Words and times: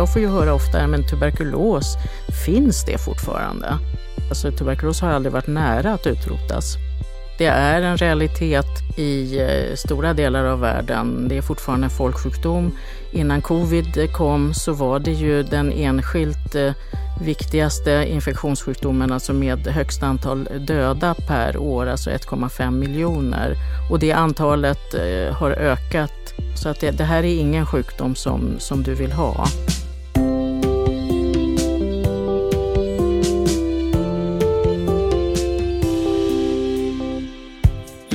jag 0.00 0.12
får 0.12 0.22
ju 0.22 0.28
höra 0.28 0.54
ofta, 0.54 0.86
men 0.86 1.06
tuberkulos, 1.06 1.96
finns 2.46 2.84
det 2.84 2.98
fortfarande? 2.98 3.78
Alltså 4.28 4.52
tuberkulos 4.52 5.00
har 5.00 5.10
aldrig 5.10 5.32
varit 5.32 5.46
nära 5.46 5.92
att 5.92 6.06
utrotas. 6.06 6.76
Det 7.38 7.46
är 7.46 7.82
en 7.82 7.96
realitet 7.96 8.66
i 8.96 9.38
eh, 9.40 9.76
stora 9.76 10.12
delar 10.12 10.44
av 10.44 10.60
världen. 10.60 11.28
Det 11.28 11.36
är 11.36 11.42
fortfarande 11.42 11.86
en 11.86 11.90
folksjukdom. 11.90 12.72
Innan 13.12 13.42
covid 13.42 14.12
kom 14.12 14.54
så 14.54 14.72
var 14.72 14.98
det 14.98 15.12
ju 15.12 15.42
den 15.42 15.72
enskilt 15.72 16.54
eh, 16.54 16.72
viktigaste 17.22 18.06
infektionssjukdomen, 18.08 19.12
alltså 19.12 19.32
med 19.32 19.66
högst 19.66 20.02
antal 20.02 20.48
döda 20.66 21.14
per 21.14 21.56
år, 21.56 21.86
alltså 21.86 22.10
1,5 22.10 22.70
miljoner. 22.70 23.54
Och 23.90 23.98
det 23.98 24.12
antalet 24.12 24.94
eh, 24.94 25.34
har 25.34 25.50
ökat. 25.50 26.12
Så 26.54 26.68
att 26.68 26.80
det, 26.80 26.90
det 26.90 27.04
här 27.04 27.24
är 27.24 27.40
ingen 27.40 27.66
sjukdom 27.66 28.14
som, 28.14 28.54
som 28.58 28.82
du 28.82 28.94
vill 28.94 29.12
ha. 29.12 29.46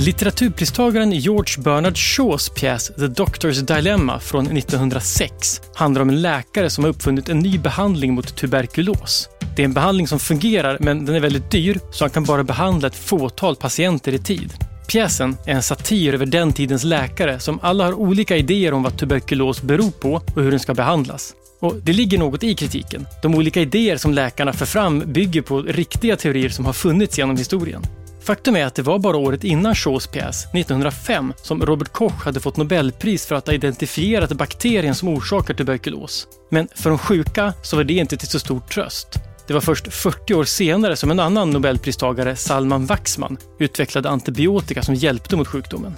Litteraturpristagaren 0.05 1.11
George 1.11 1.63
Bernard 1.63 1.97
Shaws 1.97 2.49
pjäs 2.49 2.87
The 2.87 3.07
Doctor's 3.07 3.61
Dilemma 3.61 4.19
från 4.19 4.57
1906 4.57 5.61
handlar 5.75 6.01
om 6.01 6.09
en 6.09 6.21
läkare 6.21 6.69
som 6.69 6.83
har 6.83 6.91
uppfunnit 6.91 7.29
en 7.29 7.39
ny 7.39 7.59
behandling 7.59 8.13
mot 8.13 8.35
tuberkulos. 8.35 9.29
Det 9.55 9.61
är 9.61 9.65
en 9.65 9.73
behandling 9.73 10.07
som 10.07 10.19
fungerar, 10.19 10.77
men 10.79 11.05
den 11.05 11.15
är 11.15 11.19
väldigt 11.19 11.51
dyr, 11.51 11.79
så 11.91 12.03
han 12.03 12.11
kan 12.11 12.23
bara 12.23 12.43
behandla 12.43 12.87
ett 12.87 12.95
fåtal 12.95 13.55
patienter 13.55 14.13
i 14.13 14.19
tid. 14.19 14.53
Pjäsen 14.87 15.37
är 15.45 15.53
en 15.53 15.63
satir 15.63 16.13
över 16.13 16.25
den 16.25 16.53
tidens 16.53 16.83
läkare 16.83 17.39
som 17.39 17.59
alla 17.61 17.83
har 17.83 17.93
olika 17.93 18.37
idéer 18.37 18.73
om 18.73 18.83
vad 18.83 18.97
tuberkulos 18.97 19.61
beror 19.61 19.91
på 19.91 20.13
och 20.35 20.41
hur 20.41 20.51
den 20.51 20.59
ska 20.59 20.73
behandlas. 20.73 21.33
Och 21.59 21.75
det 21.83 21.93
ligger 21.93 22.17
något 22.17 22.43
i 22.43 22.55
kritiken. 22.55 23.07
De 23.21 23.35
olika 23.35 23.61
idéer 23.61 23.97
som 23.97 24.13
läkarna 24.13 24.53
för 24.53 24.65
fram 24.65 25.03
bygger 25.05 25.41
på 25.41 25.62
riktiga 25.62 26.15
teorier 26.15 26.49
som 26.49 26.65
har 26.65 26.73
funnits 26.73 27.17
genom 27.17 27.37
historien. 27.37 27.81
Faktum 28.26 28.55
är 28.55 28.65
att 28.65 28.76
det 28.76 28.81
var 28.81 28.99
bara 28.99 29.18
året 29.18 29.43
innan 29.43 29.76
Shaws 29.76 30.07
pjäs, 30.07 30.45
1905, 30.45 31.34
som 31.37 31.65
Robert 31.65 31.93
Koch 31.93 32.26
hade 32.26 32.40
fått 32.40 32.57
Nobelpris 32.57 33.26
för 33.26 33.35
att 33.35 33.48
ha 33.48 33.54
identifierat 33.54 34.31
bakterien 34.31 34.95
som 34.95 35.07
orsakar 35.07 35.54
tuberkulos. 35.54 36.27
Men 36.49 36.68
för 36.76 36.90
de 36.90 36.99
sjuka 36.99 37.53
så 37.63 37.76
var 37.76 37.84
det 37.84 37.93
inte 37.93 38.18
till 38.18 38.27
så 38.27 38.40
stor 38.40 38.59
tröst. 38.59 39.07
Det 39.48 39.53
var 39.53 39.62
först 39.62 39.93
40 39.93 40.34
år 40.34 40.43
senare 40.43 40.96
som 40.96 41.12
en 41.12 41.20
annan 41.20 41.49
Nobelpristagare, 41.49 42.35
Salman 42.35 42.85
Waxman, 42.85 43.37
utvecklade 43.59 44.09
antibiotika 44.09 44.84
som 44.84 44.96
hjälpte 44.96 45.35
mot 45.35 45.48
sjukdomen. 45.48 45.98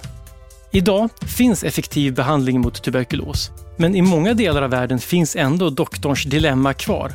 Idag 0.70 1.10
finns 1.26 1.64
effektiv 1.64 2.14
behandling 2.14 2.60
mot 2.60 2.82
tuberkulos, 2.82 3.50
men 3.76 3.94
i 3.94 4.02
många 4.02 4.34
delar 4.34 4.62
av 4.62 4.70
världen 4.70 4.98
finns 4.98 5.36
ändå 5.36 5.70
doktorns 5.70 6.24
dilemma 6.24 6.74
kvar. 6.74 7.12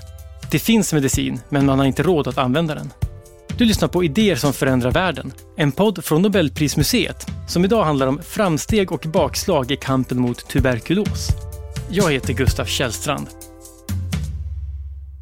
Det 0.52 0.60
finns 0.60 0.94
medicin, 0.94 1.40
men 1.50 1.66
man 1.66 1.80
har 1.80 1.86
inte 1.86 2.04
råd 2.04 2.28
att 2.28 2.38
använda 2.38 2.76
den. 2.76 2.92
Du 3.58 3.66
lyssnar 3.66 3.88
på 3.88 4.04
Idéer 4.04 4.36
som 4.36 4.54
förändrar 4.54 4.92
världen, 4.92 5.34
en 5.58 5.72
podd 5.72 6.06
från 6.06 6.22
Nobelprismuseet 6.22 7.28
som 7.48 7.66
idag 7.66 7.84
handlar 7.84 8.08
om 8.08 8.22
framsteg 8.24 8.92
och 8.92 9.06
bakslag 9.14 9.72
i 9.72 9.76
kampen 9.76 10.20
mot 10.20 10.50
tuberkulos. 10.50 11.28
Jag 11.92 12.12
heter 12.12 12.34
Gustaf 12.34 12.70
Källstrand. 12.70 13.28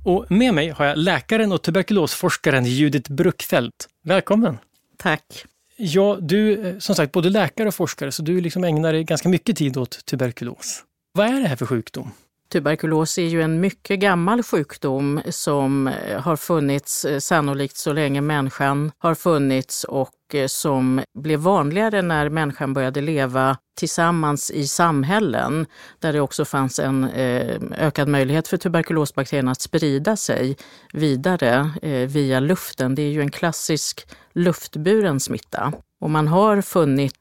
Och 0.05 0.25
med 0.29 0.53
mig 0.53 0.69
har 0.69 0.85
jag 0.85 0.97
läkaren 0.97 1.51
och 1.51 1.61
tuberkulosforskaren 1.61 2.65
Judith 2.65 3.11
Bruckfeldt. 3.11 3.87
Välkommen! 4.03 4.57
Tack! 4.97 5.45
Ja, 5.77 6.17
du 6.21 6.53
är 6.53 6.79
som 6.79 6.95
sagt 6.95 7.11
både 7.11 7.29
läkare 7.29 7.67
och 7.67 7.75
forskare, 7.75 8.11
så 8.11 8.21
du 8.21 8.41
liksom 8.41 8.63
ägnar 8.63 8.93
dig 8.93 9.03
ganska 9.03 9.29
mycket 9.29 9.57
tid 9.57 9.77
åt 9.77 10.05
tuberkulos. 10.05 10.83
Vad 11.13 11.27
är 11.27 11.41
det 11.41 11.47
här 11.47 11.55
för 11.55 11.65
sjukdom? 11.65 12.11
Tuberkulos 12.51 13.17
är 13.17 13.27
ju 13.27 13.41
en 13.41 13.59
mycket 13.59 13.99
gammal 13.99 14.43
sjukdom 14.43 15.21
som 15.29 15.87
eh, 15.87 16.19
har 16.21 16.35
funnits 16.35 17.05
eh, 17.05 17.19
sannolikt 17.19 17.77
så 17.77 17.93
länge 17.93 18.21
människan 18.21 18.91
har 18.97 19.15
funnits 19.15 19.83
och 19.83 20.09
Eh, 20.35 20.47
som 20.47 21.03
blev 21.13 21.39
vanligare 21.39 22.01
när 22.01 22.29
människan 22.29 22.73
började 22.73 23.01
leva 23.01 23.57
tillsammans 23.77 24.51
i 24.51 24.67
samhällen 24.67 25.65
där 25.99 26.13
det 26.13 26.21
också 26.21 26.45
fanns 26.45 26.79
en 26.79 27.03
eh, 27.03 27.61
ökad 27.77 28.07
möjlighet 28.07 28.47
för 28.47 28.57
tuberkulosbakterien 28.57 29.47
att 29.47 29.61
sprida 29.61 30.15
sig 30.15 30.57
vidare 30.93 31.71
eh, 31.81 32.09
via 32.09 32.39
luften. 32.39 32.95
Det 32.95 33.01
är 33.01 33.11
ju 33.11 33.21
en 33.21 33.31
klassisk 33.31 34.07
luftburen 34.33 35.19
smitta. 35.19 35.73
Och 36.01 36.09
man 36.09 36.27
har 36.27 36.61
funnit 36.61 37.13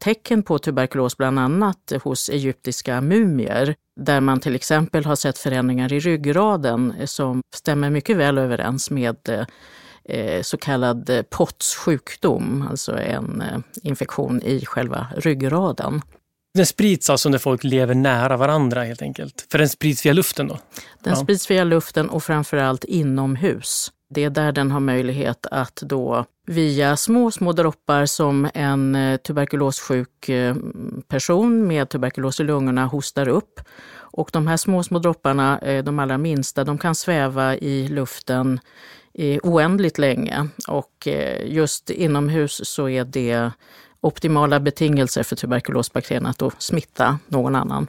tecken 0.00 0.42
på 0.42 0.58
tuberkulos 0.58 1.16
bland 1.16 1.38
annat 1.38 1.92
hos 2.02 2.28
egyptiska 2.28 3.00
mumier 3.00 3.74
där 4.00 4.20
man 4.20 4.40
till 4.40 4.54
exempel 4.54 5.04
har 5.04 5.16
sett 5.16 5.38
förändringar 5.38 5.92
i 5.92 6.00
ryggraden 6.00 6.94
som 7.04 7.40
stämmer 7.54 7.90
mycket 7.90 8.16
väl 8.16 8.38
överens 8.38 8.90
med 8.90 9.46
så 10.42 10.56
kallad 10.56 11.24
POTS 11.30 11.74
sjukdom, 11.74 12.66
alltså 12.70 12.98
en 12.98 13.40
eh, 13.40 13.58
infektion 13.82 14.42
i 14.42 14.66
själva 14.66 15.06
ryggraden. 15.16 16.02
Den 16.54 16.66
sprids 16.66 17.10
alltså 17.10 17.28
när 17.28 17.38
folk 17.38 17.64
lever 17.64 17.94
nära 17.94 18.36
varandra 18.36 18.84
helt 18.84 19.02
enkelt? 19.02 19.46
För 19.50 19.58
den 19.58 19.68
sprids 19.68 20.06
via 20.06 20.12
luften 20.12 20.48
då? 20.48 20.58
Den 21.02 21.12
ja. 21.12 21.16
sprids 21.16 21.50
via 21.50 21.64
luften 21.64 22.08
och 22.08 22.24
framförallt 22.24 22.84
inomhus. 22.84 23.92
Det 24.10 24.24
är 24.24 24.30
där 24.30 24.52
den 24.52 24.70
har 24.70 24.80
möjlighet 24.80 25.46
att 25.50 25.76
då 25.76 26.24
via 26.46 26.96
små, 26.96 27.30
små 27.30 27.52
droppar 27.52 28.06
som 28.06 28.50
en 28.54 28.94
eh, 28.94 29.16
tuberkulossjuk 29.16 30.28
eh, 30.28 30.56
person 31.08 31.66
med 31.66 31.88
tuberkulos 31.88 32.40
i 32.40 32.44
lungorna 32.44 32.86
hostar 32.86 33.28
upp. 33.28 33.60
Och 34.16 34.30
de 34.32 34.46
här 34.46 34.56
små, 34.56 34.82
små 34.82 34.98
dropparna, 34.98 35.58
eh, 35.58 35.84
de 35.84 35.98
allra 35.98 36.18
minsta, 36.18 36.64
de 36.64 36.78
kan 36.78 36.94
sväva 36.94 37.56
i 37.56 37.88
luften 37.88 38.60
oändligt 39.42 39.98
länge. 39.98 40.48
Och 40.68 41.08
just 41.44 41.90
inomhus 41.90 42.60
så 42.64 42.88
är 42.88 43.04
det 43.04 43.50
optimala 44.00 44.60
betingelser 44.60 45.22
för 45.22 45.36
tuberkulosbakterien 45.36 46.26
att 46.26 46.38
då 46.38 46.50
smitta 46.58 47.18
någon 47.28 47.54
annan. 47.54 47.86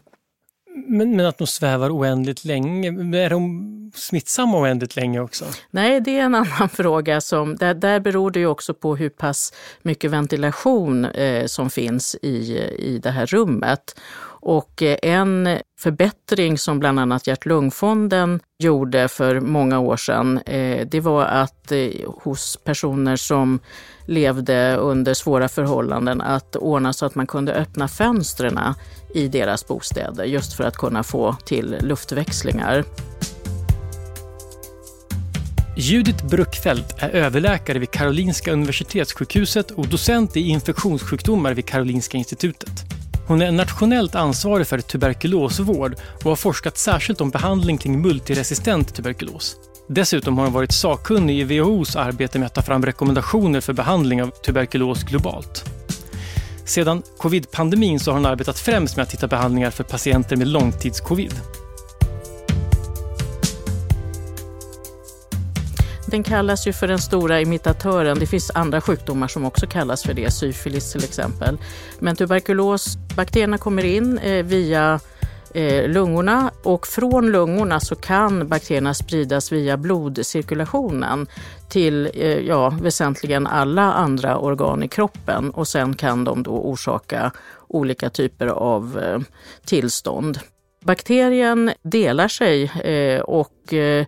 Men, 0.88 1.16
men, 1.16 1.26
att 1.26 1.38
de 1.38 1.48
svävar 1.48 1.98
oändligt 1.98 2.46
länge, 2.46 2.88
är 3.18 3.30
de 3.30 3.92
smittsamma 3.96 4.60
oändligt 4.60 4.96
länge 4.96 5.20
också? 5.20 5.46
Nej, 5.72 6.02
det 6.02 6.20
är 6.20 6.24
en 6.24 6.36
annan 6.36 6.70
fråga. 6.74 7.22
Som, 7.22 7.56
där, 7.56 7.74
där 7.74 8.00
beror 8.00 8.32
det 8.32 8.40
ju 8.40 8.48
också 8.48 8.74
på 8.74 8.96
hur 8.96 9.10
pass 9.10 9.54
mycket 9.82 10.12
ventilation 10.12 11.06
eh, 11.06 11.46
som 11.46 11.70
finns 11.70 12.16
i, 12.22 12.58
i 12.78 13.00
det 13.04 13.12
här 13.12 13.26
rummet. 13.26 14.00
Och 14.42 14.82
eh, 14.82 14.98
en 15.02 15.60
förbättring 15.80 16.58
som 16.58 16.80
bland 16.80 17.00
annat 17.00 17.28
Hjärt-Lungfonden 17.28 18.40
gjorde 18.60 19.08
för 19.08 19.40
många 19.40 19.80
år 19.80 19.98
sedan, 19.98 20.38
eh, 20.38 20.88
det 20.88 21.00
var 21.00 21.26
att 21.26 21.72
eh, 21.72 21.90
hos 22.06 22.58
personer 22.64 23.16
som 23.16 23.60
levde 24.06 24.76
under 24.76 25.14
svåra 25.14 25.48
förhållanden 25.48 26.22
att 26.22 26.56
ordna 26.56 26.94
så 26.94 27.06
att 27.06 27.16
man 27.16 27.28
kunde 27.28 27.54
öppna 27.54 27.88
fönstren 27.88 28.60
i 29.14 29.28
deras 29.28 29.68
bostäder 29.68 30.24
just 30.24 30.54
för 30.54 30.64
att 30.64 30.78
kunna 30.78 31.04
få 31.04 31.36
till 31.46 31.78
luftväxlingar. 31.82 32.84
Judith 35.80 36.26
Bruckfeldt 36.26 36.96
är 37.00 37.10
överläkare 37.10 37.80
vid 37.80 37.92
Karolinska 37.92 38.54
Universitetssjukhuset 38.54 39.72
och 39.72 39.88
docent 39.88 40.38
i 40.38 40.40
infektionssjukdomar 40.40 41.54
vid 41.54 41.66
Karolinska 41.66 42.18
institutet. 42.18 42.86
Hon 43.28 43.42
är 43.42 43.52
nationellt 43.52 44.16
ansvarig 44.16 44.68
för 44.68 44.80
tuberkulosvård 44.80 45.96
och 46.24 46.30
har 46.30 46.36
forskat 46.36 46.78
särskilt 46.78 47.22
om 47.22 47.30
behandling 47.30 47.78
kring 47.78 48.02
multiresistent 48.02 48.96
tuberkulos. 48.96 49.56
Dessutom 49.90 50.38
har 50.38 50.46
hon 50.46 50.54
varit 50.54 50.72
sakkunnig 50.72 51.40
i 51.40 51.60
WHOs 51.60 51.96
arbete 51.96 52.40
med 52.40 52.46
att 52.46 52.54
ta 52.54 52.62
fram 52.62 52.86
rekommendationer 52.86 53.62
för 53.62 53.74
behandling 53.74 54.24
av 54.24 54.28
tuberkulos 54.28 55.04
globalt. 55.04 55.66
Sedan 56.66 57.04
covid-pandemin 57.18 58.00
så 58.00 58.12
har 58.12 58.16
hon 58.16 58.26
arbetat 58.26 58.60
främst 58.60 58.96
med 58.96 59.04
att 59.04 59.14
hitta 59.14 59.28
behandlingar 59.28 59.72
för 59.72 59.84
patienter 59.84 60.36
med 60.36 60.48
långtidscovid. 60.48 61.34
Den 66.18 66.24
kallas 66.24 66.68
ju 66.68 66.74
för 66.74 66.88
den 66.88 67.00
stora 67.00 67.42
imitatören. 67.42 68.20
Det 68.20 68.26
finns 68.26 68.52
andra 68.56 68.82
sjukdomar 68.82 69.28
som 69.28 69.46
också 69.46 69.68
kallas 69.68 70.04
för 70.04 70.14
det, 70.14 70.32
syfilis 70.32 70.92
till 70.92 71.04
exempel. 71.04 71.58
Men 72.00 72.16
tuberkulos... 72.16 72.98
Bakterierna 73.16 73.58
kommer 73.58 73.86
in 73.86 74.18
eh, 74.18 74.46
via 74.46 75.00
eh, 75.54 75.90
lungorna 75.90 76.52
och 76.64 76.88
från 76.88 77.32
lungorna 77.32 77.80
så 77.80 77.96
kan 77.96 78.48
bakterierna 78.48 78.94
spridas 78.94 79.52
via 79.52 79.78
blodcirkulationen 79.78 81.28
till 81.70 82.10
eh, 82.14 82.40
ja, 82.40 82.70
väsentligen 82.70 83.48
alla 83.48 83.94
andra 83.94 84.38
organ 84.38 84.84
i 84.84 84.88
kroppen 84.88 85.50
och 85.50 85.68
sen 85.68 85.94
kan 85.94 86.24
de 86.24 86.44
då 86.44 86.52
orsaka 86.52 87.32
olika 87.68 88.10
typer 88.10 88.48
av 88.48 89.00
eh, 89.04 89.20
tillstånd. 89.66 90.40
Bakterien 90.84 91.72
delar 91.82 92.28
sig 92.28 92.64
eh, 92.64 93.22
och 93.22 93.74
eh, 93.74 94.06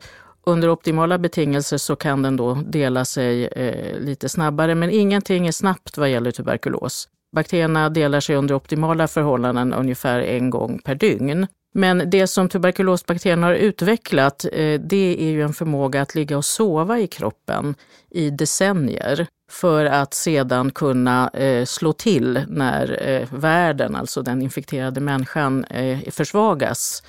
under 0.50 0.69
optimala 0.69 1.18
betingelser 1.18 1.78
så 1.78 1.96
kan 1.96 2.22
den 2.22 2.38
då 2.38 2.54
dela 2.54 3.06
sig 3.06 3.46
eh, 3.46 4.00
lite 4.00 4.30
snabbare, 4.30 4.75
men 4.75 4.90
ingenting 4.90 5.48
är 5.48 5.51
snabbt 5.51 5.98
vad 5.98 6.10
gäller 6.10 6.31
tuberkulos. 6.31 7.07
Bakterierna 7.36 7.90
delar 7.90 8.19
sig 8.19 8.36
under 8.36 8.56
optimala 8.56 9.07
förhållanden 9.07 9.74
ungefär 9.74 10.19
en 10.19 10.50
gång 10.50 10.80
per 10.80 10.96
dygn. 10.96 11.48
Men 11.74 12.10
det 12.10 12.28
som 12.28 12.50
tuberkulosbakterien 12.50 13.44
har 13.44 13.54
utvecklat, 13.54 14.46
eh, 14.46 14.80
det 14.81 15.18
är 15.19 15.30
ju 15.30 15.42
en 15.42 15.54
förmåga 15.54 16.01
att 16.01 16.16
ligga 16.16 16.38
och 16.38 16.46
sova 16.46 17.00
i 17.00 17.07
kroppen 17.07 17.75
i 18.10 18.30
decennier 18.30 19.28
för 19.52 19.86
att 19.86 20.13
sedan 20.13 20.72
kunna 20.72 21.30
eh, 21.30 21.66
slå 21.66 21.94
till 21.94 22.45
när 22.48 23.07
eh, 23.07 23.28
världen, 23.31 23.95
alltså 23.95 24.22
den 24.22 24.42
infekterade 24.42 25.00
människan, 25.00 25.66
försvagas 26.12 27.04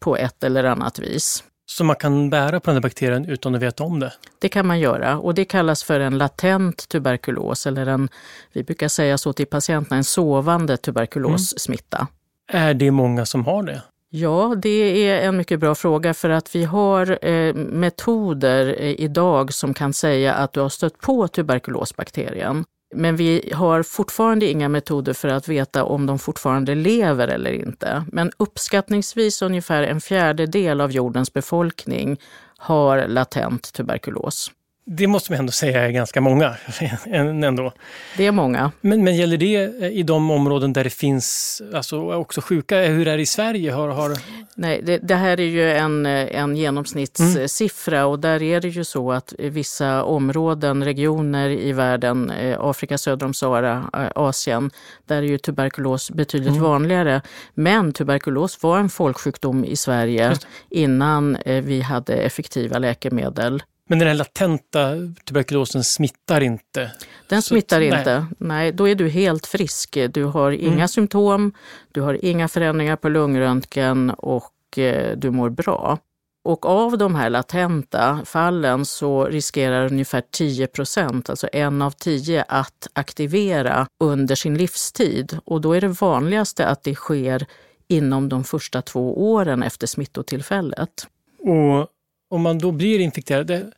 på 0.00 0.16
ett 0.16 0.44
eller 0.44 0.64
annat 0.64 0.98
vis. 0.98 1.44
Så 1.76 1.84
man 1.84 1.96
kan 1.96 2.30
bära 2.30 2.60
på 2.60 2.70
den 2.70 2.76
här 2.76 2.82
bakterien 2.82 3.24
utan 3.28 3.54
att 3.54 3.62
veta 3.62 3.84
om 3.84 4.00
det? 4.00 4.12
Det 4.38 4.48
kan 4.48 4.66
man 4.66 4.80
göra 4.80 5.18
och 5.18 5.34
det 5.34 5.44
kallas 5.44 5.84
för 5.84 6.00
en 6.00 6.18
latent 6.18 6.88
tuberkulos 6.88 7.66
eller 7.66 7.86
en, 7.86 8.08
vi 8.52 8.62
brukar 8.62 8.88
säga 8.88 9.18
så 9.18 9.32
till 9.32 9.46
patienterna, 9.46 9.96
en 9.96 10.04
sovande 10.04 10.76
tuberkulossmitta. 10.76 12.06
Mm. 12.52 12.68
Är 12.68 12.74
det 12.74 12.90
många 12.90 13.26
som 13.26 13.46
har 13.46 13.62
det? 13.62 13.82
Ja, 14.10 14.54
det 14.62 15.08
är 15.08 15.28
en 15.28 15.36
mycket 15.36 15.60
bra 15.60 15.74
fråga 15.74 16.14
för 16.14 16.30
att 16.30 16.54
vi 16.54 16.64
har 16.64 17.26
eh, 17.26 17.54
metoder 17.54 18.76
eh, 18.78 19.00
idag 19.00 19.52
som 19.52 19.74
kan 19.74 19.92
säga 19.92 20.34
att 20.34 20.52
du 20.52 20.60
har 20.60 20.68
stött 20.68 20.98
på 20.98 21.28
tuberkulosbakterien. 21.28 22.64
Men 22.92 23.16
vi 23.16 23.52
har 23.54 23.82
fortfarande 23.82 24.46
inga 24.46 24.68
metoder 24.68 25.12
för 25.12 25.28
att 25.28 25.48
veta 25.48 25.84
om 25.84 26.06
de 26.06 26.18
fortfarande 26.18 26.74
lever 26.74 27.28
eller 27.28 27.52
inte. 27.52 28.04
Men 28.12 28.30
uppskattningsvis 28.36 29.42
ungefär 29.42 29.82
en 29.82 30.00
fjärdedel 30.00 30.80
av 30.80 30.92
jordens 30.92 31.32
befolkning 31.32 32.20
har 32.58 33.08
latent 33.08 33.72
tuberkulos. 33.72 34.50
Det 34.84 35.06
måste 35.06 35.32
man 35.32 35.38
ändå 35.38 35.52
säga 35.52 35.80
är 35.80 35.90
ganska 35.90 36.20
många. 36.20 36.56
ändå. 37.44 37.72
Det 38.16 38.26
är 38.26 38.32
många. 38.32 38.72
Men, 38.80 39.04
men 39.04 39.16
gäller 39.16 39.36
det 39.36 39.86
i 39.92 40.02
de 40.02 40.30
områden 40.30 40.72
där 40.72 40.84
det 40.84 40.90
finns 40.90 41.62
alltså, 41.74 42.12
också 42.12 42.40
sjuka? 42.40 42.82
Hur 42.82 43.08
är 43.08 43.16
det 43.16 43.22
i 43.22 43.26
Sverige? 43.26 43.72
Har, 43.72 43.88
har... 43.88 44.16
Nej, 44.54 44.82
det, 44.82 44.98
det, 44.98 45.14
här 45.14 45.40
är 45.40 45.44
ju 45.44 45.70
en, 45.70 46.06
en 46.06 46.56
genomsnittssiffra 46.56 47.98
mm. 47.98 48.10
och 48.10 48.18
där 48.18 48.42
är 48.42 48.60
det 48.60 48.68
ju 48.68 48.84
så 48.84 49.12
att 49.12 49.34
vissa 49.38 50.04
områden, 50.04 50.84
regioner 50.84 51.50
i 51.50 51.72
världen, 51.72 52.30
eh, 52.30 52.60
Afrika 52.60 52.98
söder 52.98 53.26
om 53.26 53.34
Sahara, 53.34 53.90
eh, 53.94 54.22
Asien, 54.22 54.70
där 55.06 55.16
är 55.16 55.22
ju 55.22 55.38
tuberkulos 55.38 56.10
betydligt 56.10 56.48
mm. 56.48 56.62
vanligare. 56.62 57.22
Men 57.54 57.92
tuberkulos 57.92 58.62
var 58.62 58.78
en 58.78 58.88
folksjukdom 58.88 59.64
i 59.64 59.76
Sverige 59.76 60.36
innan 60.70 61.36
eh, 61.36 61.62
vi 61.64 61.80
hade 61.80 62.14
effektiva 62.14 62.78
läkemedel. 62.78 63.62
Men 63.88 63.98
den 63.98 64.08
här 64.08 64.14
latenta 64.14 64.94
tuberkulosen 65.24 65.84
smittar 65.84 66.40
inte? 66.40 66.90
Den 67.28 67.42
smittar 67.42 67.80
att, 67.80 67.98
inte. 67.98 68.18
Nej. 68.18 68.26
nej. 68.38 68.72
då 68.72 68.88
är 68.88 68.94
du 68.94 69.08
helt 69.08 69.46
frisk. 69.46 69.98
Du 70.10 70.24
har 70.24 70.50
inga 70.50 70.72
mm. 70.72 70.88
symptom, 70.88 71.52
du 71.92 72.00
har 72.00 72.24
inga 72.24 72.48
förändringar 72.48 72.96
på 72.96 73.08
lungröntgen 73.08 74.10
och 74.10 74.78
eh, 74.78 75.16
du 75.16 75.30
mår 75.30 75.50
bra. 75.50 75.98
Och 76.44 76.66
av 76.66 76.98
de 76.98 77.14
här 77.14 77.30
latenta 77.30 78.20
fallen 78.24 78.84
så 78.84 79.24
riskerar 79.24 79.92
ungefär 79.92 80.22
10 80.30 80.66
procent, 80.66 81.30
alltså 81.30 81.48
en 81.52 81.82
av 81.82 81.90
tio, 81.90 82.44
att 82.48 82.88
aktivera 82.92 83.86
under 84.00 84.34
sin 84.34 84.58
livstid. 84.58 85.38
Och 85.44 85.60
då 85.60 85.72
är 85.72 85.80
det 85.80 85.88
vanligaste 85.88 86.66
att 86.66 86.82
det 86.82 86.94
sker 86.94 87.46
inom 87.88 88.28
de 88.28 88.44
första 88.44 88.82
två 88.82 89.32
åren 89.32 89.62
efter 89.62 89.86
smittotillfället. 89.86 91.06
Och 91.38 91.88
om 92.32 92.42
man 92.42 92.58
då 92.58 92.72
blir 92.72 92.98
infekterad, 92.98 93.72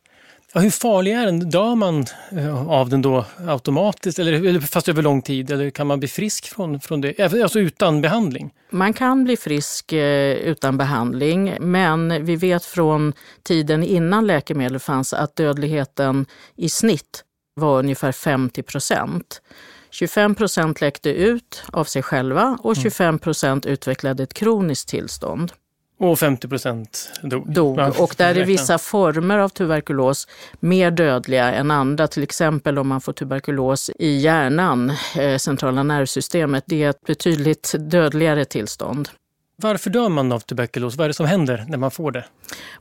Ja, 0.53 0.61
hur 0.61 0.69
farlig 0.69 1.11
är 1.11 1.25
den? 1.25 1.49
Dör 1.49 1.75
man 1.75 2.05
eh, 2.31 2.69
av 2.69 2.89
den 2.89 3.01
då 3.01 3.25
automatiskt 3.47 4.19
eller 4.19 4.59
fast 4.59 4.89
över 4.89 5.01
lång 5.01 5.21
tid 5.21 5.51
eller 5.51 5.69
kan 5.69 5.87
man 5.87 5.99
bli 5.99 6.07
frisk 6.07 6.45
från, 6.45 6.79
från 6.79 7.01
det? 7.01 7.19
Alltså 7.19 7.59
utan 7.59 8.01
behandling? 8.01 8.53
Man 8.69 8.93
kan 8.93 9.23
bli 9.23 9.37
frisk 9.37 9.93
eh, 9.93 10.33
utan 10.33 10.77
behandling 10.77 11.57
men 11.59 12.25
vi 12.25 12.35
vet 12.35 12.65
från 12.65 13.13
tiden 13.43 13.83
innan 13.83 14.27
läkemedel 14.27 14.79
fanns 14.79 15.13
att 15.13 15.35
dödligheten 15.35 16.25
i 16.55 16.69
snitt 16.69 17.23
var 17.55 17.79
ungefär 17.79 18.11
50 18.11 18.63
procent. 18.63 19.41
25 19.89 20.35
procent 20.35 20.81
läckte 20.81 21.09
ut 21.09 21.63
av 21.67 21.83
sig 21.83 22.03
själva 22.03 22.57
och 22.61 22.75
25 22.75 23.07
mm. 23.07 23.19
procent 23.19 23.65
utvecklade 23.65 24.23
ett 24.23 24.33
kroniskt 24.33 24.89
tillstånd. 24.89 25.51
Och 25.97 26.19
50 26.19 26.47
procent 26.47 27.11
dog. 27.21 27.53
dog. 27.53 27.79
Och 27.99 28.15
där 28.17 28.37
är 28.37 28.45
vissa 28.45 28.77
former 28.77 29.37
av 29.37 29.49
tuberkulos 29.49 30.27
mer 30.59 30.91
dödliga 30.91 31.53
än 31.53 31.71
andra. 31.71 32.07
Till 32.07 32.23
exempel 32.23 32.77
om 32.77 32.87
man 32.87 33.01
får 33.01 33.13
tuberkulos 33.13 33.91
i 33.99 34.17
hjärnan, 34.17 34.93
eh, 35.17 35.37
centrala 35.37 35.83
nervsystemet. 35.83 36.63
Det 36.67 36.83
är 36.83 36.89
ett 36.89 37.01
betydligt 37.01 37.75
dödligare 37.79 38.45
tillstånd. 38.45 39.09
Varför 39.57 39.89
dör 39.89 40.09
man 40.09 40.31
av 40.31 40.39
tuberkulos? 40.39 40.95
Vad 40.95 41.05
är 41.05 41.07
det 41.07 41.13
som 41.13 41.25
händer 41.25 41.65
när 41.67 41.77
man 41.77 41.91
får 41.91 42.11
det? 42.11 42.25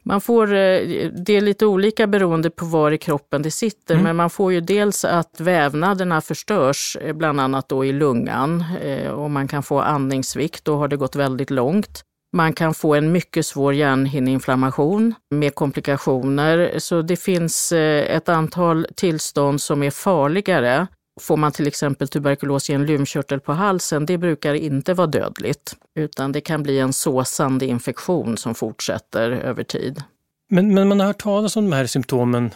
Man 0.03 0.21
får, 0.21 0.47
eh, 0.47 1.11
det 1.27 1.33
är 1.33 1.41
lite 1.41 1.67
olika 1.67 2.07
beroende 2.07 2.51
på 2.51 2.65
var 2.65 2.93
i 2.93 2.99
kroppen 2.99 3.43
det 3.43 3.51
sitter, 3.51 3.95
mm. 3.95 4.05
men 4.05 4.17
man 4.17 4.31
får 4.31 4.53
ju 4.53 4.61
dels 4.61 5.05
att 5.05 5.41
vävnaderna 5.41 6.21
förstörs, 6.21 6.97
eh, 7.01 7.13
bland 7.13 7.41
annat 7.41 7.69
då 7.69 7.85
i 7.85 7.93
lungan, 7.93 8.65
och 9.13 9.31
man 9.31 9.49
kan 9.49 9.63
få 9.63 9.81
andningssvikt, 9.81 10.65
då 10.65 10.77
har 10.77 10.89
det 10.89 10.97
gått 10.97 11.17
väldigt 11.17 11.51
långt. 11.51 12.05
Man 12.35 12.53
kan 12.53 12.75
få 12.75 12.95
en 12.95 13.13
mycket 13.13 13.47
svår 13.47 13.75
hjärnhinneinflammation 13.75 15.15
med 15.31 15.55
komplikationer. 15.55 16.79
Så 16.79 17.03
det 17.03 17.17
finns 17.17 17.73
eh, 17.73 18.17
ett 18.17 18.29
antal 18.29 18.87
tillstånd 18.95 19.61
som 19.61 19.83
är 19.83 19.91
farligare. 19.91 20.87
Får 21.21 21.37
man 21.37 21.53
till 21.53 21.67
exempel 21.67 22.09
tuberkulos 22.09 22.71
i 22.71 22.73
en 22.73 22.87
lymfkörtel 22.87 23.41
på 23.41 23.53
halsen, 23.53 24.07
det 24.07 24.19
brukar 24.19 24.55
inte 24.55 24.95
vara 24.95 25.07
dödligt, 25.07 25.77
utan 25.99 26.33
det 26.33 26.41
kan 26.41 26.63
bli 26.63 26.79
en 26.79 26.93
såsande 26.93 27.67
infektion 27.67 28.37
som 28.37 28.55
fortsätter 28.55 29.31
över 29.31 29.65
tid. 29.65 30.03
Men, 30.51 30.75
men 30.75 30.89
man 30.89 31.01
har 31.01 31.07
hört 31.07 31.23
talas 31.23 31.57
om 31.57 31.71
de 31.71 31.77
här 31.77 31.87
symptomen, 31.87 32.51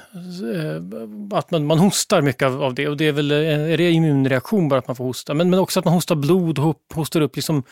eh, 0.54 1.38
att 1.38 1.50
man, 1.50 1.66
man 1.66 1.78
hostar 1.78 2.22
mycket 2.22 2.42
av, 2.42 2.62
av, 2.62 2.74
det 2.74 2.88
och 2.88 2.96
det 2.96 3.08
är 3.08 3.12
väl 3.12 3.30
eh, 3.30 3.72
är 3.72 3.76
det 3.76 3.90
immunreaktion 3.90 4.68
bara 4.68 4.78
att 4.78 4.86
man 4.86 4.96
får 4.96 5.04
hosta, 5.04 5.34
men, 5.34 5.50
men 5.50 5.60
också 5.60 5.78
att 5.78 5.84
man 5.84 5.94
hostar 5.94 6.16
blod 6.16 6.58
och 6.58 6.82
hostar 6.94 7.20
upp 7.20 7.36
liksom 7.36 7.62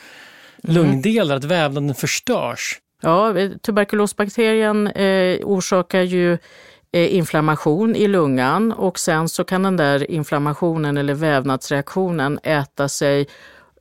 lungdelar, 0.63 1.37
att 1.37 1.45
vävnaden 1.45 1.95
förstörs. 1.95 2.81
Ja, 3.03 3.35
tuberkulosbakterien 3.63 4.87
eh, 4.87 5.39
orsakar 5.43 6.03
ju 6.03 6.39
eh, 6.93 7.15
inflammation 7.15 7.97
i 7.97 8.09
lungan 8.09 8.73
och 8.73 8.99
sen 8.99 9.29
så 9.29 9.45
kan 9.45 9.63
den 9.63 9.77
där 9.77 10.11
inflammationen 10.11 10.97
eller 10.97 11.15
vävnadsreaktionen 11.15 12.39
äta 12.43 12.89
sig 12.89 13.27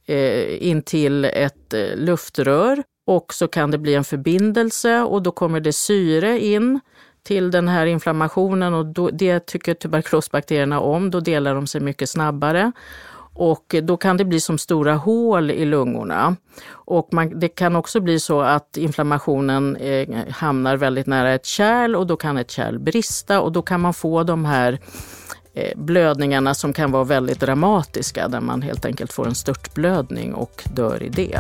eh, 0.08 0.68
in 0.68 0.82
till 0.82 1.26
ett 1.26 1.74
eh, 1.74 1.96
luftrör 1.96 2.84
och 3.08 3.34
så 3.34 3.48
kan 3.48 3.72
det 3.72 3.78
bli 3.78 3.96
en 3.96 4.04
förbindelse 4.04 5.02
och 5.02 5.22
då 5.22 5.32
kommer 5.32 5.60
det 5.60 5.74
syre 5.74 6.40
in 6.40 6.80
till 7.24 7.52
den 7.52 7.68
här 7.68 7.86
inflammationen 7.86 8.74
och 8.74 8.86
då, 8.86 9.10
det 9.10 9.40
tycker 9.40 9.74
tuberkulosbakterierna 9.74 10.80
om. 10.80 11.12
Då 11.12 11.20
delar 11.20 11.56
de 11.56 11.68
sig 11.68 11.82
mycket 11.82 12.10
snabbare 12.10 12.72
och 13.36 13.76
då 13.84 13.98
kan 13.98 14.18
det 14.18 14.26
bli 14.26 14.40
som 14.40 14.58
stora 14.58 14.96
hål 14.96 15.52
i 15.52 15.66
lungorna. 15.66 16.36
Och 16.70 17.10
man, 17.12 17.40
det 17.40 17.48
kan 17.48 17.76
också 17.76 18.00
bli 18.00 18.20
så 18.20 18.42
att 18.42 18.78
inflammationen 18.78 19.76
eh, 19.76 20.08
hamnar 20.30 20.78
väldigt 20.78 21.08
nära 21.08 21.34
ett 21.34 21.46
kärl 21.46 21.96
och 21.96 22.08
då 22.08 22.18
kan 22.18 22.38
ett 22.38 22.52
kärl 22.52 22.80
brista 22.80 23.42
och 23.42 23.52
då 23.52 23.62
kan 23.62 23.82
man 23.82 23.94
få 23.94 24.24
de 24.24 24.46
här 24.46 24.80
eh, 25.54 25.78
blödningarna 25.78 26.54
som 26.54 26.74
kan 26.74 26.92
vara 26.92 27.04
väldigt 27.04 27.40
dramatiska 27.40 28.28
där 28.28 28.42
man 28.42 28.62
helt 28.62 28.86
enkelt 28.86 29.14
får 29.14 29.28
en 29.28 29.36
störtblödning 29.36 30.34
och 30.34 30.64
dör 30.76 31.04
i 31.04 31.10
det. 31.10 31.40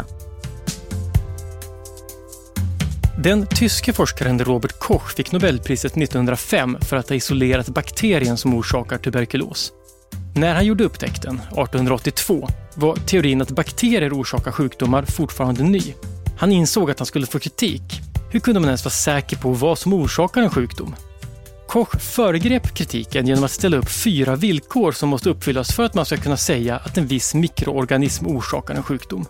Den 3.23 3.47
tyske 3.47 3.93
forskaren 3.93 4.39
Robert 4.39 4.79
Koch 4.79 5.15
fick 5.15 5.31
Nobelpriset 5.31 5.97
1905 5.97 6.77
för 6.81 6.97
att 6.97 7.09
ha 7.09 7.15
isolerat 7.15 7.69
bakterien 7.69 8.37
som 8.37 8.53
orsakar 8.53 8.97
tuberkulos. 8.97 9.73
När 10.37 10.55
han 10.55 10.65
gjorde 10.65 10.83
upptäckten, 10.83 11.35
1882, 11.35 12.49
var 12.75 12.95
teorin 12.95 13.41
att 13.41 13.51
bakterier 13.51 14.13
orsakar 14.13 14.51
sjukdomar 14.51 15.05
fortfarande 15.05 15.63
ny. 15.63 15.81
Han 16.37 16.51
insåg 16.51 16.91
att 16.91 16.99
han 16.99 17.05
skulle 17.05 17.25
få 17.25 17.39
kritik. 17.39 17.81
Hur 18.31 18.39
kunde 18.39 18.59
man 18.59 18.69
ens 18.69 18.85
vara 18.85 18.91
säker 18.91 19.37
på 19.37 19.49
vad 19.49 19.79
som 19.79 19.93
orsakar 19.93 20.41
en 20.41 20.49
sjukdom? 20.49 20.95
Koch 21.67 22.01
föregrep 22.01 22.73
kritiken 22.73 23.27
genom 23.27 23.43
att 23.43 23.51
ställa 23.51 23.77
upp 23.77 23.89
fyra 23.89 24.35
villkor 24.35 24.91
som 24.91 25.09
måste 25.09 25.29
uppfyllas 25.29 25.75
för 25.75 25.83
att 25.83 25.93
man 25.93 26.05
ska 26.05 26.17
kunna 26.17 26.37
säga 26.37 26.77
att 26.77 26.97
en 26.97 27.07
viss 27.07 27.33
mikroorganism 27.33 28.27
orsakar 28.27 28.75
en 28.75 28.83
sjukdom. 28.83 29.25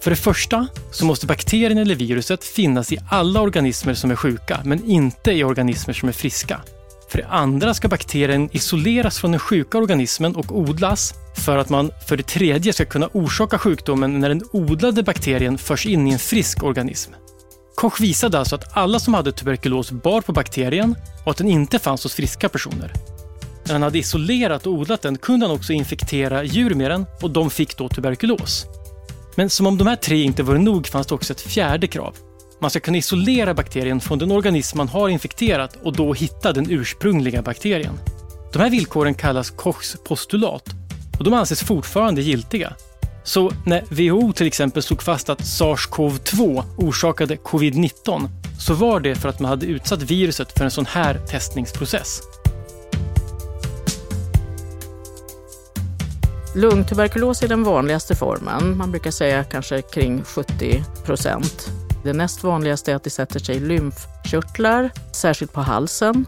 För 0.00 0.10
det 0.10 0.16
första 0.16 0.66
så 0.90 1.04
måste 1.04 1.26
bakterien 1.26 1.78
eller 1.78 1.94
viruset 1.94 2.44
finnas 2.44 2.92
i 2.92 2.98
alla 3.10 3.40
organismer 3.40 3.94
som 3.94 4.10
är 4.10 4.16
sjuka, 4.16 4.60
men 4.64 4.84
inte 4.84 5.32
i 5.32 5.44
organismer 5.44 5.94
som 5.94 6.08
är 6.08 6.12
friska. 6.12 6.60
För 7.08 7.18
det 7.18 7.26
andra 7.26 7.74
ska 7.74 7.88
bakterien 7.88 8.48
isoleras 8.52 9.18
från 9.18 9.30
den 9.30 9.40
sjuka 9.40 9.78
organismen 9.78 10.36
och 10.36 10.58
odlas 10.58 11.14
för 11.36 11.58
att 11.58 11.68
man 11.68 11.90
för 12.08 12.16
det 12.16 12.26
tredje 12.26 12.72
ska 12.72 12.84
kunna 12.84 13.08
orsaka 13.12 13.58
sjukdomen 13.58 14.20
när 14.20 14.28
den 14.28 14.42
odlade 14.52 15.02
bakterien 15.02 15.58
förs 15.58 15.86
in 15.86 16.08
i 16.08 16.12
en 16.12 16.18
frisk 16.18 16.62
organism. 16.62 17.12
Koch 17.74 18.00
visade 18.00 18.38
alltså 18.38 18.54
att 18.54 18.76
alla 18.76 18.98
som 18.98 19.14
hade 19.14 19.32
tuberkulos 19.32 19.90
bar 19.90 20.20
på 20.20 20.32
bakterien 20.32 20.96
och 21.24 21.30
att 21.30 21.36
den 21.36 21.48
inte 21.48 21.78
fanns 21.78 22.02
hos 22.02 22.14
friska 22.14 22.48
personer. 22.48 22.92
När 23.64 23.72
han 23.72 23.82
hade 23.82 23.98
isolerat 23.98 24.66
och 24.66 24.72
odlat 24.72 25.02
den 25.02 25.18
kunde 25.18 25.46
han 25.46 25.56
också 25.56 25.72
infektera 25.72 26.44
djur 26.44 26.74
med 26.74 26.90
den 26.90 27.06
och 27.22 27.30
de 27.30 27.50
fick 27.50 27.76
då 27.76 27.88
tuberkulos. 27.88 28.66
Men 29.34 29.50
som 29.50 29.66
om 29.66 29.78
de 29.78 29.86
här 29.86 29.96
tre 29.96 30.22
inte 30.22 30.42
vore 30.42 30.58
nog 30.58 30.86
fanns 30.86 31.06
det 31.06 31.14
också 31.14 31.32
ett 31.32 31.40
fjärde 31.40 31.86
krav. 31.86 32.16
Man 32.60 32.70
ska 32.70 32.80
kunna 32.80 32.98
isolera 32.98 33.54
bakterien 33.54 34.00
från 34.00 34.18
den 34.18 34.30
organism 34.30 34.78
man 34.78 34.88
har 34.88 35.08
infekterat 35.08 35.76
och 35.82 35.96
då 35.96 36.14
hitta 36.14 36.52
den 36.52 36.70
ursprungliga 36.70 37.42
bakterien. 37.42 37.98
De 38.52 38.58
här 38.58 38.70
villkoren 38.70 39.14
kallas 39.14 39.50
Kochs 39.50 39.96
postulat 40.04 40.64
och 41.18 41.24
de 41.24 41.34
anses 41.34 41.62
fortfarande 41.62 42.22
giltiga. 42.22 42.72
Så 43.24 43.52
när 43.66 43.82
WHO 43.90 44.32
till 44.32 44.46
exempel 44.46 44.82
slog 44.82 45.02
fast 45.02 45.28
att 45.28 45.40
SARS-CoV-2 45.40 46.64
orsakade 46.76 47.36
covid-19 47.36 48.28
så 48.58 48.74
var 48.74 49.00
det 49.00 49.14
för 49.14 49.28
att 49.28 49.40
man 49.40 49.48
hade 49.48 49.66
utsatt 49.66 50.02
viruset 50.02 50.52
för 50.58 50.64
en 50.64 50.70
sån 50.70 50.86
här 50.86 51.18
testningsprocess. 51.26 52.20
Lungtuberkulos 56.54 57.42
är 57.42 57.48
den 57.48 57.64
vanligaste 57.64 58.14
formen. 58.14 58.76
Man 58.76 58.90
brukar 58.90 59.10
säga 59.10 59.44
kanske 59.44 59.82
kring 59.82 60.22
70 60.24 60.84
procent. 61.04 61.70
Det 62.06 62.12
näst 62.12 62.44
vanligaste 62.44 62.92
är 62.92 62.96
att 62.96 63.04
det 63.04 63.10
sätter 63.10 63.40
sig 63.40 63.56
i 63.56 63.60
lymfkörtlar, 63.60 64.90
särskilt 65.12 65.52
på 65.52 65.60
halsen. 65.60 66.26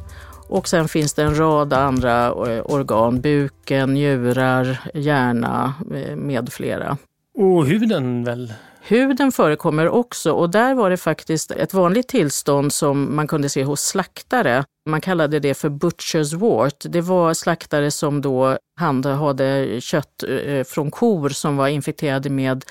Och 0.48 0.68
sen 0.68 0.88
finns 0.88 1.14
det 1.14 1.22
en 1.22 1.38
rad 1.38 1.72
andra 1.72 2.26
eh, 2.26 2.62
organ, 2.64 3.20
buken, 3.20 3.94
njurar, 3.94 4.80
hjärna 4.94 5.74
eh, 5.94 6.16
med 6.16 6.52
flera. 6.52 6.96
Och 7.38 7.66
huden 7.66 8.24
väl? 8.24 8.52
Huden 8.90 9.32
förekommer 9.32 9.88
också 9.88 10.32
och 10.32 10.50
där 10.50 10.74
var 10.74 10.90
det 10.90 10.96
faktiskt 10.96 11.50
ett 11.50 11.74
vanligt 11.74 12.08
tillstånd 12.08 12.72
som 12.72 13.16
man 13.16 13.26
kunde 13.26 13.48
se 13.48 13.64
hos 13.64 13.80
slaktare. 13.80 14.64
Man 14.86 15.00
kallade 15.00 15.40
det 15.40 15.54
för 15.54 15.68
butcher's 15.68 16.36
wart. 16.36 16.84
Det 16.88 17.00
var 17.00 17.34
slaktare 17.34 17.90
som 17.90 18.20
då 18.20 18.58
handhade 18.76 19.80
kött 19.80 20.24
eh, 20.28 20.64
från 20.64 20.90
kor 20.90 21.28
som 21.28 21.56
var 21.56 21.68
infekterade 21.68 22.30
med 22.30 22.64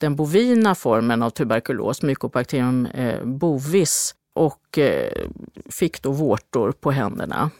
den 0.00 0.16
bovina 0.16 0.74
formen 0.74 1.22
av 1.22 1.30
tuberkulos, 1.30 2.02
Mycobacterium 2.02 2.86
eh, 2.86 3.24
bovis, 3.24 4.14
och 4.34 4.78
eh, 4.78 5.12
fick 5.70 6.02
då 6.02 6.12
vårtor 6.12 6.72
på 6.72 6.90
händerna. 6.90 7.50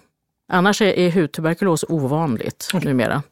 Annars 0.52 0.82
är 0.82 1.10
hudtuberkulos 1.10 1.84
ovanligt 1.88 2.70
numera. 2.84 3.22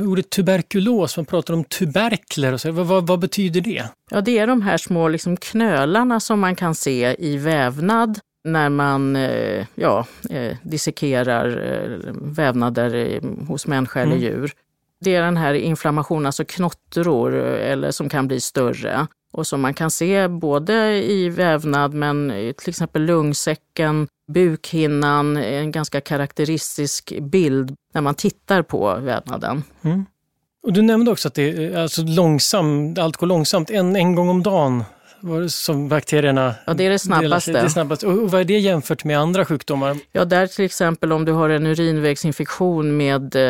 Ordet 0.00 0.30
tuberkulos, 0.30 1.16
man 1.16 1.26
pratar 1.26 1.54
om 1.54 1.64
tuberkler, 1.64 2.52
och 2.52 2.60
så. 2.60 2.72
Vad, 2.72 2.86
vad, 2.86 3.06
vad, 3.06 3.18
betyder 3.18 3.60
det? 3.60 3.88
Ja, 4.10 4.20
det 4.20 4.38
är 4.38 4.46
de 4.46 4.62
här 4.62 4.76
små 4.76 5.08
liksom 5.08 5.36
knölarna 5.36 6.20
som 6.20 6.40
man 6.40 6.56
kan 6.56 6.74
se 6.74 7.16
i 7.18 7.36
vävnad 7.36 8.20
när 8.44 8.68
man 8.68 9.16
eh, 9.16 9.66
ja, 9.74 10.06
eh, 10.30 10.56
dissekerar 10.62 11.72
eh, 11.72 12.12
vävnader 12.22 13.20
hos 13.46 13.66
människa 13.66 14.00
mm. 14.00 14.12
eller 14.12 14.22
djur. 14.22 14.52
Det 15.00 15.14
är 15.14 15.22
den 15.22 15.36
här 15.36 15.54
inflammationen, 15.54 16.26
alltså 16.26 16.44
knottror, 16.44 17.34
eller 17.34 17.90
som 17.90 18.08
kan 18.08 18.28
bli 18.28 18.40
större 18.40 19.06
och 19.32 19.46
som 19.46 19.60
man 19.60 19.74
kan 19.74 19.90
se 19.90 20.28
både 20.28 21.04
i 21.04 21.28
vävnad 21.28 21.94
men 21.94 22.32
till 22.58 22.68
exempel 22.68 23.02
lungsäcken, 23.02 24.08
bukhinnan, 24.32 25.36
en 25.36 25.72
ganska 25.72 26.00
karaktäristisk 26.00 27.12
bild 27.20 27.76
när 27.92 28.00
man 28.00 28.14
tittar 28.14 28.62
på 28.62 28.94
vävnaden. 28.94 29.62
Mm. 29.82 30.04
Och 30.62 30.72
du 30.72 30.82
nämnde 30.82 31.10
också 31.10 31.28
att 31.28 31.34
det 31.34 31.64
är 31.64 31.78
alltså 31.78 32.02
långsam, 32.02 32.94
allt 32.98 33.16
går 33.16 33.26
långsamt, 33.26 33.70
en, 33.70 33.96
en 33.96 34.14
gång 34.14 34.28
om 34.28 34.42
dagen 34.42 34.84
som 35.48 35.88
bakterierna 35.88 36.54
Ja, 36.66 36.74
det 36.74 36.86
är 36.86 36.90
det 36.90 36.98
snabbaste. 36.98 37.52
Det 37.52 37.70
snabbaste. 37.70 38.06
Och 38.06 38.30
vad 38.30 38.40
är 38.40 38.44
det 38.44 38.58
jämfört 38.58 39.04
med 39.04 39.18
andra 39.18 39.44
sjukdomar? 39.44 39.96
Ja, 40.12 40.24
där 40.24 40.46
till 40.46 40.64
exempel 40.64 41.12
om 41.12 41.24
du 41.24 41.32
har 41.32 41.48
en 41.48 41.66
urinvägsinfektion 41.66 42.96
med 42.96 43.36
eh, 43.36 43.42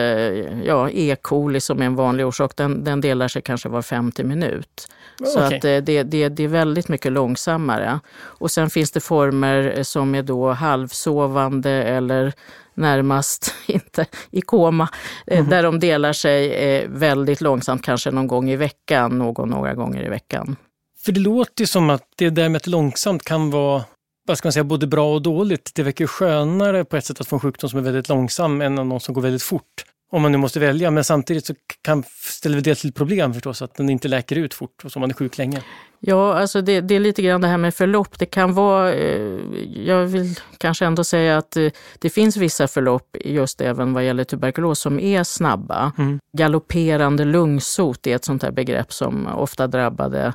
ja, 0.64 0.90
E. 0.90 1.16
coli 1.22 1.60
som 1.60 1.82
är 1.82 1.86
en 1.86 1.96
vanlig 1.96 2.26
orsak, 2.26 2.56
den, 2.56 2.84
den 2.84 3.00
delar 3.00 3.28
sig 3.28 3.42
kanske 3.42 3.68
var 3.68 3.82
femte 3.82 4.24
minut. 4.24 4.88
Så 5.24 5.44
okay. 5.44 5.58
att 5.58 5.64
eh, 5.64 5.76
det, 5.76 6.02
det, 6.02 6.28
det 6.28 6.44
är 6.44 6.48
väldigt 6.48 6.88
mycket 6.88 7.12
långsammare. 7.12 8.00
Och 8.20 8.50
sen 8.50 8.70
finns 8.70 8.90
det 8.90 9.00
former 9.00 9.82
som 9.82 10.14
är 10.14 10.22
då 10.22 10.52
halvsovande 10.52 11.70
eller 11.70 12.32
närmast 12.80 13.54
inte 13.66 14.06
i 14.30 14.40
koma, 14.40 14.88
mm. 15.26 15.48
där 15.50 15.62
de 15.62 15.80
delar 15.80 16.12
sig 16.12 16.86
väldigt 16.88 17.40
långsamt, 17.40 17.82
kanske 17.84 18.10
någon 18.10 18.26
gång 18.26 18.50
i 18.50 18.56
veckan, 18.56 19.18
någon 19.18 19.48
några 19.48 19.74
gånger 19.74 20.06
i 20.06 20.08
veckan. 20.08 20.56
För 21.04 21.12
det 21.12 21.20
låter 21.20 21.62
ju 21.62 21.66
som 21.66 21.90
att 21.90 22.04
det 22.16 22.30
där 22.30 22.48
med 22.48 22.56
att 22.56 22.66
långsamt 22.66 23.24
kan 23.24 23.50
vara 23.50 23.84
vad 24.26 24.38
ska 24.38 24.46
man 24.46 24.52
säga, 24.52 24.64
både 24.64 24.86
bra 24.86 25.14
och 25.14 25.22
dåligt. 25.22 25.70
Det 25.74 25.82
verkar 25.82 26.06
skönare 26.06 26.84
på 26.84 26.96
ett 26.96 27.04
sätt 27.04 27.20
att 27.20 27.28
få 27.28 27.36
en 27.36 27.40
sjukdom 27.40 27.70
som 27.70 27.78
är 27.78 27.82
väldigt 27.82 28.08
långsam 28.08 28.60
än 28.60 28.74
någon 28.74 29.00
som 29.00 29.14
går 29.14 29.22
väldigt 29.22 29.42
fort. 29.42 29.84
Om 30.12 30.22
man 30.22 30.32
nu 30.32 30.38
måste 30.38 30.60
välja, 30.60 30.90
men 30.90 31.04
samtidigt 31.04 31.46
så 31.46 31.54
kan, 31.82 32.04
ställer 32.22 32.60
det 32.60 32.74
till 32.74 32.92
problem 32.92 33.34
förstås, 33.34 33.62
att 33.62 33.74
den 33.74 33.90
inte 33.90 34.08
läker 34.08 34.36
ut 34.36 34.54
fort 34.54 34.84
och 34.84 34.92
så 34.92 34.98
man 34.98 35.10
är 35.10 35.14
sjuk 35.14 35.38
länge. 35.38 35.62
Ja, 36.02 36.34
alltså 36.34 36.60
det, 36.60 36.80
det, 36.80 36.94
är 36.94 37.00
lite 37.00 37.22
grann 37.22 37.40
det 37.40 37.48
här 37.48 37.58
med 37.58 37.74
förlopp. 37.74 38.18
Det 38.18 38.26
kan 38.26 38.54
vara, 38.54 38.94
eh, 38.94 39.38
jag 39.74 40.06
vill 40.06 40.34
kanske 40.58 40.86
ändå 40.86 41.04
säga 41.04 41.38
att 41.38 41.56
eh, 41.56 41.68
det 41.98 42.10
finns 42.10 42.36
vissa 42.36 42.68
förlopp, 42.68 43.16
just 43.24 43.60
även 43.60 43.92
vad 43.92 44.04
gäller 44.04 44.24
tuberkulos, 44.24 44.78
som 44.78 45.00
är 45.00 45.24
snabba. 45.24 45.92
Mm. 45.98 46.20
Galopperande 46.32 47.24
lungsot 47.24 48.06
är 48.06 48.16
ett 48.16 48.24
sånt 48.24 48.42
här 48.42 48.50
begrepp 48.50 48.92
som 48.92 49.26
ofta 49.26 49.66
drabbade 49.66 50.32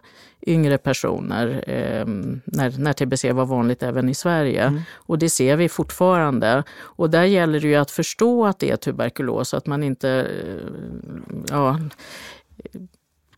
yngre 0.47 0.77
personer 0.77 1.63
eh, 1.67 2.05
när, 2.45 2.79
när 2.79 2.93
TBC 2.93 3.31
var 3.31 3.45
vanligt 3.45 3.83
även 3.83 4.09
i 4.09 4.15
Sverige. 4.15 4.63
Mm. 4.63 4.81
Och 4.93 5.19
det 5.19 5.29
ser 5.29 5.55
vi 5.55 5.69
fortfarande. 5.69 6.63
Och 6.77 7.09
där 7.09 7.23
gäller 7.23 7.59
det 7.59 7.67
ju 7.67 7.75
att 7.75 7.91
förstå 7.91 8.45
att 8.45 8.59
det 8.59 8.71
är 8.71 8.77
tuberkulos, 8.77 9.53
att 9.53 9.65
man 9.65 9.83
inte 9.83 10.09
eh, 10.09 10.67
ja, 11.49 11.79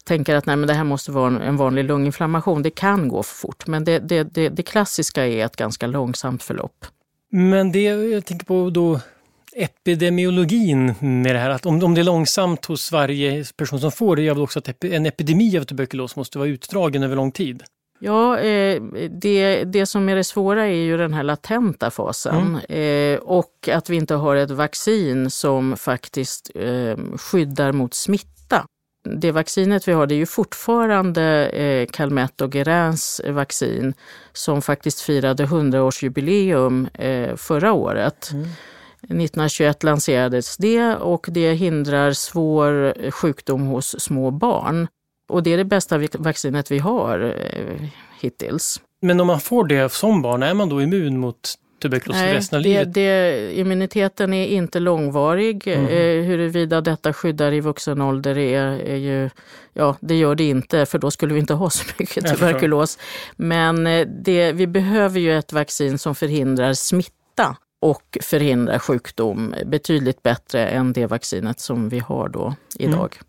tänker 0.08 0.36
att 0.36 0.46
nej, 0.46 0.56
men 0.56 0.68
det 0.68 0.74
här 0.74 0.84
måste 0.84 1.12
vara 1.12 1.44
en 1.44 1.58
vanlig 1.58 1.86
lunginflammation. 1.86 2.64
Det 2.64 2.70
kan 2.70 3.08
gå 3.08 3.24
för 3.24 3.36
fort, 3.36 3.68
men 3.68 3.84
det, 3.84 4.00
det, 4.00 4.24
det, 4.24 4.50
det 4.50 4.64
klassiska 4.64 5.28
är 5.28 5.46
ett 5.46 5.56
ganska 5.56 5.88
långsamt 5.88 6.44
förlopp. 6.44 6.86
Men 7.32 7.72
det 7.72 7.82
jag 7.82 8.26
tänker 8.26 8.46
på 8.46 8.70
då 8.70 9.00
epidemiologin 9.56 10.94
med 11.00 11.36
det 11.36 11.40
här, 11.40 11.50
att 11.50 11.66
om, 11.66 11.84
om 11.84 11.94
det 11.94 12.02
är 12.02 12.04
långsamt 12.04 12.66
hos 12.66 12.92
varje 12.92 13.46
person 13.58 13.80
som 13.80 13.92
får 13.92 14.16
det, 14.16 14.22
gör 14.22 14.34
väl 14.34 14.44
också 14.44 14.60
att 14.60 14.84
en 14.84 15.06
epidemi 15.06 15.58
av 15.58 15.64
tuberkulos 15.64 16.16
måste 16.16 16.38
vara 16.38 16.50
utdragen 16.50 17.04
över 17.04 17.16
lång 17.16 17.32
tid? 17.32 17.64
Ja, 18.00 18.40
eh, 18.40 18.82
det, 19.12 19.64
det 19.64 19.86
som 19.86 20.10
är 20.10 20.16
det 20.16 20.24
svåra 20.24 20.66
är 20.66 20.84
ju 20.84 20.98
den 20.98 21.14
här 21.14 21.24
latenta 21.24 21.92
fasen 21.92 22.60
mm. 22.70 23.14
eh, 23.14 23.20
och 23.20 23.70
att 23.72 23.90
vi 23.90 23.96
inte 23.96 24.16
har 24.16 24.36
ett 24.36 24.52
vaccin 24.52 25.30
som 25.32 25.78
faktiskt 25.78 26.52
eh, 26.56 26.98
skyddar 27.18 27.72
mot 27.72 27.94
smitta. 27.94 28.37
Det 29.16 29.32
vaccinet 29.32 29.88
vi 29.88 29.92
har 29.92 30.08
det 30.08 30.16
är 30.16 30.18
ju 30.18 30.26
fortfarande 30.26 31.50
eh, 31.50 31.88
Calmette 31.92 32.44
och 32.44 32.52
Guerins 32.52 33.22
vaccin 33.30 33.94
som 34.34 34.62
faktiskt 34.62 35.02
firade 35.02 35.46
100-årsjubileum 35.46 36.88
eh, 36.94 37.36
förra 37.36 37.74
året. 37.74 38.30
Mm. 38.34 38.48
1921 39.02 39.84
lanserades 39.84 40.58
det 40.58 40.96
och 40.96 41.28
det 41.32 41.54
hindrar 41.54 42.12
svår 42.12 42.94
sjukdom 43.12 43.62
hos 43.62 44.00
små 44.00 44.32
barn. 44.32 44.88
Och 45.30 45.44
det 45.44 45.54
är 45.54 45.58
det 45.58 45.66
bästa 45.66 46.02
vaccinet 46.18 46.72
vi 46.72 46.80
har 46.80 47.20
eh, 47.20 47.90
hittills. 48.20 48.82
Men 49.02 49.20
om 49.20 49.28
man 49.28 49.40
får 49.40 49.64
det 49.68 49.92
som 49.92 50.22
barn, 50.22 50.44
är 50.44 50.54
man 50.54 50.70
då 50.70 50.82
immun 50.82 51.20
mot 51.20 51.56
tuberkulos 51.80 52.18
Nej, 52.18 52.34
resten 52.34 52.58
av 52.58 52.64
det, 52.64 52.70
livet? 52.70 52.94
Det, 52.94 53.52
immuniteten 53.60 54.34
är 54.34 54.48
inte 54.48 54.80
långvarig. 54.80 55.68
Mm. 55.68 55.86
Eh, 55.86 56.26
huruvida 56.26 56.82
detta 56.82 57.14
skyddar 57.14 57.52
i 57.52 57.60
vuxen 57.60 58.02
ålder 58.02 58.38
är, 58.38 58.80
är 58.80 58.96
ju, 58.96 59.30
ja 59.74 59.96
det 60.00 60.16
gör 60.16 60.36
det 60.36 60.44
inte 60.44 60.86
för 60.86 61.00
då 61.00 61.12
skulle 61.12 61.34
vi 61.34 61.40
inte 61.40 61.54
ha 61.54 61.70
så 61.70 61.84
mycket 62.00 62.26
tuberkulos. 62.26 62.98
Men 63.36 63.88
eh, 63.88 64.08
det, 64.08 64.52
vi 64.52 64.68
behöver 64.68 65.20
ju 65.20 65.38
ett 65.38 65.54
vaccin 65.54 65.98
som 65.98 66.16
förhindrar 66.16 66.74
smitta 66.74 67.58
och 67.82 68.18
förhindrar 68.22 68.80
sjukdom 68.80 69.56
betydligt 69.66 70.24
bättre 70.24 70.68
än 70.68 70.94
det 70.94 71.06
vaccinet 71.06 71.60
som 71.60 71.90
vi 71.90 72.00
har 72.00 72.30
då 72.30 72.56
idag. 72.80 73.16
Mm. 73.16 73.28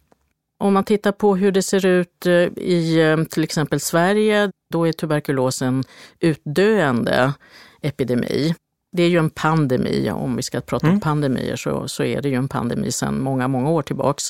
Om 0.60 0.74
man 0.74 0.84
tittar 0.84 1.12
på 1.12 1.36
hur 1.36 1.52
det 1.52 1.62
ser 1.62 1.86
ut 1.86 2.26
eh, 2.26 2.32
i 2.56 3.00
eh, 3.00 3.24
till 3.24 3.44
exempel 3.44 3.80
Sverige, 3.80 4.50
då 4.72 4.88
är 4.88 4.92
tuberkulosen 4.92 5.84
utdöende 6.20 7.32
epidemi. 7.82 8.54
Det 8.92 9.02
är 9.02 9.08
ju 9.08 9.18
en 9.18 9.30
pandemi, 9.30 10.10
om 10.10 10.36
vi 10.36 10.42
ska 10.42 10.60
prata 10.60 10.86
mm. 10.86 10.94
om 10.96 11.00
pandemier 11.00 11.56
så, 11.56 11.88
så 11.88 12.04
är 12.04 12.22
det 12.22 12.28
ju 12.28 12.34
en 12.34 12.48
pandemi 12.48 12.92
sedan 12.92 13.20
många, 13.20 13.48
många 13.48 13.70
år 13.70 13.82
tillbaks. 13.82 14.24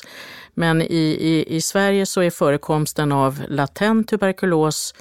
Men 0.53 0.81
i, 0.81 1.17
i, 1.19 1.55
i 1.55 1.61
Sverige 1.61 2.05
så 2.05 2.21
är 2.21 2.29
förekomsten 2.29 3.11
av 3.11 3.41
latent 3.47 4.07
tuberkulos 4.07 4.93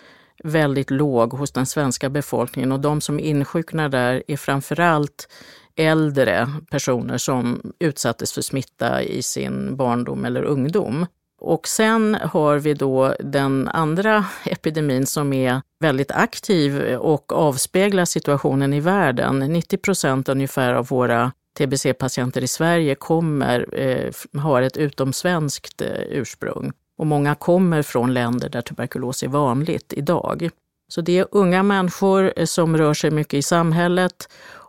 väldigt 0.45 0.91
låg 0.91 1.33
hos 1.33 1.53
den 1.53 1.67
svenska 1.67 2.11
befolkningen 2.11 2.73
och 2.73 2.81
de 2.81 3.01
som 3.01 3.21
insjuknar 3.21 3.89
där 3.89 4.23
är 4.29 4.37
framförallt 4.37 5.29
äldre 5.77 6.49
personer 6.71 7.19
som 7.19 7.73
utsattes 7.79 8.33
för 8.33 8.43
smitta 8.43 9.03
i 9.03 9.23
sin 9.23 9.77
barndom 9.77 10.25
eller 10.25 10.43
ungdom. 10.43 11.07
Och 11.41 11.69
sen 11.69 12.17
har 12.23 12.59
vi 12.59 12.75
då 12.75 13.15
den 13.21 13.69
andra 13.69 14.25
epidemin 14.45 15.07
som 15.07 15.33
är 15.33 15.63
väldigt 15.81 16.11
aktiv 16.11 16.95
och 16.97 17.33
avspeglar 17.33 18.05
situationen 18.05 18.73
i 18.73 18.81
världen. 18.81 19.39
90 19.39 19.77
procent 19.77 20.29
ungefär 20.29 20.75
av 20.75 20.87
våra 20.87 21.33
TBC-patienter 21.59 22.45
i 22.45 22.49
Sverige 22.49 22.95
kommer, 22.95 23.81
eh, 23.81 24.41
har 24.41 24.63
ett 24.63 24.77
utomsvenskt 24.77 25.81
eh, 25.83 26.03
ursprung. 26.11 26.73
Och 26.99 27.07
många 27.07 27.35
kommer 27.35 27.83
från 27.83 28.15
länder 28.15 28.49
där 28.49 28.63
tuberkulos 28.63 29.23
är 29.23 29.29
vanligt 29.29 29.93
idag. 29.97 30.51
Så 30.89 31.01
det 31.01 31.19
är 31.19 31.27
unga 31.31 31.63
människor 31.63 32.33
eh, 32.37 32.45
som 32.45 32.77
rör 32.77 32.95
sig 32.95 33.11
mycket 33.11 33.35
i 33.35 33.43
samhället 33.43 34.29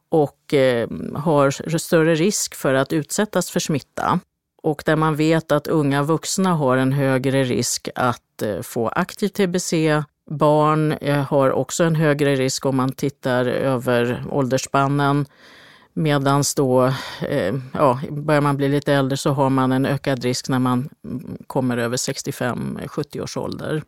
och 0.09 0.53
eh, 0.53 0.89
har 1.15 1.77
större 1.77 2.15
risk 2.15 2.55
för 2.55 2.73
att 2.73 2.93
utsättas 2.93 3.51
för 3.51 3.59
smitta. 3.59 4.19
Och 4.63 4.83
där 4.85 4.95
man 4.95 5.15
vet 5.15 5.51
att 5.51 5.67
unga 5.67 6.03
vuxna 6.03 6.53
har 6.53 6.77
en 6.77 6.91
högre 6.91 7.43
risk 7.43 7.89
att 7.95 8.41
eh, 8.41 8.61
få 8.61 8.87
aktiv 8.87 9.27
tbc. 9.27 9.73
Barn 10.29 10.91
eh, 10.91 11.23
har 11.23 11.51
också 11.51 11.83
en 11.83 11.95
högre 11.95 12.35
risk 12.35 12.65
om 12.65 12.75
man 12.75 12.91
tittar 12.91 13.45
över 13.45 14.23
åldersspannen. 14.29 15.25
Medan 15.93 16.43
då, 16.55 16.85
eh, 17.29 17.55
ja, 17.73 17.99
börjar 18.09 18.41
man 18.41 18.57
bli 18.57 18.69
lite 18.69 18.93
äldre 18.93 19.17
så 19.17 19.29
har 19.29 19.49
man 19.49 19.71
en 19.71 19.85
ökad 19.85 20.23
risk 20.23 20.49
när 20.49 20.59
man 20.59 20.89
kommer 21.47 21.77
över 21.77 21.97
65-70 21.97 23.21
års 23.21 23.37
ålder. 23.37 23.83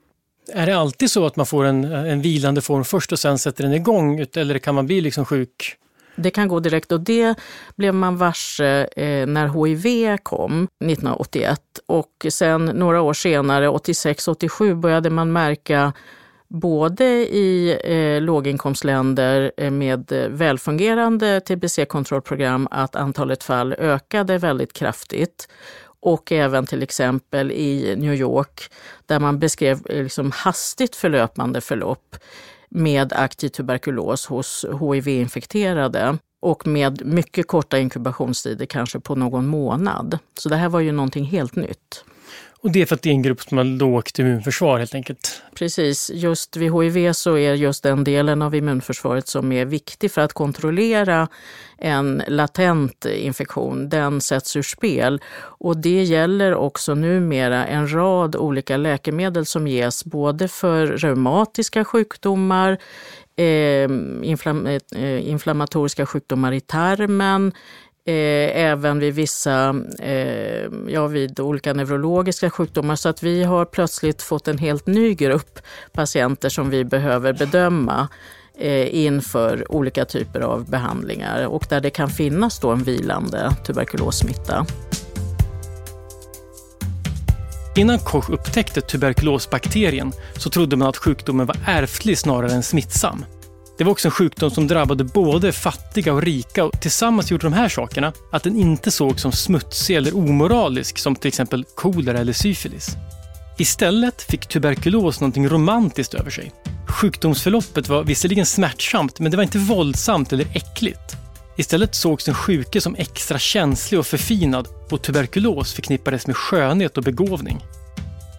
Är 0.54 0.66
det 0.66 0.78
alltid 0.78 1.12
så 1.12 1.26
att 1.26 1.36
man 1.36 1.46
får 1.46 1.66
en, 1.66 1.84
en 1.84 2.22
vilande 2.22 2.62
form 2.62 2.84
först 2.84 3.12
och 3.12 3.20
sen 3.20 3.40
sätter 3.40 3.64
den 3.64 3.74
igång? 3.74 4.26
Eller 4.36 4.60
kan 4.60 4.76
man 4.76 4.86
bli 4.86 5.02
liksom 5.02 5.26
sjuk 5.26 5.78
det 6.16 6.32
kan 6.32 6.48
gå 6.48 6.60
direkt. 6.60 6.92
Och 6.92 7.02
det 7.02 7.36
blev 7.76 7.94
man 7.94 8.18
varse 8.18 8.88
eh, 8.96 9.28
när 9.28 9.66
HIV 9.66 10.18
kom 10.18 10.64
1981 10.64 11.62
och 11.86 12.26
sen 12.30 12.66
några 12.66 13.02
år 13.02 13.14
senare, 13.14 13.70
86-87, 13.70 14.76
började 14.76 15.10
man 15.10 15.32
märka 15.32 15.94
både 16.48 17.06
i 17.06 17.80
eh, 17.84 18.22
låginkomstländer 18.22 19.52
eh, 19.58 19.72
med 19.72 20.28
välfungerande 20.30 21.40
tbc-kontrollprogram 21.40 22.68
att 22.72 22.96
antalet 22.96 23.44
fall 23.44 23.74
ökade 23.74 24.38
väldigt 24.38 24.74
kraftigt. 24.74 25.48
Och 26.04 26.32
även 26.32 26.66
till 26.66 26.84
exempel 26.84 27.52
i 27.52 27.96
New 27.98 28.14
York 28.14 28.72
där 29.06 29.20
man 29.20 29.40
beskrev 29.40 29.80
eh, 29.90 30.04
liksom 30.04 30.32
hastigt 30.32 30.96
förlöpande 30.96 31.62
förlopp 31.62 32.16
med 32.72 33.14
aktiv 33.14 33.50
tuberkulos 33.50 34.26
hos 34.26 34.66
HIV-infekterade 34.80 36.18
och 36.42 36.68
med 36.68 37.06
mycket 37.06 37.48
korta 37.48 37.80
inkubationstider, 37.80 38.66
kanske 38.66 39.00
på 39.00 39.16
någon 39.16 39.48
månad. 39.48 40.18
Så 40.38 40.50
det 40.50 40.56
här 40.56 40.70
var 40.70 40.80
ju 40.80 40.92
någonting 40.92 41.26
helt 41.26 41.56
nytt. 41.56 42.04
Och 42.64 42.72
det 42.72 42.82
är 42.82 42.86
för 42.86 42.96
att 42.96 43.02
det 43.02 43.10
är 43.10 43.14
en 43.14 43.22
grupp 43.22 43.42
som 43.42 43.58
har 43.58 43.66
lågt 43.66 44.20
immunförsvar 44.20 44.80
helt 44.80 44.96
enkelt? 44.96 45.42
Precis. 45.56 46.12
Just 46.14 46.58
vid 46.58 46.74
HIV 46.74 47.14
så 47.14 47.38
är 47.38 47.54
just 47.54 47.84
den 47.84 48.04
delen 48.04 48.42
av 48.42 48.56
immunförsvaret 48.56 49.28
som 49.28 49.52
är 49.52 49.66
viktig 49.66 50.12
för 50.12 50.22
att 50.22 50.34
kontrollera 50.34 51.28
en 51.78 52.24
latent 52.28 53.06
infektion, 53.06 53.90
den 53.90 54.22
sätts 54.22 54.56
ur 54.56 54.62
spel. 54.62 55.22
Och 55.40 55.78
det 55.78 56.04
gäller 56.04 56.56
också 56.56 56.96
numera 56.96 57.66
en 57.66 57.94
rad 57.94 58.36
olika 58.36 58.78
läkemedel 58.78 59.46
som 59.46 59.68
ges 59.68 60.06
både 60.06 60.48
för 60.48 60.88
reumatiska 60.88 61.86
sjukdomar, 61.86 62.78
eh, 63.36 63.90
inflam 64.24 64.68
eh, 64.68 65.30
inflammatoriska 65.30 66.06
sjukdomar 66.06 66.52
i 66.52 66.60
tarmen, 66.60 67.54
Eh, 68.06 68.62
även 68.62 69.00
vid 69.00 69.14
vissa, 69.14 69.76
eh, 70.00 70.70
ja 70.88 71.08
vid 71.08 71.40
olika 71.40 71.74
neurologiska 71.74 72.50
sjukdomar. 72.50 72.96
Så 72.96 73.10
att 73.10 73.24
vi 73.24 73.44
har 73.44 73.66
plötsligt 73.66 74.22
fått 74.22 74.48
en 74.48 74.58
helt 74.58 74.88
ny 74.88 75.14
grupp 75.14 75.60
patienter 75.94 76.50
som 76.50 76.70
vi 76.70 76.84
behöver 76.84 77.34
bedöma 77.34 78.08
eh, 78.58 78.96
inför 78.96 79.72
olika 79.72 80.06
typer 80.06 80.40
av 80.40 80.70
behandlingar 80.70 81.48
och 81.48 81.66
där 81.70 81.82
det 81.82 81.90
kan 81.90 82.10
finnas 82.10 82.60
då 82.60 82.70
en 82.70 82.84
vilande 82.84 83.56
tuberkulossmitta. 83.66 84.66
Innan 87.76 88.00
Koch 88.00 88.30
upptäckte 88.30 88.82
tuberkulosbakterien 88.82 90.12
så 90.38 90.50
trodde 90.50 90.76
man 90.76 90.88
att 90.88 90.98
sjukdomen 90.98 91.46
var 91.46 91.58
ärftlig 91.68 92.18
snarare 92.18 92.52
än 92.52 92.64
smittsam. 92.64 93.26
Det 93.82 93.86
var 93.86 93.92
också 93.92 94.08
en 94.08 94.12
sjukdom 94.12 94.52
som 94.52 94.68
drabbade 94.68 95.04
både 95.04 95.52
fattiga 95.52 96.14
och 96.14 96.22
rika 96.22 96.64
och 96.64 96.82
tillsammans 96.82 97.32
gjorde 97.32 97.46
de 97.46 97.54
här 97.54 97.70
sakerna 97.70 98.14
att 98.32 98.44
den 98.44 98.56
inte 98.56 98.92
sågs 98.92 99.22
som 99.22 99.32
smutsig 99.32 99.96
eller 99.96 100.18
omoralisk 100.18 100.98
som 100.98 101.16
till 101.16 101.28
exempel 101.28 101.66
kolera 101.76 102.20
eller 102.20 102.34
syfilis. 102.34 102.96
Istället 103.58 104.22
fick 104.22 104.48
tuberkulos 104.48 105.20
någonting 105.20 105.50
romantiskt 105.50 106.14
över 106.14 106.32
sig. 106.32 106.52
Sjukdomsförloppet 106.88 107.90
var 107.90 108.04
visserligen 108.04 108.46
smärtsamt, 108.46 109.20
men 109.20 109.32
det 109.32 109.38
var 109.38 109.44
inte 109.44 109.58
våldsamt 109.58 110.34
eller 110.34 110.46
äckligt. 110.54 111.16
Istället 111.58 111.96
sågs 111.96 112.26
den 112.26 112.36
sjuke 112.36 112.82
som 112.82 112.96
extra 112.96 113.40
känslig 113.40 114.00
och 114.00 114.08
förfinad 114.08 114.68
och 114.90 115.02
tuberkulos 115.02 115.74
förknippades 115.74 116.28
med 116.28 116.38
skönhet 116.38 116.98
och 116.98 117.04
begåvning. 117.04 117.62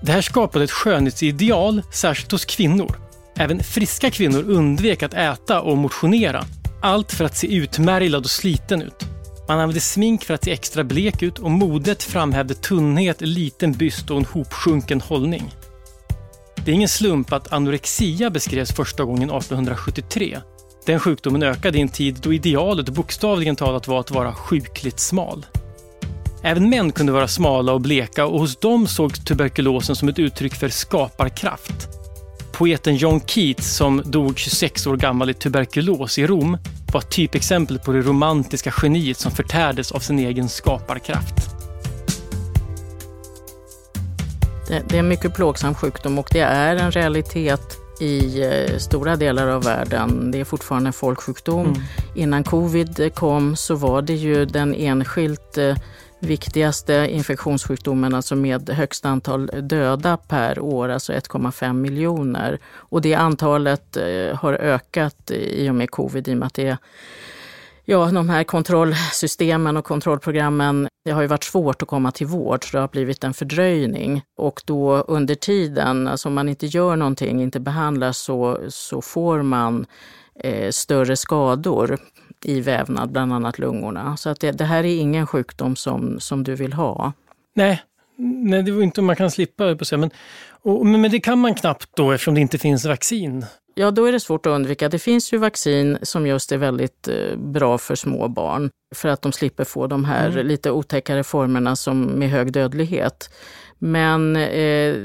Det 0.03 0.13
här 0.13 0.23
skapade 0.23 0.65
ett 0.65 0.71
skönhetsideal, 0.71 1.83
särskilt 1.93 2.33
hos 2.33 2.45
kvinnor, 2.45 2.97
Även 3.37 3.63
friska 3.63 4.11
kvinnor 4.11 4.43
undvek 4.43 5.03
att 5.03 5.15
äta 5.15 5.61
och 5.61 5.79
motionera. 5.79 6.45
Allt 6.83 7.13
för 7.13 7.25
att 7.25 7.37
se 7.37 7.55
utmärglad 7.55 8.25
och 8.25 8.31
sliten 8.31 8.83
ut. 8.83 9.07
Man 9.49 9.59
använde 9.59 9.81
smink 9.81 10.25
för 10.25 10.35
att 10.35 10.45
se 10.45 10.53
extra 10.53 10.85
blek 10.85 11.23
ut 11.23 11.39
och 11.39 11.51
modet 11.51 12.03
framhävde 12.03 12.55
tunnhet, 12.55 13.21
liten 13.21 13.73
byst 13.73 14.11
och 14.11 14.17
en 14.17 14.25
hopsjunken 14.25 15.01
hållning. 15.01 15.55
Det 16.65 16.71
är 16.71 16.75
ingen 16.75 16.89
slump 16.89 17.33
att 17.33 17.53
anorexia 17.53 18.31
beskrevs 18.31 18.73
första 18.73 19.05
gången 19.05 19.31
1873. 19.31 20.41
Den 20.87 21.01
sjukdomen 21.01 21.43
ökade 21.43 21.79
i 21.79 21.81
en 21.81 21.89
tid 21.89 22.19
då 22.23 22.33
idealet 22.33 22.89
bokstavligen 22.89 23.57
talat 23.57 23.89
var 23.89 24.01
att 24.01 24.11
vara 24.11 24.35
sjukligt 24.35 25.01
smal. 25.01 25.47
Även 26.43 26.71
män 26.71 26.93
kunde 26.93 27.13
vara 27.13 27.29
smala 27.29 27.73
och 27.73 27.81
bleka 27.81 28.27
och 28.27 28.41
hos 28.41 28.57
dem 28.57 28.87
sågs 28.87 29.25
tuberkulosen 29.25 29.97
som 29.97 30.09
ett 30.09 30.19
uttryck 30.19 30.55
för 30.55 30.69
skaparkraft. 30.69 32.02
Poeten 32.53 32.97
John 32.97 33.21
Keats 33.21 33.77
som 33.77 34.03
dog 34.05 34.39
26 34.39 34.87
år 34.87 34.97
gammal 34.97 35.31
i 35.31 35.35
tuberkulos 35.35 36.19
i 36.19 36.27
Rom 36.27 36.59
var 36.93 37.01
typexempel 37.01 37.79
på 37.79 37.93
det 37.93 38.01
romantiska 38.01 38.73
geniet 38.83 39.19
som 39.19 39.33
förtärdes 39.33 39.93
av 39.93 39.99
sin 39.99 40.19
egen 40.19 40.49
skaparkraft. 40.49 41.35
Det, 44.69 44.83
det 44.89 44.95
är 44.95 44.99
en 44.99 45.09
mycket 45.09 45.35
plågsam 45.35 45.75
sjukdom 45.75 46.19
och 46.19 46.29
det 46.33 46.41
är 46.41 46.77
en 46.77 46.91
realitet 46.91 47.79
i 48.01 48.43
eh, 48.43 48.79
stora 48.79 49.17
delar 49.17 49.47
av 49.47 49.65
världen. 49.65 50.31
Det 50.31 50.41
är 50.41 50.45
fortfarande 50.45 50.89
en 50.89 50.93
folksjukdom. 50.93 51.67
Mm. 51.67 51.83
Innan 52.15 52.45
covid 52.45 53.15
kom 53.15 53.57
så 53.57 53.75
var 53.75 54.03
det 54.03 54.15
ju 54.15 54.45
den 54.45 54.75
enskilt 54.75 55.59
eh, 55.59 55.77
viktigaste 56.23 57.09
infektionssjukdomen, 57.11 58.15
alltså 58.15 58.37
med 58.37 58.71
högst 58.71 59.07
antal 59.07 59.47
döda 59.47 60.17
per 60.17 60.61
år, 60.61 60.89
alltså 60.89 61.13
1,5 61.13 61.73
miljoner. 61.73 62.59
Och 62.75 63.03
det 63.03 63.15
antalet 63.15 63.97
eh, 63.97 64.37
har 64.37 64.53
ökat 64.53 65.31
i 65.31 65.71
och 65.71 65.75
med 65.75 65.91
covid 65.91 66.29
i 66.29 66.33
och 66.33 66.39
med 66.39 66.47
att 66.47 66.55
det 66.55 66.79
Ja, 67.85 68.11
de 68.11 68.29
här 68.29 68.45
kontrollsystemen 68.45 69.77
och 69.77 69.85
kontrollprogrammen, 69.85 70.89
det 71.05 71.11
har 71.11 71.23
ju 71.23 71.29
varit 71.29 71.45
svårt 71.45 71.83
att 71.83 71.89
komma 71.89 72.11
till 72.11 72.27
vård, 72.27 72.65
så 72.65 72.77
det 72.77 72.81
har 72.81 72.89
blivit 72.89 73.25
en 73.25 73.35
fördröjning. 73.35 74.23
Och 74.39 74.63
då 74.65 74.97
under 74.97 75.35
tiden, 75.35 76.09
alltså 76.09 76.29
om 76.29 76.35
man 76.35 76.49
inte 76.49 76.67
gör 76.67 76.97
någonting, 76.97 77.43
inte 77.43 77.61
behandlar, 77.61 78.13
så, 78.13 78.59
så 78.69 79.03
får 79.03 79.43
man 79.43 79.87
eh, 80.35 80.71
större 80.71 81.17
skador 81.17 81.99
i 82.47 82.61
vävnad, 82.61 83.13
bland 83.13 83.33
annat 83.33 83.59
lungorna. 83.59 84.17
Så 84.17 84.31
att 84.31 84.41
det, 84.41 84.51
det, 84.51 84.65
här 84.65 84.85
är 84.85 85.01
ingen 85.01 85.27
sjukdom 85.27 85.77
som, 85.77 86.21
som 86.21 86.45
du 86.45 86.55
vill 86.55 86.73
ha. 86.73 87.13
Nej, 87.55 87.83
nej 88.17 88.63
det 88.63 88.73
var 88.73 88.83
inte 88.83 89.01
om 89.01 89.07
man 89.07 89.17
kan 89.17 89.31
slippa, 89.31 89.77
på 89.77 89.85
sig. 89.85 89.99
Men, 89.99 90.11
och, 90.63 90.87
men 90.87 91.11
det 91.11 91.21
kan 91.21 91.39
man 91.39 91.55
knappt 91.55 91.89
då 91.97 92.13
eftersom 92.13 92.35
det 92.35 92.41
inte 92.41 92.59
finns 92.59 92.85
vaccin. 92.85 93.47
Ja, 93.75 93.91
då 93.91 94.05
är 94.05 94.13
det 94.13 94.21
svårt 94.21 94.47
att 94.47 94.51
undvika. 94.51 94.89
Det 94.89 94.99
finns 94.99 95.33
ju 95.33 95.39
vaccin 95.39 95.99
som 96.03 96.27
just 96.27 96.53
är 96.53 96.57
väldigt 96.57 97.09
eh, 97.09 97.37
bra 97.37 97.79
för 97.79 97.95
små 97.95 98.29
barn 98.29 98.71
för 98.95 99.09
att 99.09 99.23
de 99.23 99.33
slipper 99.33 99.65
få 99.65 99.87
de 99.87 100.05
här 100.05 100.31
mm. 100.31 100.47
lite 100.47 100.71
otäckare 100.71 101.25
formerna 101.25 101.77
som 101.77 102.03
med 102.03 102.31
hög 102.31 102.53
dödlighet. 102.53 103.31
Men 103.79 104.37
eh, 104.37 104.97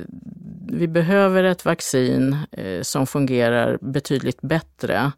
vi 0.70 0.88
behöver 0.88 1.44
ett 1.44 1.66
vaccin 1.66 2.38
eh, 2.52 2.82
som 2.82 3.08
fungerar 3.08 3.78
betydligt 3.82 4.42
bättre 4.42 5.12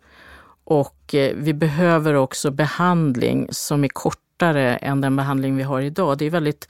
och 0.69 1.15
eh, 1.15 1.35
vi 1.35 1.53
behöver 1.53 2.13
också 2.13 2.51
behandling 2.51 3.47
som 3.51 3.83
är 3.83 3.87
kortare 3.87 4.75
än 4.75 5.01
den 5.01 5.15
behandling 5.15 5.55
vi 5.57 5.63
har 5.63 5.81
idag. 5.81 6.17
Det 6.17 6.25
är 6.25 6.29
väldigt 6.29 6.67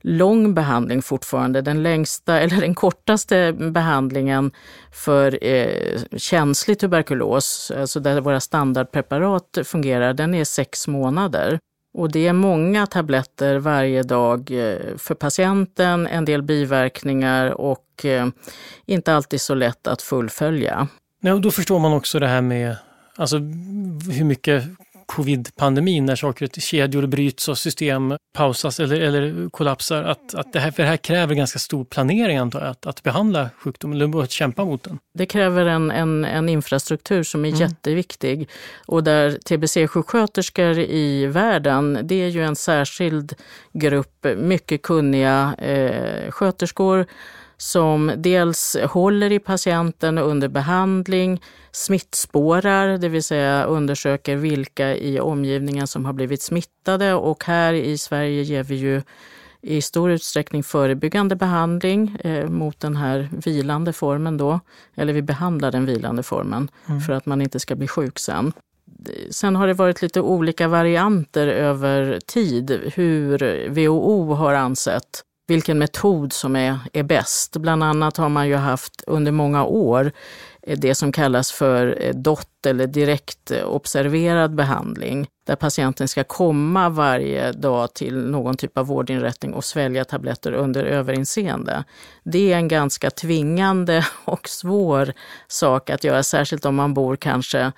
lång 0.00 0.54
behandling 0.54 1.02
fortfarande. 1.02 1.62
Den 1.62 1.82
längsta 1.82 2.40
eller 2.40 2.60
den 2.60 2.74
kortaste 2.74 3.52
behandlingen 3.52 4.50
för 4.92 5.44
eh, 5.44 6.00
känslig 6.16 6.78
tuberkulos, 6.78 7.72
alltså 7.76 8.00
där 8.00 8.20
våra 8.20 8.40
standardpreparat 8.40 9.58
fungerar, 9.64 10.14
den 10.14 10.34
är 10.34 10.44
sex 10.44 10.88
månader. 10.88 11.58
Och 11.94 12.12
det 12.12 12.26
är 12.26 12.32
många 12.32 12.86
tabletter 12.86 13.56
varje 13.56 14.02
dag 14.02 14.50
eh, 14.50 14.96
för 14.96 15.14
patienten, 15.14 16.06
en 16.06 16.24
del 16.24 16.42
biverkningar 16.42 17.50
och 17.50 18.04
eh, 18.04 18.26
inte 18.86 19.14
alltid 19.14 19.40
så 19.40 19.54
lätt 19.54 19.86
att 19.86 20.02
fullfölja. 20.02 20.88
Ja, 21.20 21.34
och 21.34 21.40
då 21.40 21.50
förstår 21.50 21.78
man 21.78 21.92
också 21.92 22.18
det 22.18 22.28
här 22.28 22.40
med 22.40 22.76
Alltså 23.20 23.38
hur 24.10 24.24
mycket 24.24 24.64
covid-pandemin 25.06 26.06
när 26.06 26.16
saker 26.16 26.44
och 26.44 26.62
kedjor 26.62 27.06
bryts 27.06 27.48
och 27.48 27.58
system 27.58 28.16
pausas 28.32 28.80
eller, 28.80 29.00
eller 29.00 29.50
kollapsar. 29.50 30.04
Att, 30.04 30.34
att 30.34 30.52
det, 30.52 30.60
här, 30.60 30.70
för 30.70 30.82
det 30.82 30.88
här 30.88 30.96
kräver 30.96 31.34
ganska 31.34 31.58
stor 31.58 31.84
planering 31.84 32.36
antar 32.36 32.60
jag, 32.60 32.68
att, 32.68 32.86
att 32.86 33.02
behandla 33.02 33.50
sjukdomen 33.58 34.00
eller 34.00 34.22
att 34.22 34.30
kämpa 34.30 34.64
mot 34.64 34.82
den. 34.82 34.98
Det 35.14 35.26
kräver 35.26 35.66
en, 35.66 35.90
en, 35.90 36.24
en 36.24 36.48
infrastruktur 36.48 37.22
som 37.22 37.44
är 37.44 37.48
mm. 37.48 37.60
jätteviktig 37.60 38.48
och 38.86 39.04
där 39.04 39.30
TBC-sjuksköterskor 39.30 40.78
i 40.78 41.26
världen, 41.26 41.98
det 42.02 42.14
är 42.14 42.28
ju 42.28 42.44
en 42.44 42.56
särskild 42.56 43.34
grupp 43.72 44.26
mycket 44.36 44.82
kunniga 44.82 45.54
eh, 45.58 46.30
sköterskor 46.30 47.06
som 47.60 48.12
dels 48.16 48.76
håller 48.90 49.32
i 49.32 49.38
patienten 49.38 50.18
under 50.18 50.48
behandling, 50.48 51.42
smittspårar, 51.72 52.98
det 52.98 53.08
vill 53.08 53.22
säga 53.22 53.64
undersöker 53.64 54.36
vilka 54.36 54.96
i 54.96 55.20
omgivningen 55.20 55.86
som 55.86 56.04
har 56.04 56.12
blivit 56.12 56.42
smittade 56.42 57.14
och 57.14 57.44
här 57.44 57.72
i 57.72 57.98
Sverige 57.98 58.42
ger 58.42 58.62
vi 58.62 58.74
ju 58.74 59.02
i 59.62 59.82
stor 59.82 60.10
utsträckning 60.10 60.62
förebyggande 60.62 61.36
behandling 61.36 62.16
eh, 62.24 62.48
mot 62.48 62.80
den 62.80 62.96
här 62.96 63.28
vilande 63.32 63.92
formen 63.92 64.36
då. 64.36 64.60
Eller 64.94 65.12
vi 65.12 65.22
behandlar 65.22 65.72
den 65.72 65.86
vilande 65.86 66.22
formen 66.22 66.70
mm. 66.88 67.00
för 67.00 67.12
att 67.12 67.26
man 67.26 67.42
inte 67.42 67.60
ska 67.60 67.74
bli 67.74 67.88
sjuk 67.88 68.18
sen. 68.18 68.52
Sen 69.30 69.56
har 69.56 69.66
det 69.66 69.74
varit 69.74 70.02
lite 70.02 70.20
olika 70.20 70.68
varianter 70.68 71.46
över 71.46 72.18
tid 72.26 72.92
hur 72.94 73.68
WHO 73.68 74.34
har 74.34 74.54
ansett 74.54 75.24
vilken 75.50 75.78
metod 75.78 76.32
som 76.32 76.56
är, 76.56 76.78
är 76.92 77.02
bäst. 77.02 77.56
Bland 77.56 77.84
annat 77.84 78.16
har 78.16 78.28
man 78.28 78.48
ju 78.48 78.56
haft 78.56 79.04
under 79.06 79.32
många 79.32 79.64
år 79.64 80.12
eh, 80.62 80.78
det 80.78 80.94
som 80.94 81.12
kallas 81.12 81.52
för 81.52 81.98
eh, 82.00 82.14
DOT 82.14 82.66
eller 82.66 82.86
direkt 82.86 83.50
eh, 83.50 83.64
observerad 83.64 84.54
behandling 84.54 85.26
där 85.46 85.56
patienten 85.56 86.08
ska 86.08 86.24
komma 86.24 86.88
varje 86.88 87.52
dag 87.52 87.94
till 87.94 88.30
någon 88.30 88.56
typ 88.56 88.78
av 88.78 88.86
vårdinrättning 88.86 89.54
och 89.54 89.64
svälja 89.64 90.04
tabletter 90.04 90.52
under 90.52 90.84
överinseende. 90.84 91.84
Det 92.24 92.52
är 92.52 92.56
en 92.56 92.68
ganska 92.68 93.10
tvingande 93.10 94.06
och 94.24 94.48
svår 94.48 95.12
sak 95.48 95.90
att 95.90 96.04
göra, 96.04 96.22
särskilt 96.22 96.64
om 96.64 96.74
man 96.74 96.94
bor 96.94 97.16
kanske 97.16 97.72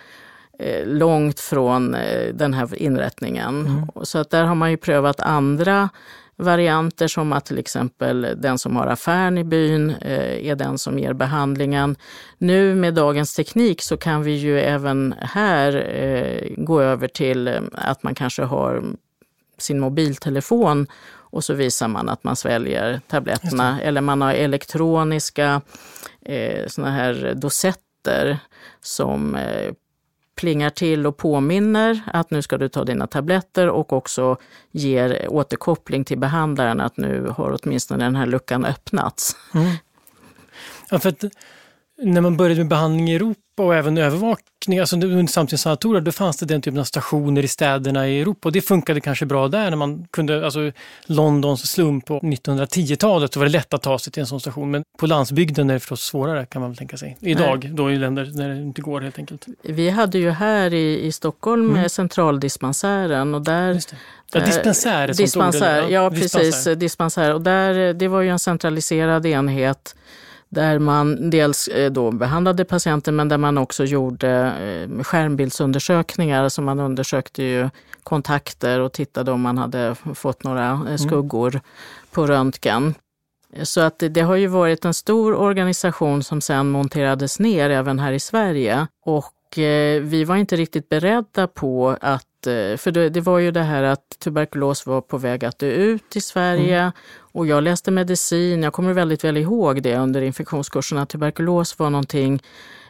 långt 0.85 1.41
från 1.41 1.97
den 2.35 2.55
här 2.55 2.83
inrättningen. 2.83 3.67
Mm. 3.67 3.89
Så 4.03 4.19
att 4.19 4.31
där 4.31 4.45
har 4.45 4.55
man 4.55 4.71
ju 4.71 4.77
prövat 4.77 5.21
andra 5.21 5.89
varianter 6.37 7.09
som 7.09 7.33
att 7.33 7.45
till 7.45 7.59
exempel 7.59 8.35
den 8.37 8.59
som 8.59 8.77
har 8.77 8.87
affären 8.87 9.39
i 9.39 9.45
byn 9.45 9.91
eh, 9.91 10.47
är 10.47 10.57
den 10.57 10.79
som 10.79 10.99
ger 10.99 11.13
behandlingen. 11.13 11.97
Nu 12.39 12.75
med 12.75 12.95
dagens 12.95 13.35
teknik 13.35 13.83
så 13.83 13.97
kan 13.97 14.23
vi 14.23 14.33
ju 14.33 14.61
även 14.61 15.15
här 15.21 15.77
eh, 15.97 16.65
gå 16.65 16.81
över 16.81 17.09
till 17.09 17.49
eh, 17.49 17.61
att 17.73 18.03
man 18.03 18.15
kanske 18.15 18.43
har 18.43 18.83
sin 19.59 19.81
mobiltelefon 19.81 20.87
och 21.33 21.45
så 21.45 21.55
visar 21.55 21.89
man 21.89 22.09
att 22.09 22.25
man 22.25 22.37
sväljer 22.37 23.01
tabletterna. 23.09 23.81
Eller 23.81 24.01
man 24.01 24.23
har 24.23 24.33
elektroniska 24.33 25.61
eh, 26.23 26.67
såna 26.67 26.91
här 26.91 27.35
dosetter 27.37 28.39
som 28.81 29.35
eh, 29.35 29.73
plingar 30.37 30.71
till 30.71 31.07
och 31.07 31.17
påminner 31.17 32.01
att 32.07 32.31
nu 32.31 32.43
ska 32.43 32.59
du 32.59 32.69
ta 32.69 32.85
dina 32.85 33.07
tabletter 33.07 33.69
och 33.69 33.93
också 33.93 34.37
ger 34.71 35.27
återkoppling 35.29 36.05
till 36.05 36.19
behandlaren 36.19 36.81
att 36.81 36.97
nu 36.97 37.27
har 37.37 37.59
åtminstone 37.63 38.05
den 38.05 38.17
här 38.17 38.27
luckan 38.27 38.65
öppnats. 38.65 39.37
Mm. 39.55 39.73
Ja, 40.91 40.99
för 40.99 41.09
att 41.09 41.25
när 42.03 42.21
man 42.21 42.37
började 42.37 42.61
med 42.61 42.69
behandling 42.69 43.11
i 43.11 43.15
Europa 43.15 43.52
och 43.57 43.75
även 43.75 43.99
övervakning, 43.99 44.79
alltså 44.79 44.97
under 44.97 45.27
samtidssanatorer, 45.27 46.01
då 46.01 46.13
fanns 46.13 46.37
det 46.37 46.47
den 46.47 46.63
typen 46.63 46.81
av 46.81 46.85
stationer 46.85 47.45
i 47.45 47.49
städerna 47.49 48.09
i 48.09 48.21
Europa 48.21 48.49
och 48.49 48.53
det 48.53 48.61
funkade 48.61 49.01
kanske 49.01 49.27
bra 49.27 49.49
där 49.49 49.71
när 49.71 49.77
man 49.77 50.07
kunde, 50.11 50.45
alltså 50.45 50.73
Londons 51.07 51.71
slump 51.71 52.07
på 52.07 52.21
1910-talet 52.21 53.33
så 53.33 53.41
var 53.41 53.47
det 53.47 53.53
lätt 53.53 53.75
att 53.75 53.83
ta 53.83 53.99
sig 53.99 54.13
till 54.13 54.21
en 54.21 54.27
sån 54.27 54.41
station 54.41 54.71
men 54.71 54.83
på 54.99 55.07
landsbygden 55.07 55.71
är 55.71 55.75
det 55.75 55.81
förstås 55.81 56.03
svårare 56.03 56.47
kan 56.47 56.61
man 56.61 56.71
väl 56.71 56.77
tänka 56.77 56.97
sig. 56.97 57.17
Idag, 57.21 57.65
Nej. 57.65 57.73
då 57.75 57.93
i 57.93 57.99
länder 57.99 58.25
där 58.25 58.49
det 58.49 58.63
inte 58.63 58.83
går 58.83 59.01
helt 59.01 59.19
enkelt. 59.19 59.47
Vi 59.63 59.91
hade 59.91 60.19
ju 60.19 60.31
här 60.31 60.75
i, 60.75 61.07
i 61.07 61.13
Stockholm 61.13 61.71
mm. 61.71 61.89
centraldispensären 61.89 63.35
och 63.35 63.43
där 63.43 63.81
Ja, 64.35 64.41
dispensär, 64.41 65.09
dispensär, 65.09 65.89
ja, 65.89 66.11
precis, 66.11 66.33
dispensär. 66.33 66.75
dispensär. 66.75 67.35
Och 67.35 67.41
där, 67.41 67.95
det 67.95 68.09
var 68.09 68.21
ju 68.21 68.29
en 68.29 68.39
centraliserad 68.39 69.27
enhet 69.27 69.95
där 70.53 70.79
man 70.79 71.31
dels 71.31 71.69
eh, 71.69 71.93
då 71.93 72.11
behandlade 72.11 72.65
patienter 72.65 73.13
men 73.13 73.29
där 73.29 73.39
man 73.39 73.59
också 73.59 73.85
gjorde 73.85 74.31
eh, 74.31 75.03
skärmbildsundersökningar. 75.03 76.49
Så 76.49 76.63
man 76.63 76.81
undersökte 76.81 77.43
ju 77.43 77.71
kontakter 78.03 78.81
och 78.81 78.93
tittade 78.93 79.33
om 79.33 79.41
man 79.41 79.59
hade 79.59 79.95
fått 80.15 80.45
några 80.45 80.71
eh, 80.71 80.81
mm. 80.81 80.99
skuggor 80.99 81.51
mm. 81.51 81.63
på 82.11 82.27
röntgen. 82.27 82.95
Så 83.63 83.81
att 83.81 83.99
det, 83.99 84.09
det, 84.09 84.21
har 84.21 84.37
ju 84.37 84.47
varit 84.47 84.85
en 84.85 84.95
stor 84.95 85.35
organisation 85.35 86.23
som 86.23 86.41
sen 86.41 86.71
monterades 86.71 87.39
ner 87.39 87.71
även 87.71 87.99
här 87.99 88.13
i 88.13 88.21
Sverige. 88.21 88.87
Och 89.05 89.33
eh, 89.59 90.03
vi 90.03 90.25
var 90.25 90.37
inte 90.37 90.57
riktigt 90.57 90.89
beredda 90.89 91.47
på 91.47 91.97
att 92.01 92.27
för 92.77 92.91
det, 92.91 93.09
det, 93.09 93.21
var 93.21 93.39
ju 93.39 93.51
det 93.51 93.63
här 93.63 93.83
att 93.83 94.19
tuberkulos 94.19 94.87
var 94.87 95.01
på 95.01 95.19
väg 95.19 95.45
att 95.45 95.59
dö 95.59 95.67
ut 95.67 96.17
i 96.17 96.21
Sverige 96.21 96.79
mm. 96.79 96.93
Och 97.33 97.47
jag 97.47 97.65
läste 97.65 97.91
medicin, 97.91 98.63
jag 98.63 98.73
kommer 98.73 98.93
väldigt 98.93 99.25
väl 99.25 99.37
ihåg 99.37 99.83
det 99.83 99.97
under 99.97 100.23
infektionskurserna. 100.23 101.07
Tuberkulos 101.07 101.79
var 101.79 101.91
någonting, 101.91 102.43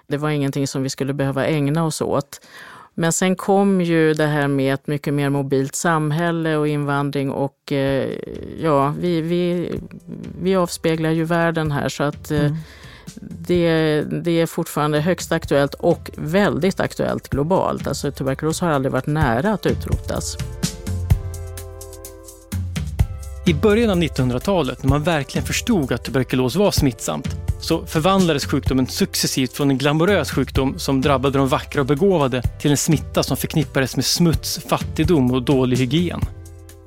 det 0.06 0.16
var 0.16 0.30
ingenting 0.30 0.66
som 0.66 0.82
vi 0.82 0.88
skulle 0.88 1.12
behöva 1.14 1.46
ägna 1.46 1.84
oss 1.84 2.00
åt. 2.00 2.40
Men 2.94 3.12
sen 3.12 3.36
kom 3.36 3.80
ju 3.80 4.14
det 4.14 4.26
här 4.26 4.48
med 4.48 4.74
ett 4.74 4.86
mycket 4.86 5.14
mer 5.14 5.30
mobilt 5.30 5.74
samhälle 5.74 6.56
och 6.56 6.68
invandring 6.68 7.30
och 7.30 7.72
eh, 7.72 8.10
ja, 8.60 8.94
vi, 8.98 9.20
vi, 9.20 9.70
vi 10.42 10.56
avspeglar 10.56 11.10
ju 11.10 11.24
världen 11.24 11.72
här 11.72 11.88
så 11.88 12.02
att 12.02 12.30
eh, 12.30 12.40
mm 12.40 12.56
det, 13.20 14.02
det 14.02 14.40
är 14.40 14.46
fortfarande 14.46 15.00
högst 15.00 15.32
aktuellt 15.32 15.74
och 15.74 16.10
väldigt 16.16 16.80
aktuellt 16.80 17.28
globalt. 17.28 17.86
Alltså 17.86 18.12
tuberkulos 18.12 18.60
har 18.60 18.70
aldrig 18.70 18.92
varit 18.92 19.06
nära 19.06 19.52
att 19.52 19.66
utrotas. 19.66 20.36
I 23.46 23.54
början 23.54 23.90
av 23.90 23.96
1900-talet, 23.96 24.82
när 24.82 24.90
man 24.90 25.02
verkligen 25.02 25.46
förstod 25.46 25.92
att 25.92 26.04
tuberkulos 26.04 26.56
var 26.56 26.70
smittsamt, 26.70 27.36
så 27.60 27.86
förvandlades 27.86 28.46
sjukdomen 28.46 28.86
successivt 28.86 29.52
från 29.52 29.70
en 29.70 29.78
glamorös 29.78 30.30
sjukdom 30.30 30.78
som 30.78 31.00
drabbade 31.00 31.38
de 31.38 31.48
vackra 31.48 31.80
och 31.80 31.86
begåvade 31.86 32.42
till 32.42 32.70
en 32.70 32.76
smitta 32.76 33.22
som 33.22 33.36
förknippades 33.36 33.96
med 33.96 34.04
smuts, 34.04 34.58
fattigdom 34.68 35.30
och 35.30 35.42
dålig 35.42 35.76
hygien. 35.76 36.20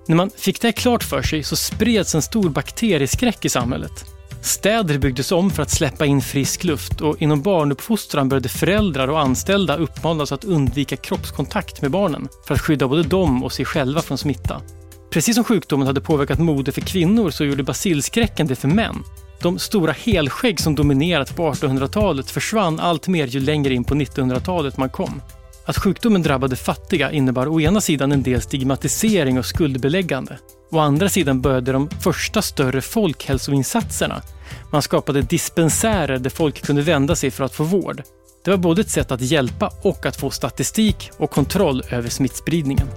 När 0.08 0.16
man 0.16 0.30
fick 0.38 0.62
det 0.62 0.72
klart 0.72 1.04
för 1.04 1.22
sig 1.22 1.44
så 1.44 1.56
spreds 1.56 2.16
en 2.16 2.22
stor 2.22 2.50
bakterieskräck 2.50 3.46
i 3.46 3.50
samhället. 3.50 4.06
Städer 4.46 4.98
byggdes 4.98 5.32
om 5.32 5.52
för 5.52 5.64
att 5.64 5.70
släppa 5.70 6.06
in 6.06 6.22
frisk 6.22 6.64
luft 6.64 7.02
och 7.02 7.22
inom 7.22 7.42
barnuppfostran 7.42 8.30
började 8.30 8.50
föräldrar 8.50 9.08
och 9.08 9.20
anställda 9.20 9.78
uppmanas 9.78 10.32
att 10.32 10.44
undvika 10.44 10.98
kroppskontakt 10.98 11.82
med 11.82 11.92
barnen 11.92 12.28
för 12.48 12.54
att 12.54 12.62
skydda 12.62 12.88
både 12.88 13.04
dem 13.04 13.44
och 13.44 13.52
sig 13.52 13.66
själva 13.66 14.02
från 14.02 14.18
smitta. 14.18 14.62
Precis 15.12 15.36
som 15.36 15.44
sjukdomen 15.44 15.88
hade 15.88 16.02
påverkat 16.02 16.40
mode 16.40 16.72
för 16.72 16.82
kvinnor 16.82 17.30
så 17.30 17.46
gjorde 17.46 17.64
basilskräcken 17.64 18.48
det 18.48 18.56
för 18.56 18.68
män. 18.68 19.04
De 19.42 19.60
stora 19.60 19.92
helskägg 19.92 20.60
som 20.60 20.76
dominerat 20.76 21.36
på 21.36 21.52
1800-talet 21.52 22.32
försvann 22.32 22.80
allt 22.80 23.08
mer 23.08 23.28
ju 23.28 23.40
längre 23.40 23.74
in 23.74 23.84
på 23.84 23.96
1900-talet 23.96 24.78
man 24.78 24.90
kom. 24.90 25.22
Att 25.66 25.78
sjukdomen 25.78 26.24
drabbade 26.24 26.56
fattiga 26.56 27.12
innebar 27.12 27.48
å 27.48 27.62
ena 27.62 27.82
sidan 27.82 28.12
en 28.12 28.24
del 28.24 28.42
stigmatisering 28.42 29.40
och 29.40 29.46
skuldbeläggande. 29.46 30.38
Å 30.72 30.80
andra 30.80 31.10
sidan 31.10 31.42
började 31.42 31.72
de 31.72 31.90
första 31.90 32.42
större 32.42 32.82
folkhälsoinsatserna. 32.82 34.22
Man 34.72 34.82
skapade 34.82 35.22
dispensärer 35.22 36.18
där 36.18 36.30
folk 36.30 36.62
kunde 36.62 36.82
vända 36.82 37.16
sig 37.16 37.32
för 37.32 37.44
att 37.44 37.54
få 37.54 37.64
vård. 37.64 38.04
Det 38.44 38.52
var 38.52 38.58
både 38.58 38.82
ett 38.82 38.90
sätt 38.90 39.12
att 39.12 39.22
hjälpa 39.22 39.72
och 39.82 40.06
att 40.06 40.16
få 40.16 40.30
statistik 40.30 41.12
och 41.18 41.32
kontroll 41.32 41.84
över 41.90 42.10
smittspridningen. 42.10 42.88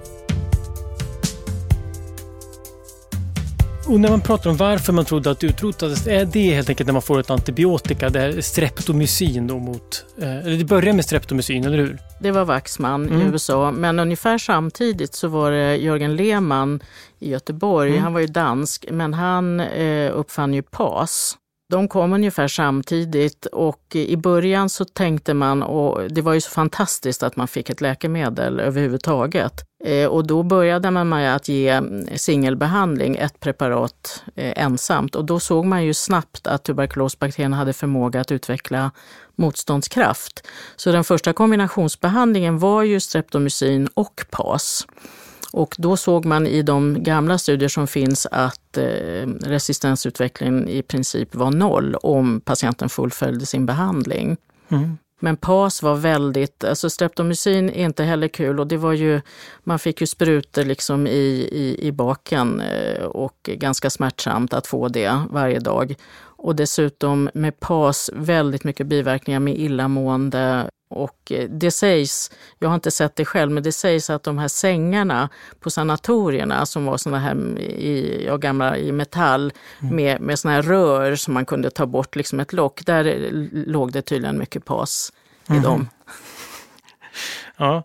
Och 3.89 3.99
när 3.99 4.09
man 4.09 4.21
pratar 4.21 4.49
om 4.49 4.57
varför 4.57 4.93
man 4.93 5.05
trodde 5.05 5.31
att 5.31 5.39
det 5.39 5.47
utrotades, 5.47 6.07
är 6.07 6.25
det 6.25 6.53
helt 6.53 6.69
enkelt 6.69 6.87
när 6.87 6.93
man 6.93 7.01
får 7.01 7.19
ett 7.19 7.29
antibiotika, 7.29 8.09
det 8.09 8.21
är 8.21 8.41
streptomycin 8.41 9.47
då 9.47 9.59
mot, 9.59 10.05
eh, 10.17 10.37
eller 10.37 10.57
det 10.57 10.65
börjar 10.65 10.93
med 10.93 11.05
streptomycin, 11.05 11.65
eller 11.65 11.77
hur? 11.77 11.97
Det 12.19 12.31
var 12.31 12.45
Waxman 12.45 13.09
mm. 13.09 13.21
i 13.21 13.31
USA, 13.31 13.71
men 13.71 13.99
ungefär 13.99 14.37
samtidigt 14.37 15.13
så 15.13 15.27
var 15.27 15.51
det 15.51 15.75
Jörgen 15.75 16.15
Lehmann 16.15 16.79
i 17.19 17.29
Göteborg, 17.29 17.91
mm. 17.91 18.03
han 18.03 18.13
var 18.13 18.19
ju 18.19 18.27
dansk, 18.27 18.85
men 18.91 19.13
han 19.13 19.59
eh, 19.59 20.11
uppfann 20.17 20.53
ju 20.53 20.61
PAS. 20.61 21.37
De 21.69 21.87
kom 21.87 22.13
ungefär 22.13 22.47
samtidigt 22.47 23.45
och 23.45 23.95
i 23.95 24.17
början 24.17 24.69
så 24.69 24.85
tänkte 24.85 25.33
man, 25.33 25.63
och 25.63 26.11
det 26.11 26.21
var 26.21 26.33
ju 26.33 26.41
så 26.41 26.49
fantastiskt 26.49 27.23
att 27.23 27.35
man 27.35 27.47
fick 27.47 27.69
ett 27.69 27.81
läkemedel 27.81 28.59
överhuvudtaget. 28.59 29.53
Eh, 29.85 30.05
och 30.05 30.27
då 30.27 30.43
började 30.43 30.91
man 30.91 31.09
med 31.09 31.35
att 31.35 31.47
ge 31.47 31.69
mm, 31.69 32.07
singelbehandling, 32.17 33.15
ett 33.15 33.39
preparat 33.39 34.23
eh, 34.35 34.63
ensamt. 34.63 35.15
Och 35.15 35.25
då 35.25 35.39
såg 35.39 35.65
man 35.65 35.85
ju 35.85 35.93
snabbt 35.93 36.47
att 36.47 36.63
tuberkulosbakterien 36.63 37.53
hade 37.53 37.73
förmåga 37.73 38.21
att 38.21 38.31
utveckla 38.31 38.91
motståndskraft. 39.35 40.47
Så 40.75 40.91
den 40.91 41.03
första 41.03 41.33
kombinationsbehandlingen 41.33 42.59
var 42.59 42.83
ju 42.83 42.99
streptomycin 42.99 43.89
och 43.93 44.25
PAS. 44.31 44.87
Och 45.53 45.75
då 45.77 45.97
såg 45.97 46.25
man 46.25 46.47
i 46.47 46.61
de 46.61 47.03
gamla 47.03 47.37
studier 47.37 47.69
som 47.69 47.87
finns 47.87 48.27
att 48.31 48.77
eh, 48.77 49.27
resistensutvecklingen 49.41 50.69
i 50.69 50.81
princip 50.81 51.35
var 51.35 51.51
noll 51.51 51.95
om 51.95 52.41
patienten 52.41 52.89
fullföljde 52.89 53.45
sin 53.45 53.65
behandling. 53.65 54.37
Mm. 54.69 54.97
Men 55.19 55.37
PAS 55.37 55.83
var 55.83 55.95
väldigt, 55.95 56.63
alltså 56.63 56.89
streptomycin 56.89 57.69
är 57.69 57.85
inte 57.85 58.03
heller 58.03 58.27
kul 58.27 58.59
och 58.59 58.67
det 58.67 58.77
var 58.77 58.93
ju, 58.93 59.21
man 59.63 59.79
fick 59.79 60.01
ju 60.01 60.07
sprutor 60.07 60.63
liksom 60.63 61.07
i, 61.07 61.49
i, 61.51 61.87
i 61.87 61.91
baken 61.91 62.61
eh, 62.61 63.03
och 63.03 63.37
ganska 63.43 63.89
smärtsamt 63.89 64.53
att 64.53 64.67
få 64.67 64.87
det 64.87 65.21
varje 65.31 65.59
dag. 65.59 65.95
Och 66.21 66.55
dessutom 66.55 67.29
med 67.33 67.59
PAS 67.59 68.09
väldigt 68.13 68.63
mycket 68.63 68.87
biverkningar 68.87 69.39
med 69.39 69.57
illamående, 69.57 70.69
och 70.89 71.31
eh, 71.31 71.49
det 71.49 71.71
sägs, 71.71 72.31
jag 72.59 72.69
har 72.69 72.75
inte 72.75 72.91
sett 72.91 73.15
det 73.15 73.25
själv, 73.25 73.51
men 73.51 73.63
det 73.63 73.71
sägs 73.71 74.09
att 74.09 74.23
de 74.23 74.37
här 74.37 74.47
sängarna 74.47 75.29
på 75.59 75.69
sanatorierna 75.69 76.65
som 76.65 76.85
var 76.85 76.97
såna 76.97 77.19
här 77.19 77.59
i, 77.59 78.23
ja, 78.27 78.37
gamla 78.37 78.77
i 78.77 78.91
metall 78.91 79.53
mm. 79.81 79.95
med, 79.95 80.21
med 80.21 80.39
såna 80.39 80.53
här 80.53 80.61
rör 80.61 81.15
som 81.15 81.33
man 81.33 81.45
kunde 81.45 81.69
ta 81.69 81.85
bort 81.85 82.15
liksom 82.15 82.39
ett 82.39 82.53
lock, 82.53 82.85
där 82.85 83.29
låg 83.51 83.91
det 83.91 84.01
tydligen 84.01 84.37
mycket 84.37 84.65
pas 84.65 85.13
i 85.47 85.51
mm. 85.51 85.63
dem. 85.63 85.89
Ja, 87.57 87.83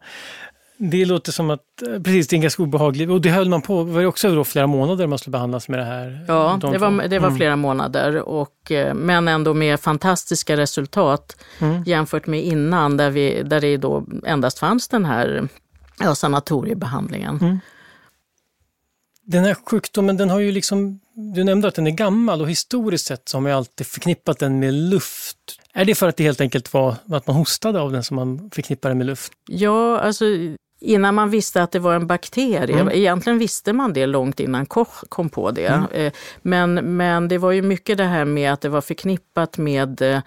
det 0.91 1.05
låter 1.05 1.33
som 1.33 1.51
att, 1.51 1.83
eh, 1.83 2.03
precis, 2.03 2.29
det 2.29 2.37
är 2.37 2.41
ganska 2.41 2.63
obehagligt. 2.63 3.11
Och 3.11 3.21
det 3.21 3.31
höll 3.31 3.49
man 3.49 3.63
på, 3.63 3.83
var 3.83 4.01
det 4.01 4.07
också 4.07 4.35
då 4.35 4.45
flera 4.45 4.67
månader 4.67 5.07
man 5.07 5.19
skulle 5.19 5.33
behandlas 5.33 5.69
med 5.69 5.79
det 5.79 5.85
här? 5.85 6.25
Ja, 6.29 6.59
de 6.61 6.73
det 6.73 6.79
var, 6.79 7.09
det 7.09 7.19
var 7.19 7.27
mm. 7.27 7.37
flera 7.37 7.57
månader. 7.57 8.17
Och, 8.17 8.73
eh, 8.73 8.95
men 8.95 9.29
ändå 9.29 9.55
med 9.55 9.81
fantastiska 9.81 10.57
resultat 10.57 11.37
mm. 11.59 11.83
jämfört 11.87 12.27
med 12.27 12.45
innan 12.45 12.97
där, 12.97 13.11
vi, 13.11 13.43
där 13.43 13.61
det 13.61 13.77
då 13.77 14.05
endast 14.27 14.59
fanns 14.59 14.89
den 14.89 15.05
här 15.05 15.49
ja, 16.01 16.15
sanatoriebehandlingen. 16.15 17.39
Mm. 17.41 17.59
Den 19.27 19.45
här 19.45 19.57
sjukdomen, 19.71 20.17
den 20.17 20.31
har 20.31 20.41
ju 20.41 20.53
liksom, 20.53 21.01
du 21.35 21.45
nämnde 21.45 21.69
att 21.69 21.75
den 21.75 21.87
är 21.87 21.91
gammal 21.91 22.41
och 22.41 22.51
historiskt 22.51 23.07
sett 23.07 23.29
så 23.29 23.37
har 23.37 23.43
man 23.43 23.53
ju 23.53 23.57
alltid 23.57 23.87
förknippat 23.87 24.39
den 24.39 24.59
med 24.59 24.75
luft. 24.75 25.37
Är 25.73 25.85
det 25.85 25.95
för 25.95 26.09
att 26.09 26.17
det 26.17 26.25
helt 26.25 26.41
enkelt 26.41 26.73
var 26.73 26.97
att 27.11 27.27
man 27.27 27.37
hostade 27.37 27.81
av 27.81 27.93
den 27.93 28.05
som 28.05 28.15
man 28.15 28.51
förknippar 28.55 28.89
den 28.89 28.99
med 28.99 29.07
luft? 29.07 29.33
Ja, 29.49 30.01
alltså 30.01 30.25
innan 30.85 31.15
man 31.15 31.31
visste 31.31 31.63
att 31.63 31.73
det 31.73 31.79
var 31.79 31.95
en 31.95 32.07
bakterie. 32.07 32.81
Mm. 32.81 32.95
Egentligen 32.95 33.39
visste 33.39 33.73
man 33.73 33.93
det 33.93 34.07
långt 34.07 34.41
innan 34.41 34.67
Koch 34.67 35.05
kom 35.09 35.29
på 35.29 35.51
det. 35.51 35.67
Mm. 35.67 35.91
Eh, 35.93 36.13
men, 36.43 36.97
men 36.97 37.29
det 37.29 37.39
var 37.39 37.53
ju 37.53 37.63
mycket 37.63 37.99
det 37.99 38.05
här 38.05 38.25
med 38.25 38.53
att 38.53 38.61
det 38.61 38.69
var 38.69 38.81
förknippat 38.81 39.59
med 39.59 40.23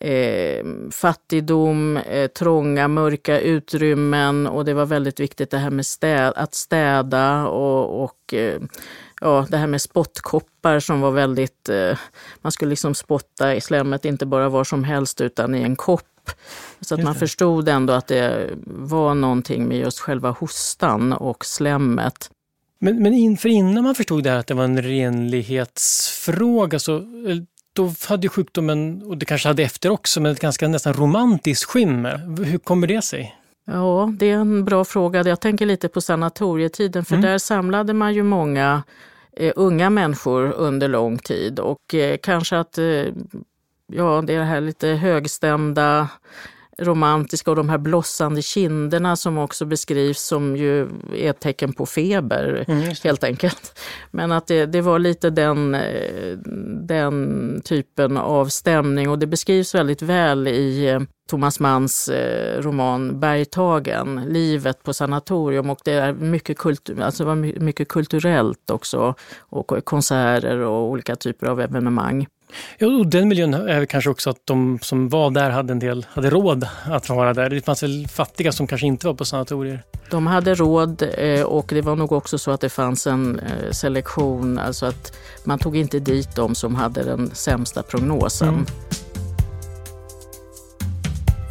eh, 0.00 0.64
fattigdom, 0.90 1.96
eh, 1.96 2.26
trånga, 2.26 2.88
mörka 2.88 3.40
utrymmen 3.40 4.46
och 4.46 4.64
det 4.64 4.74
var 4.74 4.86
väldigt 4.86 5.20
viktigt 5.20 5.50
det 5.50 5.58
här 5.58 5.70
med 5.70 5.86
städ, 5.86 6.32
att 6.36 6.54
städa 6.54 7.46
och, 7.46 8.04
och 8.04 8.34
eh, 8.34 8.60
ja, 9.20 9.46
det 9.50 9.56
här 9.56 9.66
med 9.66 9.82
spottkoppar 9.82 10.80
som 10.80 11.00
var 11.00 11.10
väldigt... 11.10 11.68
Eh, 11.68 11.98
man 12.40 12.52
skulle 12.52 12.70
liksom 12.70 12.94
spotta 12.94 13.54
i 13.54 13.60
slemmet 13.60 14.04
inte 14.04 14.26
bara 14.26 14.48
var 14.48 14.64
som 14.64 14.84
helst 14.84 15.20
utan 15.20 15.54
i 15.54 15.62
en 15.62 15.76
kopp. 15.76 16.04
Så 16.80 16.94
att 16.94 17.02
man 17.02 17.14
förstod 17.14 17.68
ändå 17.68 17.92
att 17.92 18.06
det 18.06 18.50
var 18.66 19.14
någonting 19.14 19.68
med 19.68 19.78
just 19.78 19.98
själva 19.98 20.30
hostan 20.30 21.12
och 21.12 21.44
slemmet. 21.44 22.30
Men, 22.80 23.02
men 23.02 23.14
inför 23.14 23.48
innan 23.48 23.84
man 23.84 23.94
förstod 23.94 24.24
det 24.24 24.30
här 24.30 24.38
att 24.38 24.46
det 24.46 24.54
var 24.54 24.64
en 24.64 24.82
renlighetsfråga 24.82 26.78
så 26.78 27.04
då 27.72 27.92
hade 28.08 28.28
sjukdomen, 28.28 29.02
och 29.02 29.18
det 29.18 29.26
kanske 29.26 29.48
hade 29.48 29.62
efter 29.62 29.90
också, 29.90 30.20
men 30.20 30.32
ett 30.32 30.40
ganska 30.40 30.68
nästan 30.68 30.94
romantiskt 30.94 31.64
skimmer. 31.64 32.44
Hur 32.44 32.58
kommer 32.58 32.86
det 32.86 33.02
sig? 33.02 33.36
Ja, 33.64 34.12
det 34.18 34.30
är 34.30 34.34
en 34.34 34.64
bra 34.64 34.84
fråga. 34.84 35.22
Jag 35.22 35.40
tänker 35.40 35.66
lite 35.66 35.88
på 35.88 36.00
sanatorietiden, 36.00 37.04
för 37.04 37.14
mm. 37.14 37.30
där 37.30 37.38
samlade 37.38 37.94
man 37.94 38.14
ju 38.14 38.22
många 38.22 38.82
eh, 39.36 39.52
unga 39.56 39.90
människor 39.90 40.52
under 40.52 40.88
lång 40.88 41.18
tid 41.18 41.60
och 41.60 41.94
eh, 41.94 42.16
kanske 42.22 42.58
att 42.58 42.78
eh, 42.78 43.04
ja, 43.92 44.22
det 44.26 44.34
är 44.34 44.38
det 44.38 44.44
här 44.44 44.60
lite 44.60 44.88
högstämda 44.88 46.08
romantiska 46.78 47.50
och 47.50 47.56
de 47.56 47.68
här 47.68 47.78
blossande 47.78 48.42
kinderna 48.42 49.16
som 49.16 49.38
också 49.38 49.64
beskrivs 49.64 50.22
som 50.22 50.56
ju 50.56 50.82
är 51.14 51.30
ett 51.30 51.40
tecken 51.40 51.72
på 51.72 51.86
feber 51.86 52.64
mm, 52.68 52.94
helt 53.04 53.24
enkelt. 53.24 53.78
Men 54.10 54.32
att 54.32 54.46
det, 54.46 54.66
det, 54.66 54.80
var 54.80 54.98
lite 54.98 55.30
den, 55.30 55.76
den 56.86 57.60
typen 57.64 58.16
av 58.16 58.46
stämning 58.46 59.10
och 59.10 59.18
det 59.18 59.26
beskrivs 59.26 59.74
väldigt 59.74 60.02
väl 60.02 60.48
i 60.48 60.88
eh, 60.88 61.00
Thomas 61.28 61.60
Manns 61.60 62.08
eh, 62.08 62.62
roman 62.62 63.20
Bergtagen, 63.20 64.24
livet 64.28 64.82
på 64.82 64.94
sanatorium 64.94 65.70
och 65.70 65.80
det 65.84 65.92
är 65.92 66.12
mycket, 66.12 66.58
kultur, 66.58 67.00
alltså 67.00 67.24
var 67.24 67.34
mycket 67.34 67.88
kulturellt 67.88 68.70
också 68.70 69.14
och 69.38 69.84
konserter 69.84 70.58
och 70.58 70.90
olika 70.90 71.16
typer 71.16 71.46
av 71.46 71.60
evenemang. 71.60 72.26
Ja, 72.78 72.86
och 72.86 73.06
den 73.06 73.28
miljön 73.28 73.54
är 73.54 73.86
kanske 73.86 74.10
också 74.10 74.30
att 74.30 74.40
de 74.44 74.78
som 74.82 75.08
var 75.08 75.30
där 75.30 75.50
hade 75.50 75.72
en 75.72 75.78
del 75.78 76.06
hade 76.10 76.30
råd 76.30 76.68
att 76.84 77.08
vara 77.08 77.34
där. 77.34 77.50
Det 77.50 77.60
fanns 77.60 77.82
väl 77.82 78.08
fattiga 78.08 78.52
som 78.52 78.66
kanske 78.66 78.86
inte 78.86 79.06
var 79.06 79.14
på 79.14 79.24
sanatorier? 79.24 79.82
De 80.10 80.26
hade 80.26 80.54
råd 80.54 81.02
eh, 81.18 81.42
och 81.42 81.66
det 81.68 81.80
var 81.80 81.96
nog 81.96 82.12
också 82.12 82.38
så 82.38 82.50
att 82.50 82.60
det 82.60 82.68
fanns 82.68 83.06
en 83.06 83.38
eh, 83.38 83.70
selektion, 83.70 84.58
alltså 84.58 84.86
att 84.86 85.12
man 85.44 85.58
tog 85.58 85.76
inte 85.76 85.98
dit 85.98 86.36
de 86.36 86.54
som 86.54 86.74
hade 86.74 87.04
den 87.04 87.30
sämsta 87.34 87.82
prognosen. 87.82 88.48
Mm. 88.48 88.66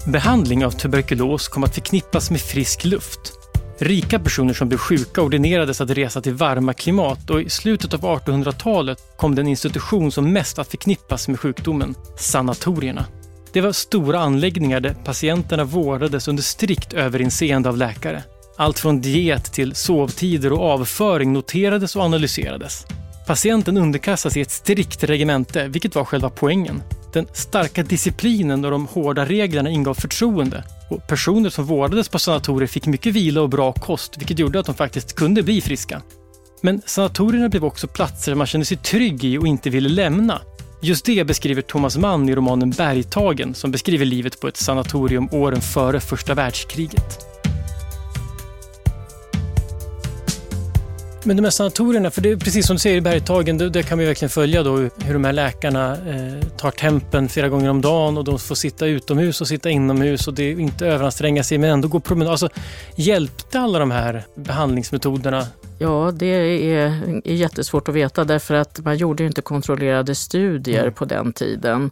Behandling 0.07 0.65
av 0.65 0.71
tuberkulos 0.71 1.47
kom 1.47 1.63
att 1.63 1.73
förknippas 1.73 2.31
med 2.31 2.41
frisk 2.41 2.85
luft. 2.85 3.36
Rika 3.79 4.19
personer 4.19 4.53
som 4.53 4.67
blev 4.67 4.77
sjuka 4.77 5.21
ordinerades 5.21 5.81
att 5.81 5.89
resa 5.89 6.21
till 6.21 6.33
varma 6.33 6.73
klimat 6.73 7.29
och 7.29 7.41
i 7.41 7.49
slutet 7.49 7.93
av 7.93 8.01
1800-talet 8.01 8.97
kom 9.17 9.35
den 9.35 9.47
institution 9.47 10.11
som 10.11 10.33
mest 10.33 10.59
att 10.59 10.67
förknippas 10.67 11.27
med 11.27 11.39
sjukdomen, 11.39 11.95
sanatorierna. 12.17 13.05
Det 13.53 13.61
var 13.61 13.71
stora 13.71 14.19
anläggningar 14.19 14.79
där 14.79 14.93
patienterna 14.93 15.63
vårdades 15.63 16.27
under 16.27 16.43
strikt 16.43 16.93
överinseende 16.93 17.69
av 17.69 17.77
läkare. 17.77 18.23
Allt 18.57 18.79
från 18.79 19.01
diet 19.01 19.53
till 19.53 19.75
sovtider 19.75 20.53
och 20.53 20.61
avföring 20.61 21.33
noterades 21.33 21.95
och 21.95 22.01
analyserades. 22.01 22.85
Patienten 23.27 23.77
underkastas 23.77 24.37
i 24.37 24.41
ett 24.41 24.51
strikt 24.51 25.03
regemente, 25.03 25.67
vilket 25.67 25.95
var 25.95 26.05
själva 26.05 26.29
poängen. 26.29 26.83
Den 27.13 27.27
starka 27.33 27.83
disciplinen 27.83 28.65
och 28.65 28.71
de 28.71 28.87
hårda 28.87 29.25
reglerna 29.25 29.69
ingav 29.69 29.93
förtroende 29.93 30.63
och 30.89 31.07
personer 31.07 31.49
som 31.49 31.65
vårdades 31.65 32.09
på 32.09 32.19
sanatorier 32.19 32.67
fick 32.67 32.85
mycket 32.85 33.13
vila 33.13 33.41
och 33.41 33.49
bra 33.49 33.71
kost, 33.73 34.17
vilket 34.17 34.39
gjorde 34.39 34.59
att 34.59 34.65
de 34.65 34.75
faktiskt 34.75 35.15
kunde 35.15 35.43
bli 35.43 35.61
friska. 35.61 36.01
Men 36.61 36.81
sanatorierna 36.85 37.49
blev 37.49 37.65
också 37.65 37.87
platser 37.87 38.35
man 38.35 38.47
kände 38.47 38.65
sig 38.65 38.77
trygg 38.77 39.23
i 39.23 39.37
och 39.37 39.47
inte 39.47 39.69
ville 39.69 39.89
lämna. 39.89 40.41
Just 40.81 41.05
det 41.05 41.23
beskriver 41.23 41.61
Thomas 41.61 41.97
Mann 41.97 42.29
i 42.29 42.35
romanen 42.35 42.69
Bergtagen 42.69 43.53
som 43.53 43.71
beskriver 43.71 44.05
livet 44.05 44.39
på 44.39 44.47
ett 44.47 44.57
sanatorium 44.57 45.29
åren 45.31 45.61
före 45.61 45.99
första 45.99 46.33
världskriget. 46.33 47.36
Men 51.27 51.35
de 51.35 51.43
här 51.43 51.51
sanatorierna, 51.51 52.11
för 52.11 52.21
det 52.21 52.31
är 52.31 52.35
precis 52.35 52.67
som 52.67 52.75
du 52.75 52.79
säger 52.79 52.97
i 52.97 53.01
Bergtagen, 53.01 53.57
där 53.57 53.81
kan 53.81 53.97
vi 53.97 54.05
verkligen 54.05 54.29
följa 54.29 54.63
då 54.63 54.77
hur 54.77 55.13
de 55.13 55.23
här 55.23 55.33
läkarna 55.33 55.91
eh, 55.91 56.47
tar 56.57 56.71
tempen 56.71 57.29
flera 57.29 57.49
gånger 57.49 57.69
om 57.69 57.81
dagen 57.81 58.17
och 58.17 58.23
de 58.23 58.39
får 58.39 58.55
sitta 58.55 58.85
utomhus 58.85 59.41
och 59.41 59.47
sitta 59.47 59.69
inomhus 59.69 60.27
och 60.27 60.33
det 60.33 60.43
är 60.43 60.59
inte 60.59 60.87
överanstränga 60.87 61.43
sig 61.43 61.57
men 61.57 61.69
ändå 61.69 61.87
gå 61.87 61.99
promenad. 61.99 62.31
Alltså, 62.31 62.49
hjälpte 62.95 63.59
alla 63.59 63.79
de 63.79 63.91
här 63.91 64.23
behandlingsmetoderna? 64.35 65.45
Ja, 65.79 66.11
det 66.15 66.25
är, 66.25 67.21
jättesvårt 67.25 67.89
att 67.89 67.95
veta 67.95 68.23
därför 68.23 68.53
att 68.53 68.79
man 68.79 68.97
gjorde 68.97 69.25
inte 69.25 69.41
kontrollerade 69.41 70.15
studier 70.15 70.81
mm. 70.81 70.93
på 70.93 71.05
den 71.05 71.33
tiden. 71.33 71.91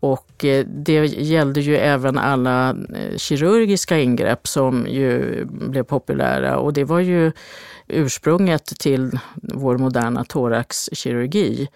Och 0.00 0.44
eh, 0.44 0.66
det 0.66 1.06
gällde 1.06 1.60
ju 1.60 1.76
även 1.76 2.18
alla 2.18 2.70
eh, 2.70 3.16
kirurgiska 3.16 3.98
ingrepp 3.98 4.48
som 4.48 4.86
ju 4.86 5.44
blev 5.44 5.82
populära 5.82 6.58
och 6.58 6.72
det 6.72 6.84
var 6.84 7.00
ju 7.00 7.32
ursprunget 7.88 8.64
till 8.64 9.18
vår 9.34 9.78
moderna 9.78 10.24
thoraxkirurgi 10.24 11.68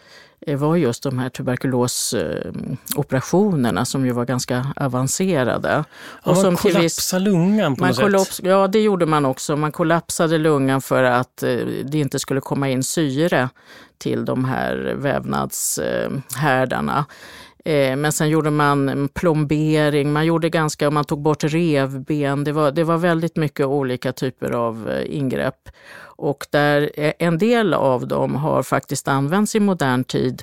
var 0.46 0.76
just 0.76 1.02
de 1.02 1.18
här 1.18 1.28
tuberkulosoperationerna 1.28 3.84
som 3.84 4.06
ju 4.06 4.12
var 4.12 4.24
ganska 4.24 4.66
avancerade. 4.76 5.84
Ja, 6.24 6.42
man 6.42 6.56
kollapsade 6.56 7.24
lungan 7.24 7.76
på 7.76 7.84
man 7.84 7.94
något 8.10 8.28
sätt? 8.28 8.46
Ja, 8.46 8.68
det 8.68 8.80
gjorde 8.80 9.06
man 9.06 9.26
också. 9.26 9.56
Man 9.56 9.72
kollapsade 9.72 10.38
lungan 10.38 10.80
för 10.80 11.02
att 11.02 11.42
eh, 11.42 11.56
det 11.84 11.98
inte 11.98 12.18
skulle 12.18 12.40
komma 12.40 12.68
in 12.68 12.82
syre 12.82 13.48
till 13.98 14.24
de 14.24 14.44
här 14.44 14.94
vävnadshärdarna. 14.96 17.04
Eh, 17.64 17.96
men 17.96 18.12
sen 18.12 18.28
gjorde 18.28 18.50
man 18.50 19.08
plombering, 19.14 20.12
man 20.12 20.26
gjorde 20.26 20.50
ganska, 20.50 20.90
man 20.90 21.04
tog 21.04 21.22
bort 21.22 21.44
revben. 21.44 22.44
Det 22.44 22.52
var, 22.52 22.70
det 22.72 22.84
var 22.84 22.96
väldigt 22.98 23.36
mycket 23.36 23.66
olika 23.66 24.12
typer 24.12 24.50
av 24.50 24.90
eh, 24.90 25.16
ingrepp. 25.16 25.68
Och 26.00 26.46
där 26.50 26.90
eh, 26.94 27.12
en 27.18 27.38
del 27.38 27.74
av 27.74 28.08
dem 28.08 28.34
har 28.34 28.62
faktiskt 28.62 29.08
använts 29.08 29.54
i 29.54 29.60
modern 29.60 30.04
tid 30.04 30.42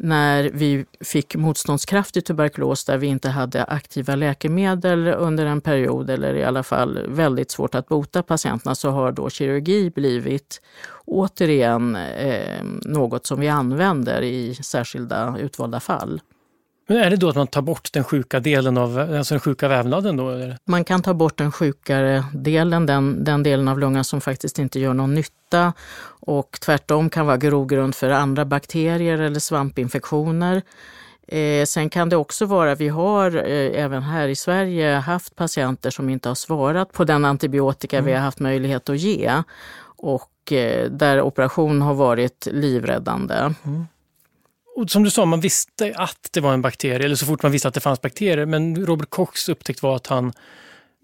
när 0.00 0.50
vi 0.52 0.84
fick 1.00 1.36
motståndskraftig 1.36 2.24
tuberkulos 2.24 2.84
där 2.84 2.98
vi 2.98 3.06
inte 3.06 3.28
hade 3.28 3.64
aktiva 3.64 4.14
läkemedel 4.14 5.08
under 5.08 5.46
en 5.46 5.60
period 5.60 6.10
eller 6.10 6.34
i 6.34 6.44
alla 6.44 6.62
fall 6.62 7.06
väldigt 7.08 7.50
svårt 7.50 7.74
att 7.74 7.88
bota 7.88 8.22
patienterna 8.22 8.74
så 8.74 8.90
har 8.90 9.12
då 9.12 9.30
kirurgi 9.30 9.90
blivit 9.90 10.60
återigen 11.04 11.96
eh, 11.96 12.62
något 12.84 13.26
som 13.26 13.40
vi 13.40 13.48
använder 13.48 14.22
i 14.22 14.54
särskilda 14.54 15.36
utvalda 15.38 15.80
fall. 15.80 16.20
Men 16.90 16.96
är 16.96 17.10
det 17.10 17.16
då 17.16 17.28
att 17.28 17.36
man 17.36 17.46
tar 17.46 17.62
bort 17.62 17.92
den 17.92 18.04
sjuka 18.04 18.40
delen 18.40 18.78
av 18.78 18.98
alltså 18.98 19.34
den 19.34 19.40
sjuka 19.40 19.68
vävnaden? 19.68 20.16
Då, 20.16 20.54
Man 20.64 20.84
kan 20.84 21.02
ta 21.02 21.14
bort 21.14 21.36
den 21.36 21.52
sjukare 21.52 22.24
delen, 22.34 22.86
den, 22.86 23.24
den 23.24 23.42
delen 23.42 23.68
av 23.68 23.78
lungan 23.78 24.04
som 24.04 24.20
faktiskt 24.20 24.58
inte 24.58 24.80
gör 24.80 24.94
någon 24.94 25.14
nytta 25.14 25.72
och 26.20 26.58
tvärtom 26.60 27.10
kan 27.10 27.26
vara 27.26 27.36
grogrund 27.36 27.94
för 27.94 28.10
andra 28.10 28.44
bakterier 28.44 29.18
eller 29.18 29.40
svampinfektioner. 29.40 30.62
Eh, 31.28 31.64
sen 31.64 31.90
kan 31.90 32.08
det 32.08 32.16
också 32.16 32.46
vara, 32.46 32.74
vi 32.74 32.88
har 32.88 33.36
eh, 33.36 33.84
även 33.84 34.02
här 34.02 34.28
i 34.28 34.36
Sverige 34.36 34.94
haft 34.94 35.36
patienter 35.36 35.90
som 35.90 36.10
inte 36.10 36.28
har 36.28 36.34
svarat 36.34 36.92
på 36.92 37.04
den 37.04 37.24
antibiotika 37.24 37.96
mm. 37.98 38.06
vi 38.06 38.12
har 38.12 38.20
haft 38.20 38.40
möjlighet 38.40 38.88
att 38.88 38.98
ge 38.98 39.42
och 39.80 40.52
eh, 40.52 40.90
där 40.90 41.20
operation 41.20 41.82
har 41.82 41.94
varit 41.94 42.48
livräddande. 42.50 43.34
Mm. 43.64 43.86
Och 44.78 44.90
som 44.90 45.02
du 45.02 45.10
sa, 45.10 45.24
man 45.24 45.40
visste 45.40 45.94
att 45.96 46.28
det 46.32 46.40
var 46.40 46.52
en 46.52 46.62
bakterie, 46.62 47.04
eller 47.04 47.16
så 47.16 47.26
fort 47.26 47.42
man 47.42 47.52
visste 47.52 47.68
att 47.68 47.74
det 47.74 47.80
fanns 47.80 48.00
bakterier. 48.00 48.46
Men 48.46 48.86
Robert 48.86 49.10
Kochs 49.10 49.48
upptäckt 49.48 49.82
var 49.82 49.96
att 49.96 50.06
han 50.06 50.32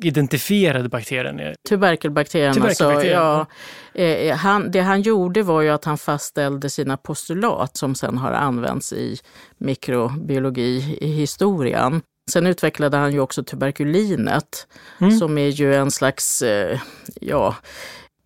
identifierade 0.03 0.89
bakterien. 0.89 1.55
Tuberkelbakterien. 1.69 2.55
Tuberkelbakterien. 2.55 3.19
Alltså, 3.19 3.97
ja, 3.97 4.05
eh, 4.05 4.37
han, 4.37 4.71
det 4.71 4.81
han 4.81 5.03
gjorde 5.03 5.43
var 5.43 5.63
ju 5.63 5.71
att 5.71 5.85
han 5.85 5.99
fastställde 5.99 6.71
sina 6.71 6.97
postulat 6.97 7.77
som 7.77 7.95
sen 7.95 8.19
har 8.19 8.33
använts 8.33 8.93
i 8.93 9.19
mikrobiologi 9.59 10.99
i 11.01 11.07
historien. 11.07 12.03
Sen 12.31 12.47
utvecklade 12.47 12.97
han 12.97 13.13
ju 13.13 13.21
också 13.21 13.45
tuberkulinet 13.45 14.67
mm. 15.01 15.19
som 15.19 15.39
är 15.39 15.49
ju 15.49 15.75
en 15.75 15.91
slags, 15.91 16.43
eh, 16.43 16.81
ja, 17.21 17.55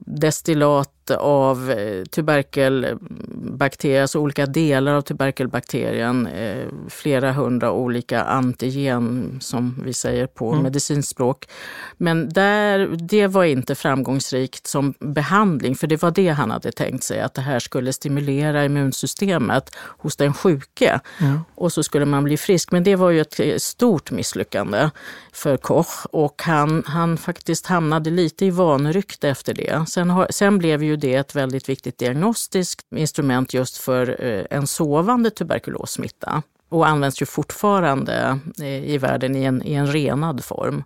destillat 0.07 0.98
av 1.17 1.71
eh, 1.71 2.05
tuberkelbakterier, 2.05 4.03
alltså 4.03 4.19
olika 4.19 4.47
delar 4.47 4.95
av 4.95 5.03
tuberkelbakterien, 5.03 6.27
eh, 6.27 6.67
flera 6.89 7.33
hundra 7.33 7.73
olika 7.73 8.23
antigen 8.23 9.39
som 9.41 9.83
vi 9.85 9.93
säger 9.93 10.27
på 10.27 10.51
mm. 10.53 10.63
medicinspråk. 10.63 11.49
Men 11.97 12.29
där, 12.29 12.89
det 12.99 13.27
var 13.27 13.45
inte 13.45 13.75
framgångsrikt 13.75 14.67
som 14.67 14.95
behandling, 14.99 15.77
för 15.77 15.87
det 15.87 16.03
var 16.03 16.11
det 16.11 16.29
han 16.29 16.51
hade 16.51 16.73
tänkt 16.73 17.05
sig, 17.05 17.21
att 17.21 17.35
det 17.35 17.41
här 17.41 17.59
skulle 17.59 17.93
stimulera 17.93 18.65
immunsystemet 18.65 19.71
hos 19.77 20.17
den 20.17 20.35
sjuke 20.35 21.01
mm. 21.21 21.41
och 21.55 21.73
så 21.73 21.83
skulle 21.83 22.05
man 22.05 22.25
bli 22.25 22.37
frisk. 22.37 22.73
Men 22.73 22.85
det 22.85 22.97
var 22.97 23.11
ju 23.11 23.21
ett 23.21 23.41
eh, 23.41 23.57
stort 23.57 24.11
misslyckande 24.11 24.91
för 25.33 25.57
Koch 25.57 26.07
och 26.11 26.43
han, 26.43 26.83
han 26.87 27.17
faktiskt 27.17 27.67
hamnade 27.67 28.11
lite 28.11 28.45
i 28.45 28.51
vanrykte 28.51 29.29
efter 29.29 29.55
det. 29.55 29.85
Sen, 29.89 30.11
har, 30.11 30.27
sen 30.31 30.59
blev 30.59 30.83
ju 30.83 30.97
det 30.99 31.15
ett 31.15 31.35
väldigt 31.35 31.69
viktigt 31.69 31.99
diagnostiskt 31.99 32.87
instrument 32.97 33.55
just 33.55 33.77
för 33.77 34.25
eh, 34.25 34.45
en 34.51 34.67
sovande 34.67 35.31
tuberkulossmitta 35.31 36.43
och 36.69 36.89
används 36.89 37.23
ju 37.23 37.27
fortfarande 37.27 38.39
eh, 38.61 38.91
i 38.91 38.99
världen 38.99 39.37
i 39.37 39.45
en, 39.45 39.63
i 39.67 39.75
en 39.75 39.93
renad 39.93 40.45
form. 40.45 40.85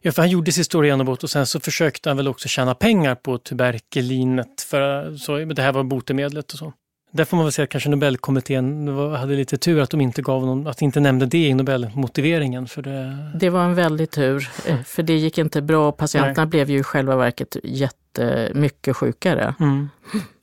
Ja, 0.00 0.12
för 0.12 0.22
han 0.22 0.30
gjorde 0.30 0.52
sitt 0.52 0.66
stora 0.66 0.86
genombrott 0.86 1.22
och 1.22 1.30
sen 1.30 1.46
så 1.46 1.60
försökte 1.60 2.10
han 2.10 2.16
väl 2.16 2.28
också 2.28 2.48
tjäna 2.48 2.74
pengar 2.74 3.14
på 3.14 3.38
tuberkulinet, 3.38 4.60
för 4.60 5.16
så, 5.16 5.36
det 5.36 5.62
här 5.62 5.72
var 5.72 5.84
botemedlet 5.84 6.52
och 6.52 6.58
så. 6.58 6.72
Där 7.16 7.24
får 7.24 7.36
man 7.36 7.46
väl 7.46 7.52
säga 7.52 7.64
att 7.64 7.70
kanske 7.70 7.90
Nobelkommittén 7.90 8.88
hade 8.88 9.34
lite 9.34 9.56
tur 9.56 9.80
att 9.80 9.90
de 9.90 10.00
inte 10.00 10.22
gav 10.22 10.46
någon, 10.46 10.66
att 10.66 10.82
inte 10.82 11.00
nämnde 11.00 11.26
det 11.26 11.48
i 11.48 11.54
Nobelmotiveringen. 11.54 12.66
För 12.66 12.82
det... 12.82 13.30
det 13.34 13.50
var 13.50 13.64
en 13.64 13.74
väldig 13.74 14.10
tur, 14.10 14.48
eh, 14.66 14.82
för 14.82 15.02
det 15.02 15.16
gick 15.16 15.38
inte 15.38 15.62
bra. 15.62 15.92
Patienterna 15.92 16.44
Nej. 16.44 16.46
blev 16.46 16.70
ju 16.70 16.78
i 16.78 16.82
själva 16.82 17.16
verket 17.16 17.56
jättemycket 17.64 18.96
sjukare. 18.96 19.54
Mm. 19.60 19.88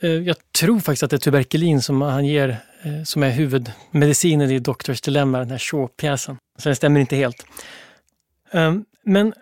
Eh, 0.01 0.09
jag 0.09 0.35
tror 0.59 0.79
faktiskt 0.79 1.03
att 1.03 1.09
det 1.09 1.15
är 1.15 1.19
tuberkulin 1.19 1.81
som 1.81 2.01
han 2.01 2.25
ger 2.25 2.49
eh, 2.83 3.03
som 3.03 3.23
är 3.23 3.29
huvudmedicinen 3.29 4.51
i 4.51 4.59
Doctors 4.59 5.01
Dilemma, 5.01 5.39
den 5.39 5.51
här 5.51 5.57
Shaw-pjäsen. 5.57 6.37
Så 6.59 6.69
det 6.69 6.75
stämmer 6.75 6.99
inte 6.99 7.15
helt. 7.15 7.45
Ehm, 8.51 8.85
men 9.05 9.33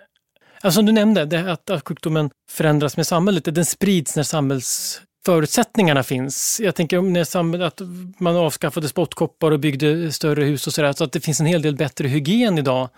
alltså, 0.62 0.78
som 0.78 0.86
du 0.86 0.92
nämnde, 0.92 1.26
det 1.26 1.52
att 1.52 1.84
sjukdomen 1.88 2.30
förändras 2.52 2.98
med 2.98 3.08
samhället, 3.08 3.56
den 3.56 3.66
sprids 3.66 4.16
när 4.16 4.24
samhälls 4.24 5.02
förutsättningarna 5.26 6.04
finns. 6.04 6.60
Jag 6.64 6.76
tänker 6.76 6.98
om 6.98 7.26
att 7.62 7.82
man 8.18 8.36
avskaffade 8.36 8.88
spottkoppar 8.88 9.52
och 9.52 9.60
byggde 9.60 10.12
större 10.12 10.44
hus 10.44 10.68
och 10.68 10.74
sådär, 10.74 10.94
så 10.94 11.04
att 11.04 11.12
det 11.12 11.20
finns 11.20 11.40
en 11.40 11.46
hel 11.46 11.62
del 11.62 11.76
bättre 11.76 12.08
hygien 12.08 12.58
idag 12.58 12.90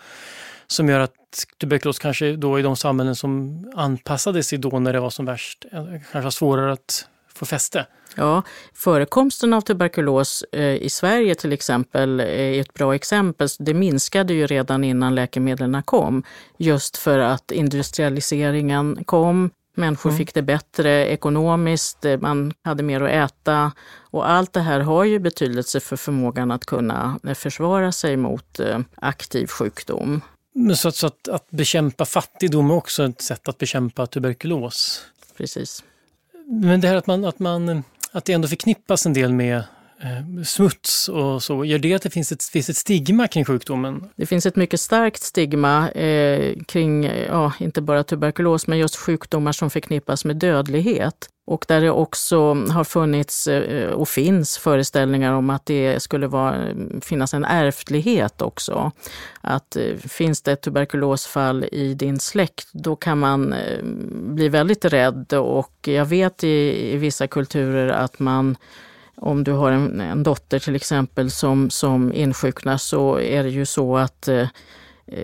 som 0.67 0.89
gör 0.89 0.99
att 0.99 1.13
tuberkulos 1.61 1.99
kanske 1.99 2.35
då 2.35 2.59
i 2.59 2.61
de 2.61 2.75
samhällen 2.75 3.15
som 3.15 3.63
anpassade 3.75 4.43
sig 4.43 4.57
då 4.57 4.79
när 4.79 4.93
det 4.93 4.99
var 4.99 5.09
som 5.09 5.25
värst 5.25 5.65
eh, 5.71 5.85
kanske 5.85 6.19
har 6.19 6.31
svårare 6.31 6.73
att 6.73 7.07
få 7.33 7.45
fäste. 7.45 7.85
Ja, 8.15 8.43
förekomsten 8.73 9.53
av 9.53 9.61
tuberkulos 9.61 10.43
eh, 10.51 10.75
i 10.75 10.89
Sverige 10.89 11.35
till 11.35 11.53
exempel 11.53 12.19
är 12.19 12.61
ett 12.61 12.73
bra 12.73 12.95
exempel. 12.95 13.47
Det 13.59 13.73
minskade 13.73 14.33
ju 14.33 14.47
redan 14.47 14.83
innan 14.83 15.15
läkemedlen 15.15 15.83
kom, 15.83 16.23
just 16.57 16.97
för 16.97 17.19
att 17.19 17.51
industrialiseringen 17.51 19.03
kom, 19.05 19.49
Människor 19.75 20.09
mm. 20.09 20.17
fick 20.17 20.33
det 20.33 20.41
bättre 20.41 21.07
ekonomiskt, 21.07 22.05
eh, 22.05 22.19
man 22.19 22.53
hade 22.63 22.83
mer 22.83 23.01
att 23.01 23.31
äta 23.31 23.71
och 24.11 24.29
allt 24.29 24.53
det 24.53 24.59
här 24.59 24.79
har 24.79 25.03
ju 25.03 25.19
betydelse 25.19 25.79
för 25.79 25.95
förmågan 25.95 26.51
att 26.51 26.65
kunna 26.65 27.19
eh, 27.27 27.33
försvara 27.33 27.91
sig 27.91 28.17
mot 28.17 28.59
eh, 28.59 28.79
aktiv 28.95 29.47
sjukdom. 29.47 30.21
Så, 30.75 30.91
så 30.91 31.07
att, 31.07 31.27
att 31.27 31.49
bekämpa 31.49 32.05
fattigdom 32.05 32.71
är 32.71 32.75
också 32.75 33.03
ett 33.03 33.21
sätt 33.21 33.47
att 33.47 33.57
bekämpa 33.57 34.07
tuberkulos? 34.07 35.05
Precis. 35.37 35.83
Men 36.47 36.81
det 36.81 36.87
här 36.87 36.95
att, 36.95 37.07
man, 37.07 37.25
att, 37.25 37.39
man, 37.39 37.83
att 38.11 38.25
det 38.25 38.33
ändå 38.33 38.47
förknippas 38.47 39.05
en 39.05 39.13
del 39.13 39.33
med 39.33 39.63
Eh, 40.03 40.43
smuts 40.43 41.09
och 41.09 41.43
så, 41.43 41.65
gör 41.65 41.79
det 41.79 41.93
att 41.93 42.01
det 42.01 42.09
finns 42.09 42.31
ett, 42.31 42.43
finns 42.43 42.69
ett 42.69 42.77
stigma 42.77 43.27
kring 43.27 43.45
sjukdomen? 43.45 44.09
Det 44.15 44.25
finns 44.25 44.45
ett 44.45 44.55
mycket 44.55 44.79
starkt 44.79 45.21
stigma 45.21 45.89
eh, 45.91 46.55
kring, 46.67 47.03
ja, 47.27 47.53
inte 47.59 47.81
bara 47.81 48.03
tuberkulos, 48.03 48.67
men 48.67 48.77
just 48.77 48.95
sjukdomar 48.95 49.51
som 49.51 49.69
förknippas 49.69 50.25
med 50.25 50.35
dödlighet. 50.35 51.29
Och 51.45 51.65
där 51.67 51.81
det 51.81 51.89
också 51.89 52.53
har 52.53 52.83
funnits 52.83 53.47
eh, 53.47 53.89
och 53.89 54.09
finns 54.09 54.57
föreställningar 54.57 55.33
om 55.33 55.49
att 55.49 55.65
det 55.65 56.03
skulle 56.03 56.27
vara, 56.27 56.65
finnas 57.01 57.33
en 57.33 57.45
ärftlighet 57.45 58.41
också. 58.41 58.91
Att 59.41 59.75
eh, 59.75 59.95
finns 59.95 60.41
det 60.41 60.51
ett 60.51 60.61
tuberkulosfall 60.61 61.65
i 61.71 61.93
din 61.93 62.19
släkt, 62.19 62.69
då 62.73 62.95
kan 62.95 63.19
man 63.19 63.53
eh, 63.53 63.83
bli 64.11 64.49
väldigt 64.49 64.85
rädd 64.85 65.33
och 65.33 65.73
jag 65.81 66.05
vet 66.05 66.43
i, 66.43 66.93
i 66.93 66.97
vissa 66.97 67.27
kulturer 67.27 67.89
att 67.89 68.19
man 68.19 68.55
om 69.15 69.43
du 69.43 69.51
har 69.51 69.71
en, 69.71 70.01
en, 70.01 70.23
dotter 70.23 70.59
till 70.59 70.75
exempel 70.75 71.31
som, 71.31 71.69
som 71.69 72.13
insjuknar 72.13 72.77
så 72.77 73.19
är 73.19 73.43
det 73.43 73.49
ju 73.49 73.65
så 73.65 73.97
att 73.97 74.27
eh, 74.27 74.47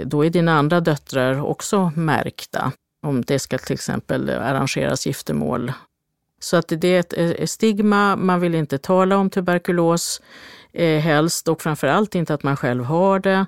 då 0.05 0.25
är 0.25 0.29
dina 0.29 0.57
andra 0.57 0.79
döttrar 0.79 1.41
också 1.41 1.91
märkta. 1.95 2.71
Om 3.01 3.21
det 3.21 3.39
ska 3.39 3.57
till 3.57 3.73
exempel 3.73 4.29
arrangeras 4.29 5.05
giftermål. 5.05 5.71
Så 6.39 6.57
att 6.57 6.67
det 6.67 6.87
är 6.87 6.99
ett, 6.99 7.13
ett 7.13 7.49
stigma, 7.49 8.15
man 8.15 8.39
vill 8.39 8.55
inte 8.55 8.77
tala 8.77 9.17
om 9.17 9.29
tuberkulos 9.29 10.21
eh, 10.73 10.99
helst 10.99 11.47
och 11.47 11.61
framförallt 11.61 12.15
inte 12.15 12.33
att 12.33 12.43
man 12.43 12.57
själv 12.57 12.83
har 12.83 13.19
det. 13.19 13.45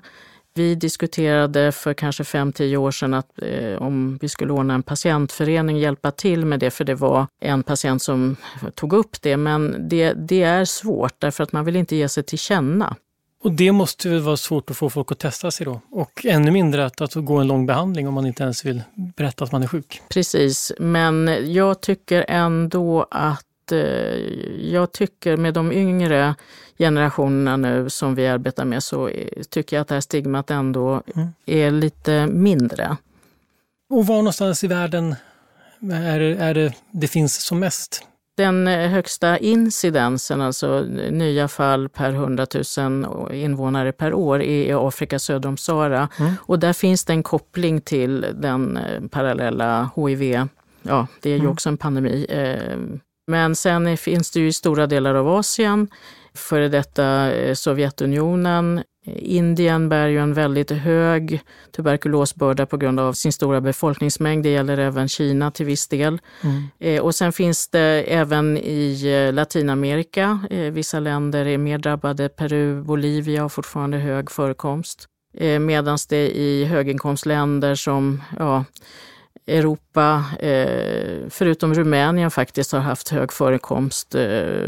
Vi 0.54 0.74
diskuterade 0.74 1.72
för 1.72 1.94
kanske 1.94 2.22
5-10 2.22 2.76
år 2.76 2.90
sedan 2.90 3.14
att 3.14 3.42
eh, 3.42 3.82
om 3.82 4.18
vi 4.20 4.28
skulle 4.28 4.52
ordna 4.52 4.74
en 4.74 4.82
patientförening, 4.82 5.78
hjälpa 5.78 6.10
till 6.10 6.46
med 6.46 6.60
det, 6.60 6.70
för 6.70 6.84
det 6.84 6.94
var 6.94 7.26
en 7.40 7.62
patient 7.62 8.02
som 8.02 8.36
tog 8.74 8.92
upp 8.92 9.22
det. 9.22 9.36
Men 9.36 9.88
det, 9.88 10.12
det 10.12 10.42
är 10.42 10.64
svårt 10.64 11.14
därför 11.18 11.44
att 11.44 11.52
man 11.52 11.64
vill 11.64 11.76
inte 11.76 11.96
ge 11.96 12.08
sig 12.08 12.22
till 12.22 12.38
känna. 12.38 12.96
Och 13.44 13.52
det 13.52 13.72
måste 13.72 14.08
väl 14.08 14.20
vara 14.20 14.36
svårt 14.36 14.70
att 14.70 14.76
få 14.76 14.90
folk 14.90 15.12
att 15.12 15.18
testa 15.18 15.50
sig 15.50 15.66
då? 15.66 15.80
Och 15.90 16.26
ännu 16.26 16.50
mindre 16.50 16.86
att, 16.86 17.00
att 17.00 17.14
gå 17.14 17.36
en 17.36 17.46
lång 17.46 17.66
behandling 17.66 18.08
om 18.08 18.14
man 18.14 18.26
inte 18.26 18.42
ens 18.42 18.64
vill 18.64 18.82
berätta 19.16 19.44
att 19.44 19.52
man 19.52 19.62
är 19.62 19.66
sjuk. 19.66 20.02
Precis, 20.08 20.72
men 20.78 21.38
jag 21.52 21.80
tycker 21.80 22.24
ändå 22.28 23.06
att 23.10 23.46
eh, 23.72 23.78
jag 24.72 24.92
tycker 24.92 25.36
med 25.36 25.54
de 25.54 25.72
yngre 25.72 26.34
generationerna 26.78 27.56
nu 27.56 27.90
som 27.90 28.14
vi 28.14 28.26
arbetar 28.26 28.64
med 28.64 28.82
så 28.82 29.10
tycker 29.50 29.76
jag 29.76 29.80
att 29.80 29.88
det 29.88 29.94
här 29.94 30.00
stigmat 30.00 30.50
ändå 30.50 31.02
mm. 31.14 31.28
är 31.46 31.70
lite 31.70 32.26
mindre. 32.26 32.96
Och 33.90 34.06
var 34.06 34.16
någonstans 34.16 34.64
i 34.64 34.66
världen 34.66 35.14
är, 35.92 36.20
är 36.20 36.54
det, 36.54 36.74
det 36.90 37.08
finns 37.08 37.44
som 37.44 37.58
mest? 37.58 38.06
Den 38.36 38.66
högsta 38.66 39.38
incidensen, 39.38 40.40
alltså 40.40 40.80
nya 41.10 41.48
fall 41.48 41.88
per 41.88 42.10
100 42.10 42.46
000 42.78 43.32
invånare 43.34 43.92
per 43.92 44.14
år, 44.14 44.42
är 44.42 44.68
i 44.68 44.72
Afrika 44.72 45.18
söder 45.18 45.48
om 45.48 45.56
Sahara. 45.56 46.08
Mm. 46.18 46.32
Och 46.40 46.58
där 46.58 46.72
finns 46.72 47.04
det 47.04 47.12
en 47.12 47.22
koppling 47.22 47.80
till 47.80 48.26
den 48.34 48.76
eh, 48.76 49.08
parallella 49.10 49.90
HIV. 49.96 50.48
Ja, 50.82 51.06
det 51.20 51.30
är 51.30 51.34
ju 51.34 51.40
mm. 51.40 51.52
också 51.52 51.68
en 51.68 51.76
pandemi. 51.76 52.26
Eh, 52.28 52.78
men 53.32 53.56
sen 53.56 53.96
finns 53.96 54.30
det 54.30 54.40
ju 54.40 54.46
i 54.46 54.52
stora 54.52 54.86
delar 54.86 55.14
av 55.14 55.28
Asien, 55.28 55.88
före 56.34 56.68
detta 56.68 57.32
eh, 57.32 57.54
Sovjetunionen, 57.54 58.82
Indien 59.06 59.88
bär 59.88 60.06
ju 60.06 60.18
en 60.18 60.34
väldigt 60.34 60.70
hög 60.70 61.40
tuberkulosbörda 61.76 62.66
på 62.66 62.76
grund 62.76 63.00
av 63.00 63.12
sin 63.12 63.32
stora 63.32 63.60
befolkningsmängd. 63.60 64.44
Det 64.44 64.50
gäller 64.50 64.78
även 64.78 65.08
Kina 65.08 65.50
till 65.50 65.66
viss 65.66 65.88
del. 65.88 66.18
Mm. 66.42 66.62
Eh, 66.78 67.02
och 67.02 67.14
sen 67.14 67.32
finns 67.32 67.68
det 67.68 68.04
även 68.08 68.56
i 68.58 69.02
eh, 69.28 69.32
Latinamerika, 69.32 70.40
vissa 70.72 71.00
länder 71.00 71.46
är 71.46 71.58
mer 71.58 71.78
drabbade. 71.78 72.28
Peru, 72.28 72.82
Bolivia 72.82 73.42
har 73.42 73.48
fortfarande 73.48 73.98
hög 73.98 74.30
förekomst. 74.30 75.08
Medan 75.60 75.98
det 76.08 76.36
i 76.36 76.64
höginkomstländer 76.64 77.74
som 77.74 78.22
ja, 78.38 78.64
Europa, 79.46 80.24
eh, 80.40 81.28
förutom 81.30 81.74
Rumänien 81.74 82.30
faktiskt 82.30 82.72
har 82.72 82.80
haft 82.80 83.08
hög 83.08 83.32
förekomst 83.32 84.14
eh, 84.14 84.22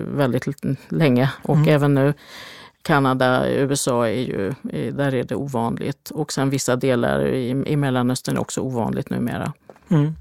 väldigt 0.07 0.47
länge 0.89 1.31
och 1.43 1.57
mm. 1.57 1.69
även 1.69 1.95
nu. 1.95 2.15
Kanada, 2.83 3.51
USA 3.51 4.09
är 4.09 4.21
ju, 4.21 4.55
där 4.91 5.15
är 5.15 5.25
det 5.25 5.35
ovanligt. 5.35 6.11
Och 6.11 6.33
sen 6.33 6.51
vissa 6.51 6.77
delar 6.77 7.27
i, 7.27 7.49
i 7.67 7.77
Mellanöstern 7.77 8.37
är 8.37 8.41
också 8.41 8.61
ovanligt 8.61 9.11
numera. 9.11 9.53
Mm. 9.89 10.15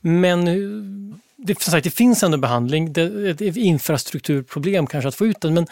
Men 0.00 0.44
det, 1.36 1.60
sagt, 1.60 1.84
det 1.84 1.90
finns 1.90 2.22
ändå 2.22 2.38
behandling. 2.38 2.92
Det 2.92 3.02
är 3.02 3.42
ett 3.42 3.56
infrastrukturproblem 3.56 4.86
kanske 4.86 5.08
att 5.08 5.14
få 5.14 5.26
ut 5.26 5.40
den. 5.40 5.54
Men 5.54 5.66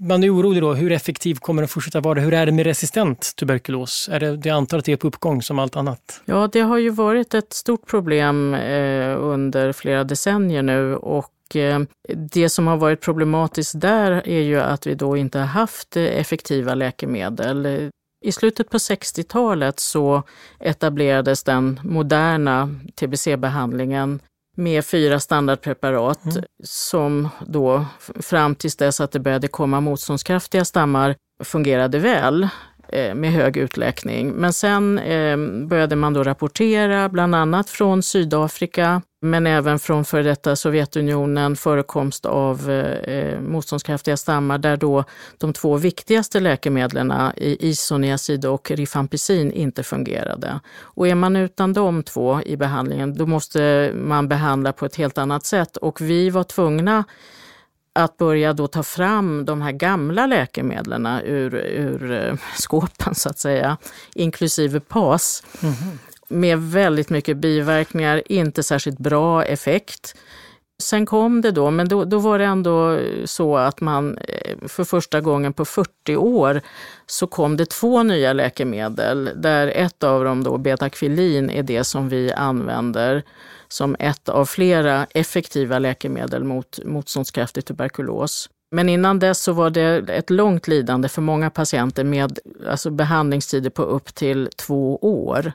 man 0.00 0.24
är 0.24 0.34
orolig 0.34 0.62
då, 0.62 0.74
hur 0.74 0.92
effektiv 0.92 1.34
kommer 1.34 1.62
den 1.62 1.68
fortsätta 1.68 2.00
vara? 2.00 2.20
Hur 2.20 2.34
är 2.34 2.46
det 2.46 2.52
med 2.52 2.66
resistent 2.66 3.36
tuberkulos? 3.36 4.08
Är 4.12 4.20
det, 4.20 4.36
det 4.36 4.50
antar 4.50 4.78
att 4.78 4.84
det 4.84 4.92
är 4.92 4.96
på 4.96 5.06
uppgång 5.06 5.42
som 5.42 5.58
allt 5.58 5.76
annat? 5.76 6.22
Ja, 6.24 6.48
det 6.52 6.60
har 6.60 6.78
ju 6.78 6.90
varit 6.90 7.34
ett 7.34 7.52
stort 7.52 7.86
problem 7.86 8.54
eh, 8.54 9.16
under 9.18 9.72
flera 9.72 10.04
decennier 10.04 10.62
nu 10.62 10.96
och 10.96 11.32
Eh, 11.54 11.80
det 12.14 12.48
som 12.48 12.66
har 12.66 12.76
varit 12.76 13.00
problematiskt 13.00 13.80
där 13.80 14.28
är 14.28 14.40
ju 14.40 14.60
att 14.60 14.86
vi 14.86 14.94
då 14.94 15.16
inte 15.16 15.38
har 15.38 15.46
haft 15.46 15.96
effektiva 15.96 16.74
läkemedel. 16.74 17.90
I 18.24 18.32
slutet 18.32 18.70
på 18.70 18.78
60-talet 18.78 19.80
så 19.80 20.22
etablerades 20.58 21.42
den 21.42 21.80
moderna 21.84 22.74
tbc-behandlingen 22.94 24.20
med 24.56 24.84
fyra 24.84 25.20
standardpreparat 25.20 26.24
mm. 26.24 26.44
som 26.64 27.28
då 27.46 27.86
fram 28.20 28.54
tills 28.54 28.76
dess 28.76 29.00
att 29.00 29.12
det 29.12 29.20
började 29.20 29.48
komma 29.48 29.80
motståndskraftiga 29.80 30.64
stammar 30.64 31.16
fungerade 31.44 31.98
väl. 31.98 32.48
Eh, 32.92 33.14
med 33.14 33.32
hög 33.32 33.56
utläkning. 33.56 34.32
Men 34.32 34.52
sen 34.52 34.98
eh, 34.98 35.36
började 35.66 35.96
man 35.96 36.12
då 36.12 36.22
rapportera, 36.22 37.08
bland 37.08 37.34
annat 37.34 37.70
från 37.70 38.02
Sydafrika, 38.02 39.02
men 39.20 39.46
även 39.46 39.78
från 39.78 40.04
före 40.04 40.22
detta 40.22 40.56
Sovjetunionen, 40.56 41.56
förekomst 41.56 42.26
av 42.26 42.70
eh, 42.70 43.14
eh 43.14 43.40
motståndskraftiga 43.40 44.16
stammar 44.16 44.58
där 44.58 44.76
då 44.76 45.04
de 45.38 45.52
två 45.52 45.76
viktigaste 45.76 46.40
läkemedlen, 46.40 47.12
isoniazid 47.36 48.44
och 48.44 48.70
rifampicin, 48.70 49.52
inte 49.52 49.82
fungerade. 49.82 50.60
Och 50.80 51.08
är 51.08 51.14
man 51.14 51.36
utan 51.36 51.72
de 51.72 52.02
två 52.02 52.42
i 52.42 52.56
behandlingen, 52.56 53.14
då 53.14 53.26
måste 53.26 53.92
man 53.94 54.28
behandla 54.28 54.72
på 54.72 54.86
ett 54.86 54.96
helt 54.96 55.18
annat 55.18 55.46
sätt. 55.46 55.76
Och 55.76 56.00
vi 56.00 56.30
var 56.30 56.44
tvungna 56.44 57.04
att 58.04 58.16
börja 58.16 58.52
då 58.52 58.66
ta 58.66 58.82
fram 58.82 59.44
de 59.44 59.62
här 59.62 59.72
gamla 59.72 60.26
läkemedlen 60.26 61.06
ur, 61.06 61.54
ur 61.54 62.12
eh, 62.12 62.34
skåpen 62.58 63.14
så 63.14 63.28
att 63.28 63.38
säga, 63.38 63.76
inklusive 64.14 64.80
PAS. 64.80 65.42
Mm. 65.62 65.74
Med 66.28 66.58
väldigt 66.58 67.10
mycket 67.10 67.36
biverkningar, 67.36 68.22
inte 68.26 68.62
särskilt 68.62 68.98
bra 68.98 69.44
effekt. 69.44 70.14
Sen 70.80 71.06
kom 71.06 71.40
det 71.40 71.50
då, 71.50 71.70
men 71.70 71.88
då, 71.88 72.04
då 72.04 72.18
var 72.18 72.38
det 72.38 72.44
ändå 72.44 72.98
så 73.24 73.56
att 73.56 73.80
man 73.80 74.18
eh, 74.18 74.68
för 74.68 74.84
första 74.84 75.20
gången 75.20 75.52
på 75.52 75.64
40 75.64 76.16
år 76.16 76.60
så 77.06 77.26
kom 77.26 77.56
det 77.56 77.66
två 77.66 78.02
nya 78.02 78.32
läkemedel 78.32 79.30
där 79.36 79.68
ett 79.68 80.04
av 80.04 80.24
dem 80.24 80.44
då, 80.44 80.58
betakvilin, 80.58 81.50
är 81.50 81.62
det 81.62 81.84
som 81.84 82.08
vi 82.08 82.32
använder 82.32 83.22
som 83.68 83.96
ett 83.98 84.28
av 84.28 84.44
flera 84.44 85.06
effektiva 85.14 85.78
läkemedel 85.78 86.44
mot 86.44 86.78
motståndskraftig 86.84 87.64
tuberkulos. 87.64 88.48
Men 88.70 88.88
innan 88.88 89.18
dess 89.18 89.42
så 89.42 89.52
var 89.52 89.70
det 89.70 90.10
ett 90.10 90.30
långt 90.30 90.68
lidande 90.68 91.08
för 91.08 91.22
många 91.22 91.50
patienter 91.50 92.04
med 92.04 92.38
alltså 92.68 92.90
behandlingstider 92.90 93.70
på 93.70 93.82
upp 93.82 94.14
till 94.14 94.48
två 94.56 94.96
år 94.96 95.52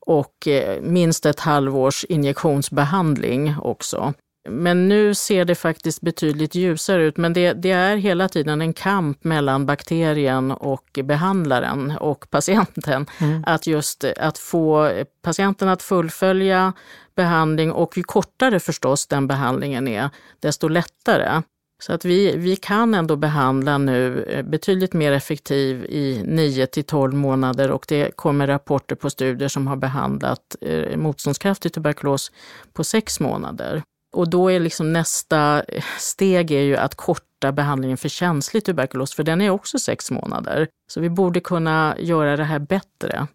och 0.00 0.48
eh, 0.48 0.80
minst 0.82 1.26
ett 1.26 1.40
halvårs 1.40 2.04
injektionsbehandling 2.04 3.54
också. 3.62 4.14
Men 4.48 4.88
nu 4.88 5.14
ser 5.14 5.44
det 5.44 5.54
faktiskt 5.54 6.00
betydligt 6.00 6.54
ljusare 6.54 7.04
ut. 7.04 7.16
Men 7.16 7.32
det, 7.32 7.52
det, 7.52 7.70
är 7.70 7.96
hela 7.96 8.28
tiden 8.28 8.60
en 8.60 8.72
kamp 8.72 9.24
mellan 9.24 9.66
bakterien 9.66 10.50
och 10.50 10.98
behandlaren 11.04 11.90
och 12.00 12.30
patienten. 12.30 13.06
Mm. 13.18 13.44
Att 13.46 13.66
just 13.66 14.04
att 14.04 14.38
få 14.38 14.92
patienten 15.22 15.68
att 15.68 15.82
fullfölja 15.82 16.72
behandling 17.16 17.72
och 17.72 17.96
ju 17.96 18.02
kortare 18.02 18.60
förstås 18.60 19.06
den 19.06 19.26
behandlingen 19.26 19.88
är, 19.88 20.10
desto 20.40 20.68
lättare. 20.68 21.42
Så 21.78 21.92
att 21.92 22.04
vi, 22.04 22.36
vi 22.36 22.56
kan 22.56 22.94
ändå 22.94 23.16
behandla 23.16 23.78
nu 23.78 24.22
eh, 24.22 24.42
betydligt 24.42 24.92
mer 24.92 25.12
effektiv 25.12 25.84
i 25.84 26.22
9 26.24 26.66
till 26.66 26.84
12 26.84 27.14
månader 27.14 27.70
och 27.70 27.84
det 27.88 28.16
kommer 28.16 28.46
rapporter 28.46 28.94
på 28.96 29.10
studier 29.10 29.48
som 29.48 29.66
har 29.66 29.76
behandlat 29.76 30.56
eh, 30.60 30.96
motståndskraftig 30.96 31.72
tuberkulos 31.72 32.32
på 32.72 32.84
6 32.84 33.20
månader. 33.20 33.82
Och 34.16 34.30
då 34.30 34.50
är 34.50 34.60
liksom 34.60 34.92
nästa 34.92 35.62
steg 35.98 36.50
är 36.50 36.60
ju 36.60 36.76
att 36.76 36.94
korta 36.94 37.52
behandlingen 37.52 37.96
för 37.96 38.08
känslig 38.08 38.64
tuberkulos, 38.64 39.14
för 39.14 39.22
den 39.22 39.40
är 39.40 39.50
också 39.50 39.78
sex 39.78 40.10
månader. 40.10 40.68
Så 40.88 41.00
vi 41.00 41.10
borde 41.10 41.40
kunna 41.40 41.96
göra 41.98 42.36
det 42.36 42.44
här 42.44 42.58
bättre. 42.58 43.16
Eh, 43.16 43.26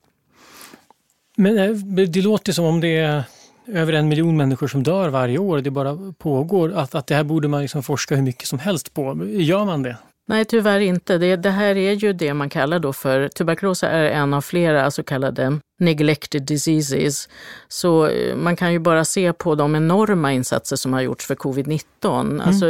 men 1.36 2.12
det 2.12 2.22
låter 2.22 2.54
som 2.54 2.66
om 2.66 2.82
det 2.82 2.98
är 2.98 3.24
över 3.68 3.94
en 3.94 4.08
miljon 4.08 4.38
människor 4.38 4.68
som 4.68 4.84
dör 4.84 5.10
varje 5.10 5.38
år, 5.38 5.62
det 5.62 5.72
bara 5.72 6.14
pågår, 6.18 6.74
att, 6.74 6.96
att 6.96 7.08
det 7.08 7.16
här 7.16 7.24
borde 7.24 7.48
man 7.48 7.62
liksom 7.62 7.84
forska 7.84 8.16
hur 8.16 8.24
mycket 8.24 8.48
som 8.48 8.60
helst 8.60 8.94
på. 8.94 9.26
Gör 9.26 9.66
man 9.66 9.84
det? 9.84 9.98
Nej, 10.32 10.46
tyvärr 10.46 10.80
inte. 10.80 11.18
Det, 11.18 11.36
det, 11.36 11.50
här 11.50 11.78
är 11.78 11.92
ju 11.92 12.14
det 12.14 12.34
man 12.34 12.50
kallar 12.50 12.80
då 12.80 12.94
för, 12.94 13.28
tuberkulos 13.28 13.84
är 13.84 14.04
en 14.04 14.34
av 14.34 14.42
flera 14.42 14.92
så 14.92 15.04
kallade 15.04 15.60
neglected 15.80 16.44
diseases. 16.44 17.30
Så 17.68 18.08
eh, 18.08 18.36
man 18.36 18.56
kan 18.56 18.74
ju 18.74 18.80
bara 18.80 19.06
se 19.06 19.34
på 19.34 19.56
de 19.56 19.76
enorma 19.76 20.34
insatser 20.34 20.76
som 20.76 20.94
har 20.94 21.02
gjorts 21.02 21.28
för 21.28 21.36
covid-19. 21.36 22.22
Mm. 22.22 22.42
Alltså, 22.42 22.66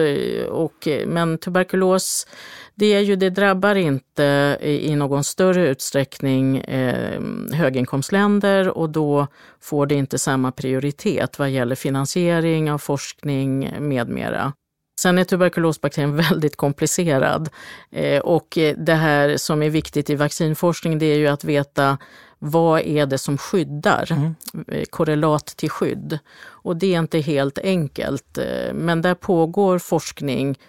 och, 0.49 0.87
men 1.07 1.37
tuberkulos 1.37 2.27
det, 2.75 2.93
är 2.93 2.99
ju, 2.99 3.15
det 3.15 3.29
drabbar 3.29 3.75
inte 3.75 4.57
i 4.61 4.95
någon 4.95 5.23
större 5.23 5.67
utsträckning 5.67 6.57
eh, 6.57 7.21
höginkomstländer 7.53 8.69
och 8.69 8.89
då 8.89 9.27
får 9.61 9.85
det 9.85 9.95
inte 9.95 10.19
samma 10.19 10.51
prioritet 10.51 11.39
vad 11.39 11.49
gäller 11.49 11.75
finansiering 11.75 12.71
av 12.71 12.77
forskning 12.77 13.73
med 13.79 14.09
mera. 14.09 14.53
Sen 15.01 15.17
är 15.17 15.23
tuberkulosbakterien 15.23 16.15
väldigt 16.29 16.55
komplicerad 16.55 17.49
eh, 17.91 18.19
och 18.19 18.57
det 18.77 18.93
här 18.93 19.37
som 19.37 19.63
är 19.63 19.69
viktigt 19.69 20.09
i 20.09 20.15
vaccinforskning 20.15 20.99
det 20.99 21.05
är 21.05 21.17
ju 21.17 21.27
att 21.27 21.43
veta 21.43 21.97
vad 22.39 22.81
är 22.81 23.05
det 23.05 23.17
som 23.17 23.37
skyddar? 23.37 24.11
Mm. 24.11 24.35
Eh, 24.67 24.83
korrelat 24.89 25.45
till 25.45 25.69
skydd. 25.69 26.19
Och 26.43 26.75
det 26.77 26.95
är 26.95 26.99
inte 26.99 27.19
helt 27.19 27.59
enkelt. 27.59 28.37
Eh, 28.37 28.73
men 28.73 29.01
där 29.01 29.15
pågår 29.15 29.79
forskning 29.79 30.59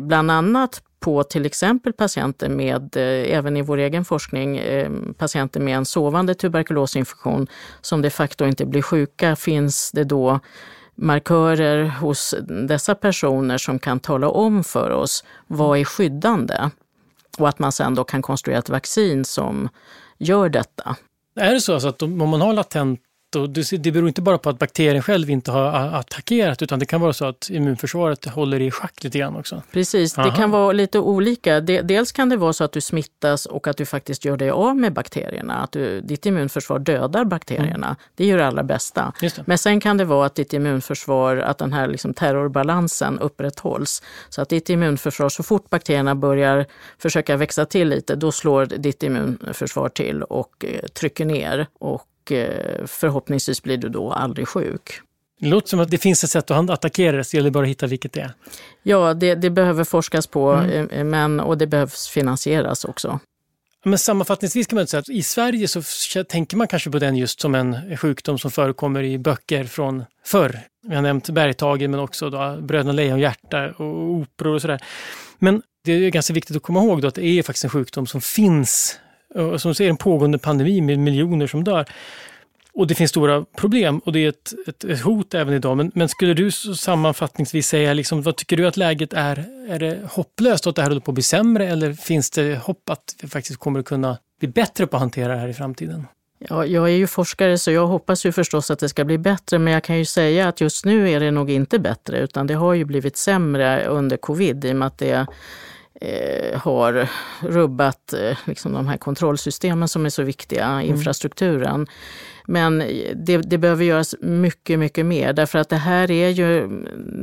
bland 0.00 0.30
annat 0.30 0.82
på 1.00 1.22
till 1.22 1.46
exempel 1.46 1.92
patienter 1.92 2.48
med, 2.48 2.96
även 2.96 3.56
i 3.56 3.62
vår 3.62 3.78
egen 3.78 4.04
forskning, 4.04 4.60
patienter 5.18 5.60
med 5.60 5.76
en 5.76 5.84
sovande 5.84 6.34
tuberkulosinfektion 6.34 7.46
som 7.80 8.02
de 8.02 8.10
facto 8.10 8.46
inte 8.46 8.66
blir 8.66 8.82
sjuka, 8.82 9.36
finns 9.36 9.90
det 9.92 10.04
då 10.04 10.40
markörer 10.94 11.84
hos 11.84 12.34
dessa 12.68 12.94
personer 12.94 13.58
som 13.58 13.78
kan 13.78 14.00
tala 14.00 14.28
om 14.28 14.64
för 14.64 14.90
oss 14.90 15.24
vad 15.46 15.78
är 15.78 15.84
skyddande. 15.84 16.70
Och 17.38 17.48
att 17.48 17.58
man 17.58 17.72
sen 17.72 17.94
då 17.94 18.04
kan 18.04 18.22
konstruera 18.22 18.58
ett 18.58 18.68
vaccin 18.68 19.24
som 19.24 19.68
gör 20.18 20.48
detta. 20.48 20.96
Är 21.36 21.54
det 21.54 21.60
så 21.60 21.74
alltså 21.74 21.88
att 21.88 22.02
om 22.02 22.30
man 22.30 22.40
har 22.40 22.52
latent 22.52 23.00
och 23.36 23.50
det 23.50 23.92
beror 23.92 24.08
inte 24.08 24.22
bara 24.22 24.38
på 24.38 24.50
att 24.50 24.58
bakterien 24.58 25.02
själv 25.02 25.30
inte 25.30 25.50
har 25.50 25.72
attackerat 25.72 26.62
utan 26.62 26.78
det 26.78 26.86
kan 26.86 27.00
vara 27.00 27.12
så 27.12 27.24
att 27.24 27.50
immunförsvaret 27.50 28.24
håller 28.24 28.60
i 28.60 28.70
schack 28.70 29.04
lite 29.04 29.18
grann 29.18 29.36
också. 29.36 29.62
Precis, 29.72 30.18
Aha. 30.18 30.30
det 30.30 30.36
kan 30.36 30.50
vara 30.50 30.72
lite 30.72 30.98
olika. 30.98 31.60
Dels 31.60 32.12
kan 32.12 32.28
det 32.28 32.36
vara 32.36 32.52
så 32.52 32.64
att 32.64 32.72
du 32.72 32.80
smittas 32.80 33.46
och 33.46 33.66
att 33.66 33.76
du 33.76 33.86
faktiskt 33.86 34.24
gör 34.24 34.36
dig 34.36 34.50
av 34.50 34.76
med 34.76 34.92
bakterierna. 34.92 35.54
Att 35.54 35.72
du, 35.72 36.00
ditt 36.00 36.26
immunförsvar 36.26 36.78
dödar 36.78 37.24
bakterierna. 37.24 37.86
Mm. 37.86 37.96
Det 38.14 38.24
är 38.24 38.28
ju 38.28 38.36
det 38.36 38.46
allra 38.46 38.62
bästa. 38.62 39.12
Det. 39.20 39.46
Men 39.46 39.58
sen 39.58 39.80
kan 39.80 39.96
det 39.96 40.04
vara 40.04 40.26
att 40.26 40.34
ditt 40.34 40.52
immunförsvar, 40.52 41.36
att 41.36 41.58
den 41.58 41.72
här 41.72 41.88
liksom 41.88 42.14
terrorbalansen 42.14 43.18
upprätthålls. 43.18 44.02
Så 44.28 44.42
att 44.42 44.48
ditt 44.48 44.70
immunförsvar, 44.70 45.28
så 45.28 45.42
fort 45.42 45.70
bakterierna 45.70 46.14
börjar 46.14 46.66
försöka 46.98 47.36
växa 47.36 47.66
till 47.66 47.88
lite, 47.88 48.14
då 48.14 48.32
slår 48.32 48.66
ditt 48.66 49.02
immunförsvar 49.02 49.88
till 49.88 50.22
och 50.22 50.64
eh, 50.64 50.88
trycker 50.88 51.24
ner. 51.24 51.66
Och 51.78 52.06
förhoppningsvis 52.86 53.62
blir 53.62 53.76
du 53.76 53.88
då 53.88 54.12
aldrig 54.12 54.48
sjuk. 54.48 55.00
Det 55.40 55.48
låter 55.48 55.68
som 55.68 55.80
att 55.80 55.90
det 55.90 55.98
finns 55.98 56.24
ett 56.24 56.30
sätt 56.30 56.50
att 56.50 56.70
attackera 56.70 57.16
det, 57.16 57.24
så 57.24 57.36
gäller 57.36 57.50
bara 57.50 57.64
att 57.64 57.70
hitta 57.70 57.86
vilket 57.86 58.12
det 58.12 58.20
är. 58.20 58.32
Ja, 58.82 59.14
det, 59.14 59.34
det 59.34 59.50
behöver 59.50 59.84
forskas 59.84 60.26
på 60.26 60.52
mm. 60.52 60.88
Eh, 60.90 61.04
men, 61.04 61.40
och 61.40 61.58
det 61.58 61.66
behövs 61.66 62.08
finansieras 62.08 62.84
också. 62.84 63.20
Men 63.84 63.98
sammanfattningsvis 63.98 64.66
kan 64.66 64.76
man 64.76 64.86
säga 64.86 65.00
att 65.00 65.08
i 65.08 65.22
Sverige 65.22 65.68
så 65.68 65.82
tänker 66.24 66.56
man 66.56 66.68
kanske 66.68 66.90
på 66.90 66.98
den 66.98 67.16
just 67.16 67.40
som 67.40 67.54
en 67.54 67.96
sjukdom 67.96 68.38
som 68.38 68.50
förekommer 68.50 69.02
i 69.02 69.18
böcker 69.18 69.64
från 69.64 70.04
förr. 70.24 70.60
Vi 70.86 70.94
har 70.94 71.02
nämnt 71.02 71.30
Bergtagen 71.30 71.90
men 71.90 72.00
också 72.00 72.30
då 72.30 72.58
Bröderna 72.60 72.92
Lejonhjärta 72.92 73.70
och 73.76 74.10
operor 74.10 74.54
och 74.54 74.60
sådär. 74.60 74.82
Men 75.38 75.62
det 75.84 75.92
är 75.92 76.10
ganska 76.10 76.34
viktigt 76.34 76.56
att 76.56 76.62
komma 76.62 76.82
ihåg 76.82 77.06
att 77.06 77.14
det 77.14 77.24
är 77.24 77.42
faktiskt 77.42 77.64
en 77.64 77.70
sjukdom 77.70 78.06
som 78.06 78.20
finns 78.20 78.98
och 79.34 79.60
som 79.60 79.74
ser 79.74 79.88
en 79.88 79.96
pågående 79.96 80.38
pandemi 80.38 80.80
med 80.80 80.98
miljoner 80.98 81.46
som 81.46 81.64
dör. 81.64 81.86
Och 82.74 82.86
det 82.86 82.94
finns 82.94 83.10
stora 83.10 83.44
problem 83.56 83.98
och 83.98 84.12
det 84.12 84.24
är 84.24 84.28
ett, 84.28 84.52
ett, 84.66 84.84
ett 84.84 85.00
hot 85.00 85.34
även 85.34 85.54
idag. 85.54 85.76
Men, 85.76 85.92
men, 85.94 86.08
skulle 86.08 86.34
du 86.34 86.50
sammanfattningsvis 86.50 87.66
säga, 87.66 87.94
liksom, 87.94 88.22
vad 88.22 88.36
tycker 88.36 88.56
du 88.56 88.66
att 88.66 88.76
läget 88.76 89.12
är? 89.12 89.44
Är 89.68 89.78
det 89.78 90.00
hopplöst 90.10 90.66
att 90.66 90.76
det 90.76 90.82
här 90.82 90.88
håller 90.88 91.00
på 91.00 91.10
att 91.10 91.14
bli 91.14 91.22
sämre 91.22 91.68
eller 91.68 91.92
finns 91.92 92.30
det 92.30 92.56
hopp 92.56 92.90
att 92.90 93.16
vi 93.22 93.28
faktiskt 93.28 93.60
kommer 93.60 93.80
att 93.80 93.86
kunna 93.86 94.18
bli 94.40 94.48
bättre 94.48 94.86
på 94.86 94.96
att 94.96 95.00
hantera 95.00 95.32
det 95.32 95.38
här 95.38 95.48
i 95.48 95.54
framtiden? 95.54 96.06
Ja, 96.48 96.66
jag 96.66 96.84
är 96.84 96.96
ju 96.96 97.06
forskare 97.06 97.58
så 97.58 97.70
jag 97.70 97.86
hoppas 97.86 98.26
ju 98.26 98.32
förstås 98.32 98.70
att 98.70 98.78
det 98.78 98.88
ska 98.88 99.04
bli 99.04 99.18
bättre 99.18 99.58
men 99.58 99.72
jag 99.72 99.84
kan 99.84 99.98
ju 99.98 100.04
säga 100.04 100.48
att 100.48 100.60
just 100.60 100.84
nu 100.84 101.10
är 101.10 101.20
det 101.20 101.30
nog 101.30 101.50
inte 101.50 101.78
bättre 101.78 102.18
utan 102.18 102.46
det 102.46 102.54
har 102.54 102.74
ju 102.74 102.84
blivit 102.84 103.16
sämre 103.16 103.84
under 103.86 104.16
covid 104.16 104.64
i 104.64 104.72
och 104.72 104.76
med 104.76 104.86
att 104.86 104.98
det 104.98 105.26
eh, 106.00 106.60
har 106.60 107.08
rubbat 107.40 108.12
eh, 108.12 108.38
liksom 108.44 108.72
de 108.72 108.86
här 108.86 108.96
kontrollsystemen 108.96 109.88
som 109.88 110.06
är 110.06 110.10
så 110.10 110.22
viktiga, 110.22 110.66
mm. 110.66 110.86
infrastrukturen. 110.86 111.86
Men 112.46 112.78
det, 113.14 113.36
det, 113.36 113.58
behöver 113.58 113.84
göras 113.84 114.14
mycket, 114.20 114.78
mycket 114.78 115.06
mer 115.06 115.32
därför 115.32 115.58
att 115.58 115.68
det 115.68 115.76
här 115.76 116.10
är 116.10 116.28
ju 116.28 116.68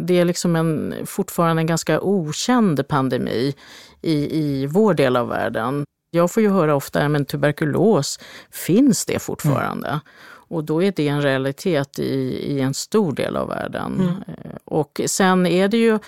det 0.07 0.20
är 0.20 0.26
liksom 0.26 0.55
en, 0.55 0.95
fortfarande 1.05 1.61
en 1.61 1.67
ganska 1.67 2.01
okänd 2.01 2.88
pandemi 2.88 3.53
i, 4.01 4.39
i 4.39 4.65
vår 4.65 4.93
del 4.93 5.15
av 5.15 5.28
världen. 5.28 5.84
Jag 6.11 6.32
får 6.32 6.43
ju 6.43 6.49
höra 6.49 6.76
ofta, 6.76 7.09
men 7.09 7.26
tuberkulos, 7.26 8.20
finns 8.51 9.05
det 9.05 9.20
fortfarande? 9.20 9.88
Mm. 9.88 9.99
Och 10.49 10.63
då 10.63 10.84
är 10.84 10.93
det 10.95 11.07
en 11.07 11.22
realitet 11.22 11.99
i, 11.99 12.13
i 12.53 12.59
en 12.59 12.74
stor 12.74 13.11
del 13.11 13.36
av 13.36 13.47
världen. 13.47 13.93
Mm. 13.93 14.15
Eh, 14.28 14.51
och 14.65 15.01
sen 15.05 15.45
är 15.45 15.67
det 15.67 15.78
ju 15.78 15.99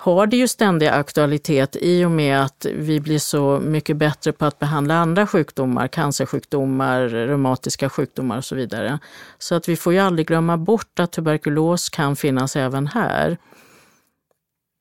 har 0.00 0.26
det 0.26 0.36
ju 0.36 0.48
ständig 0.48 0.86
aktualitet 0.86 1.76
i 1.80 2.04
och 2.04 2.10
med 2.10 2.42
att 2.42 2.66
vi 2.74 3.00
blir 3.00 3.18
så 3.18 3.60
mycket 3.64 3.96
bättre 3.96 4.32
på 4.32 4.44
att 4.44 4.58
behandla 4.58 4.94
andra 4.94 5.26
sjukdomar, 5.26 5.88
cancersjukdomar, 5.88 7.08
reumatiska 7.08 7.90
sjukdomar 7.90 8.36
och 8.36 8.44
så 8.44 8.54
vidare. 8.54 8.98
Så 9.38 9.54
att 9.54 9.68
vi 9.68 9.76
får 9.76 9.92
ju 9.92 9.98
aldrig 9.98 10.26
glömma 10.26 10.56
bort 10.56 10.98
att 10.98 11.12
tuberkulos 11.12 11.88
kan 11.88 12.16
finnas 12.16 12.56
även 12.56 12.86
här. 12.86 13.36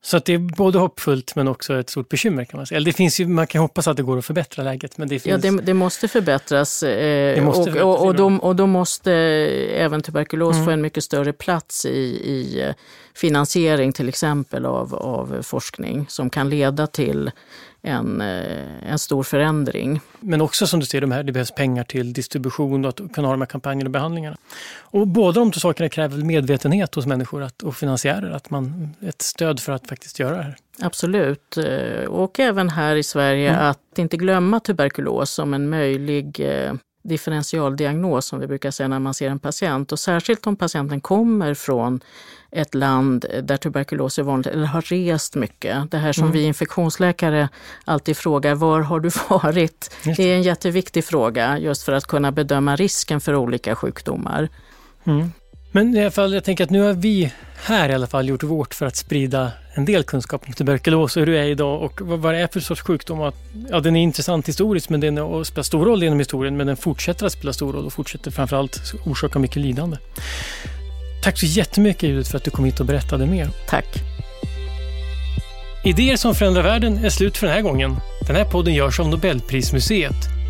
Så 0.02 0.18
att 0.18 0.26
det 0.26 0.34
är 0.34 0.38
både 0.38 0.80
hoppfullt 0.80 1.36
men 1.36 1.48
också 1.48 1.80
ett 1.80 1.89
stort 1.89 2.10
bekymmer 2.10 2.45
kan 2.45 2.58
man 2.58 2.66
säga. 2.66 2.76
Eller 2.76 2.86
det 2.86 2.93
finns 2.93 3.20
ju, 3.20 3.28
man 3.28 3.48
kan 3.48 3.62
hoppas 3.62 3.88
att 3.88 3.98
det 3.98 4.04
går 4.04 4.18
att 4.18 4.26
förbättra 4.26 4.64
läget. 4.64 4.98
Men 4.98 5.08
det 5.08 5.20
finns... 5.20 5.45
Ja, 5.45 5.52
det, 5.52 5.62
det 5.62 5.74
måste 5.74 6.08
förbättras. 6.08 6.84
Eh, 6.84 7.36
det 7.36 7.41
måste 7.41 7.60
och, 7.60 7.66
förbättras 7.66 7.84
och, 7.84 8.06
och, 8.06 8.16
då, 8.16 8.38
och, 8.41 8.56
då, 8.56 8.68
måste 8.68 9.14
även 9.74 10.02
tuberkulos 10.02 10.56
mm. 10.56 10.66
få 10.66 10.72
en 10.72 10.82
mycket 10.82 11.04
större 11.04 11.34
plats 11.34 11.86
i, 11.86 11.89
i 11.89 12.62
eh, 12.62 12.74
finansiering 13.16 13.93
till 13.93 14.10
exempel 14.10 14.66
av, 14.66 14.95
av 14.95 15.41
forskning 15.41 16.06
som 16.10 16.30
kan 16.30 16.50
leda 16.50 16.88
till 16.88 17.32
en, 17.88 18.22
eh, 18.22 18.92
en 18.92 19.00
stor 19.00 19.24
förändring. 19.24 20.02
Men 20.20 20.42
också 20.42 20.68
som 20.68 20.80
du 20.80 20.86
ser, 20.86 21.02
de 21.02 21.12
här, 21.12 21.24
det 21.24 21.32
behövs 21.32 21.52
pengar 21.52 21.84
till 21.84 22.14
distribution 22.14 22.86
och 22.86 22.90
att 22.90 23.14
kunna 23.14 23.28
ha 23.28 23.34
de 23.34 23.42
här 23.42 23.46
kampanjerna 23.46 23.88
och 23.88 23.92
behandlingarna. 23.92 24.38
Och 24.80 25.08
båda 25.08 25.40
de 25.40 25.52
två 25.52 25.60
sakerna 25.60 25.90
kräver 25.90 26.18
medvetenhet 26.18 26.96
hos 26.96 27.06
människor 27.06 27.44
att, 27.44 27.64
och 27.64 27.76
finansiärer, 27.76 28.32
att 28.32 28.50
man, 28.50 28.96
ett 29.02 29.22
stöd 29.22 29.60
för 29.60 29.72
att 29.72 29.88
faktiskt 29.88 30.20
göra 30.20 30.38
det 30.38 30.44
här. 30.44 30.58
Absolut. 30.80 31.58
Eh, 31.58 32.06
och 32.06 32.40
även 32.40 32.70
här 32.70 32.96
i 32.96 33.04
Sverige 33.04 33.50
mm. 33.50 33.66
att 33.66 33.98
inte 34.00 34.18
glömma 34.18 34.60
tuberkulos 34.60 35.32
som 35.32 35.54
en 35.54 35.70
möjlig 35.70 36.40
eh, 36.40 36.74
differentialdiagnos 37.08 38.26
som 38.26 38.39
vi 38.39 38.47
brukar 38.47 38.72
säga 38.72 38.88
när 38.88 38.99
man 38.99 39.14
ser 39.14 39.30
en 39.30 39.39
patient. 39.39 39.91
Och 39.91 39.99
särskilt 39.99 40.47
om 40.47 40.55
patienten 40.55 41.01
kommer 41.01 41.53
från 41.53 41.99
ett 42.51 42.76
land 42.76 43.26
där 43.43 43.58
tuberkulos 43.58 44.20
är 44.20 44.24
vanligt 44.24 44.47
eller 44.47 44.66
har 44.66 44.82
rest 44.82 45.36
mycket. 45.36 45.91
Det 45.91 45.97
här 45.97 46.14
som 46.14 46.24
mm. 46.24 46.34
vi 46.34 46.43
infektionsläkare 46.43 47.49
alltid 47.86 48.18
frågar, 48.18 48.55
var 48.55 48.82
har 48.82 48.99
du 48.99 49.10
varit? 49.30 49.95
Det 50.18 50.24
är 50.24 50.36
en 50.36 50.43
jätteviktig 50.43 51.05
fråga 51.05 51.60
just 51.60 51.84
för 51.84 51.91
att 51.91 52.05
kunna 52.05 52.32
bedöma 52.32 52.76
risken 52.76 53.22
för 53.22 53.36
olika 53.36 53.76
sjukdomar. 53.76 54.49
Mm. 55.03 55.32
Men 55.78 55.95
i 55.95 56.01
alla 56.01 56.11
fall, 56.11 56.34
jag 56.34 56.43
tänker 56.43 56.63
att 56.63 56.69
nu 56.69 56.82
har 56.82 56.93
vi 56.93 57.32
här 57.63 57.89
i 57.89 57.93
alla 57.93 58.07
fall 58.07 58.30
gjort 58.30 58.43
vårt 58.43 58.73
för 58.73 58.86
att 58.86 58.95
sprida 58.95 59.51
en 59.73 59.86
del 59.86 60.03
kunskap 60.03 60.43
om 60.47 60.53
tuberkulos 60.53 61.17
och 61.17 61.19
hur 61.25 61.34
det 61.34 61.39
är 61.39 61.43
idag 61.43 61.84
och 61.84 62.01
vad 62.01 62.34
det 62.34 62.39
är 62.39 62.47
för 62.47 62.59
sorts 62.59 62.82
sjukdom. 62.82 63.32
Ja, 63.69 63.80
den 63.80 63.95
är 63.95 64.01
intressant 64.01 64.47
historiskt 64.47 64.89
men 64.89 64.99
den 64.99 65.45
spelar 65.45 65.63
stor 65.63 65.86
roll 65.86 66.03
genom 66.03 66.19
historien 66.19 66.57
men 66.57 66.67
den 66.67 66.78
fortsätter 66.78 67.25
att 67.25 67.32
spela 67.32 67.53
stor 67.53 67.73
roll 67.73 67.86
och 67.86 67.93
fortsätter 67.93 68.32
framförallt 68.32 68.93
orsaka 69.05 69.39
mycket 69.39 69.57
lidande. 69.57 69.97
Tack 71.23 71.39
så 71.39 71.45
jättemycket 71.45 72.03
Judith 72.03 72.32
för 72.32 72.38
att 72.38 72.43
du 72.43 72.51
kom 72.51 72.65
hit 72.65 72.80
och 72.80 72.86
berättade 72.86 73.25
mer. 73.25 73.49
Tack. 73.67 73.88
Idéer 75.84 76.15
som 76.15 76.36
förändrar 76.36 76.63
världen 76.63 77.05
är 77.05 77.09
slut 77.09 77.38
för 77.38 77.47
den 77.47 77.55
här 77.55 77.63
gången. 77.63 77.95
Den 78.28 78.36
här 78.36 78.45
podden 78.45 78.73
görs 78.73 78.99
av 78.99 79.09
Nobelprismuseet. 79.09 80.37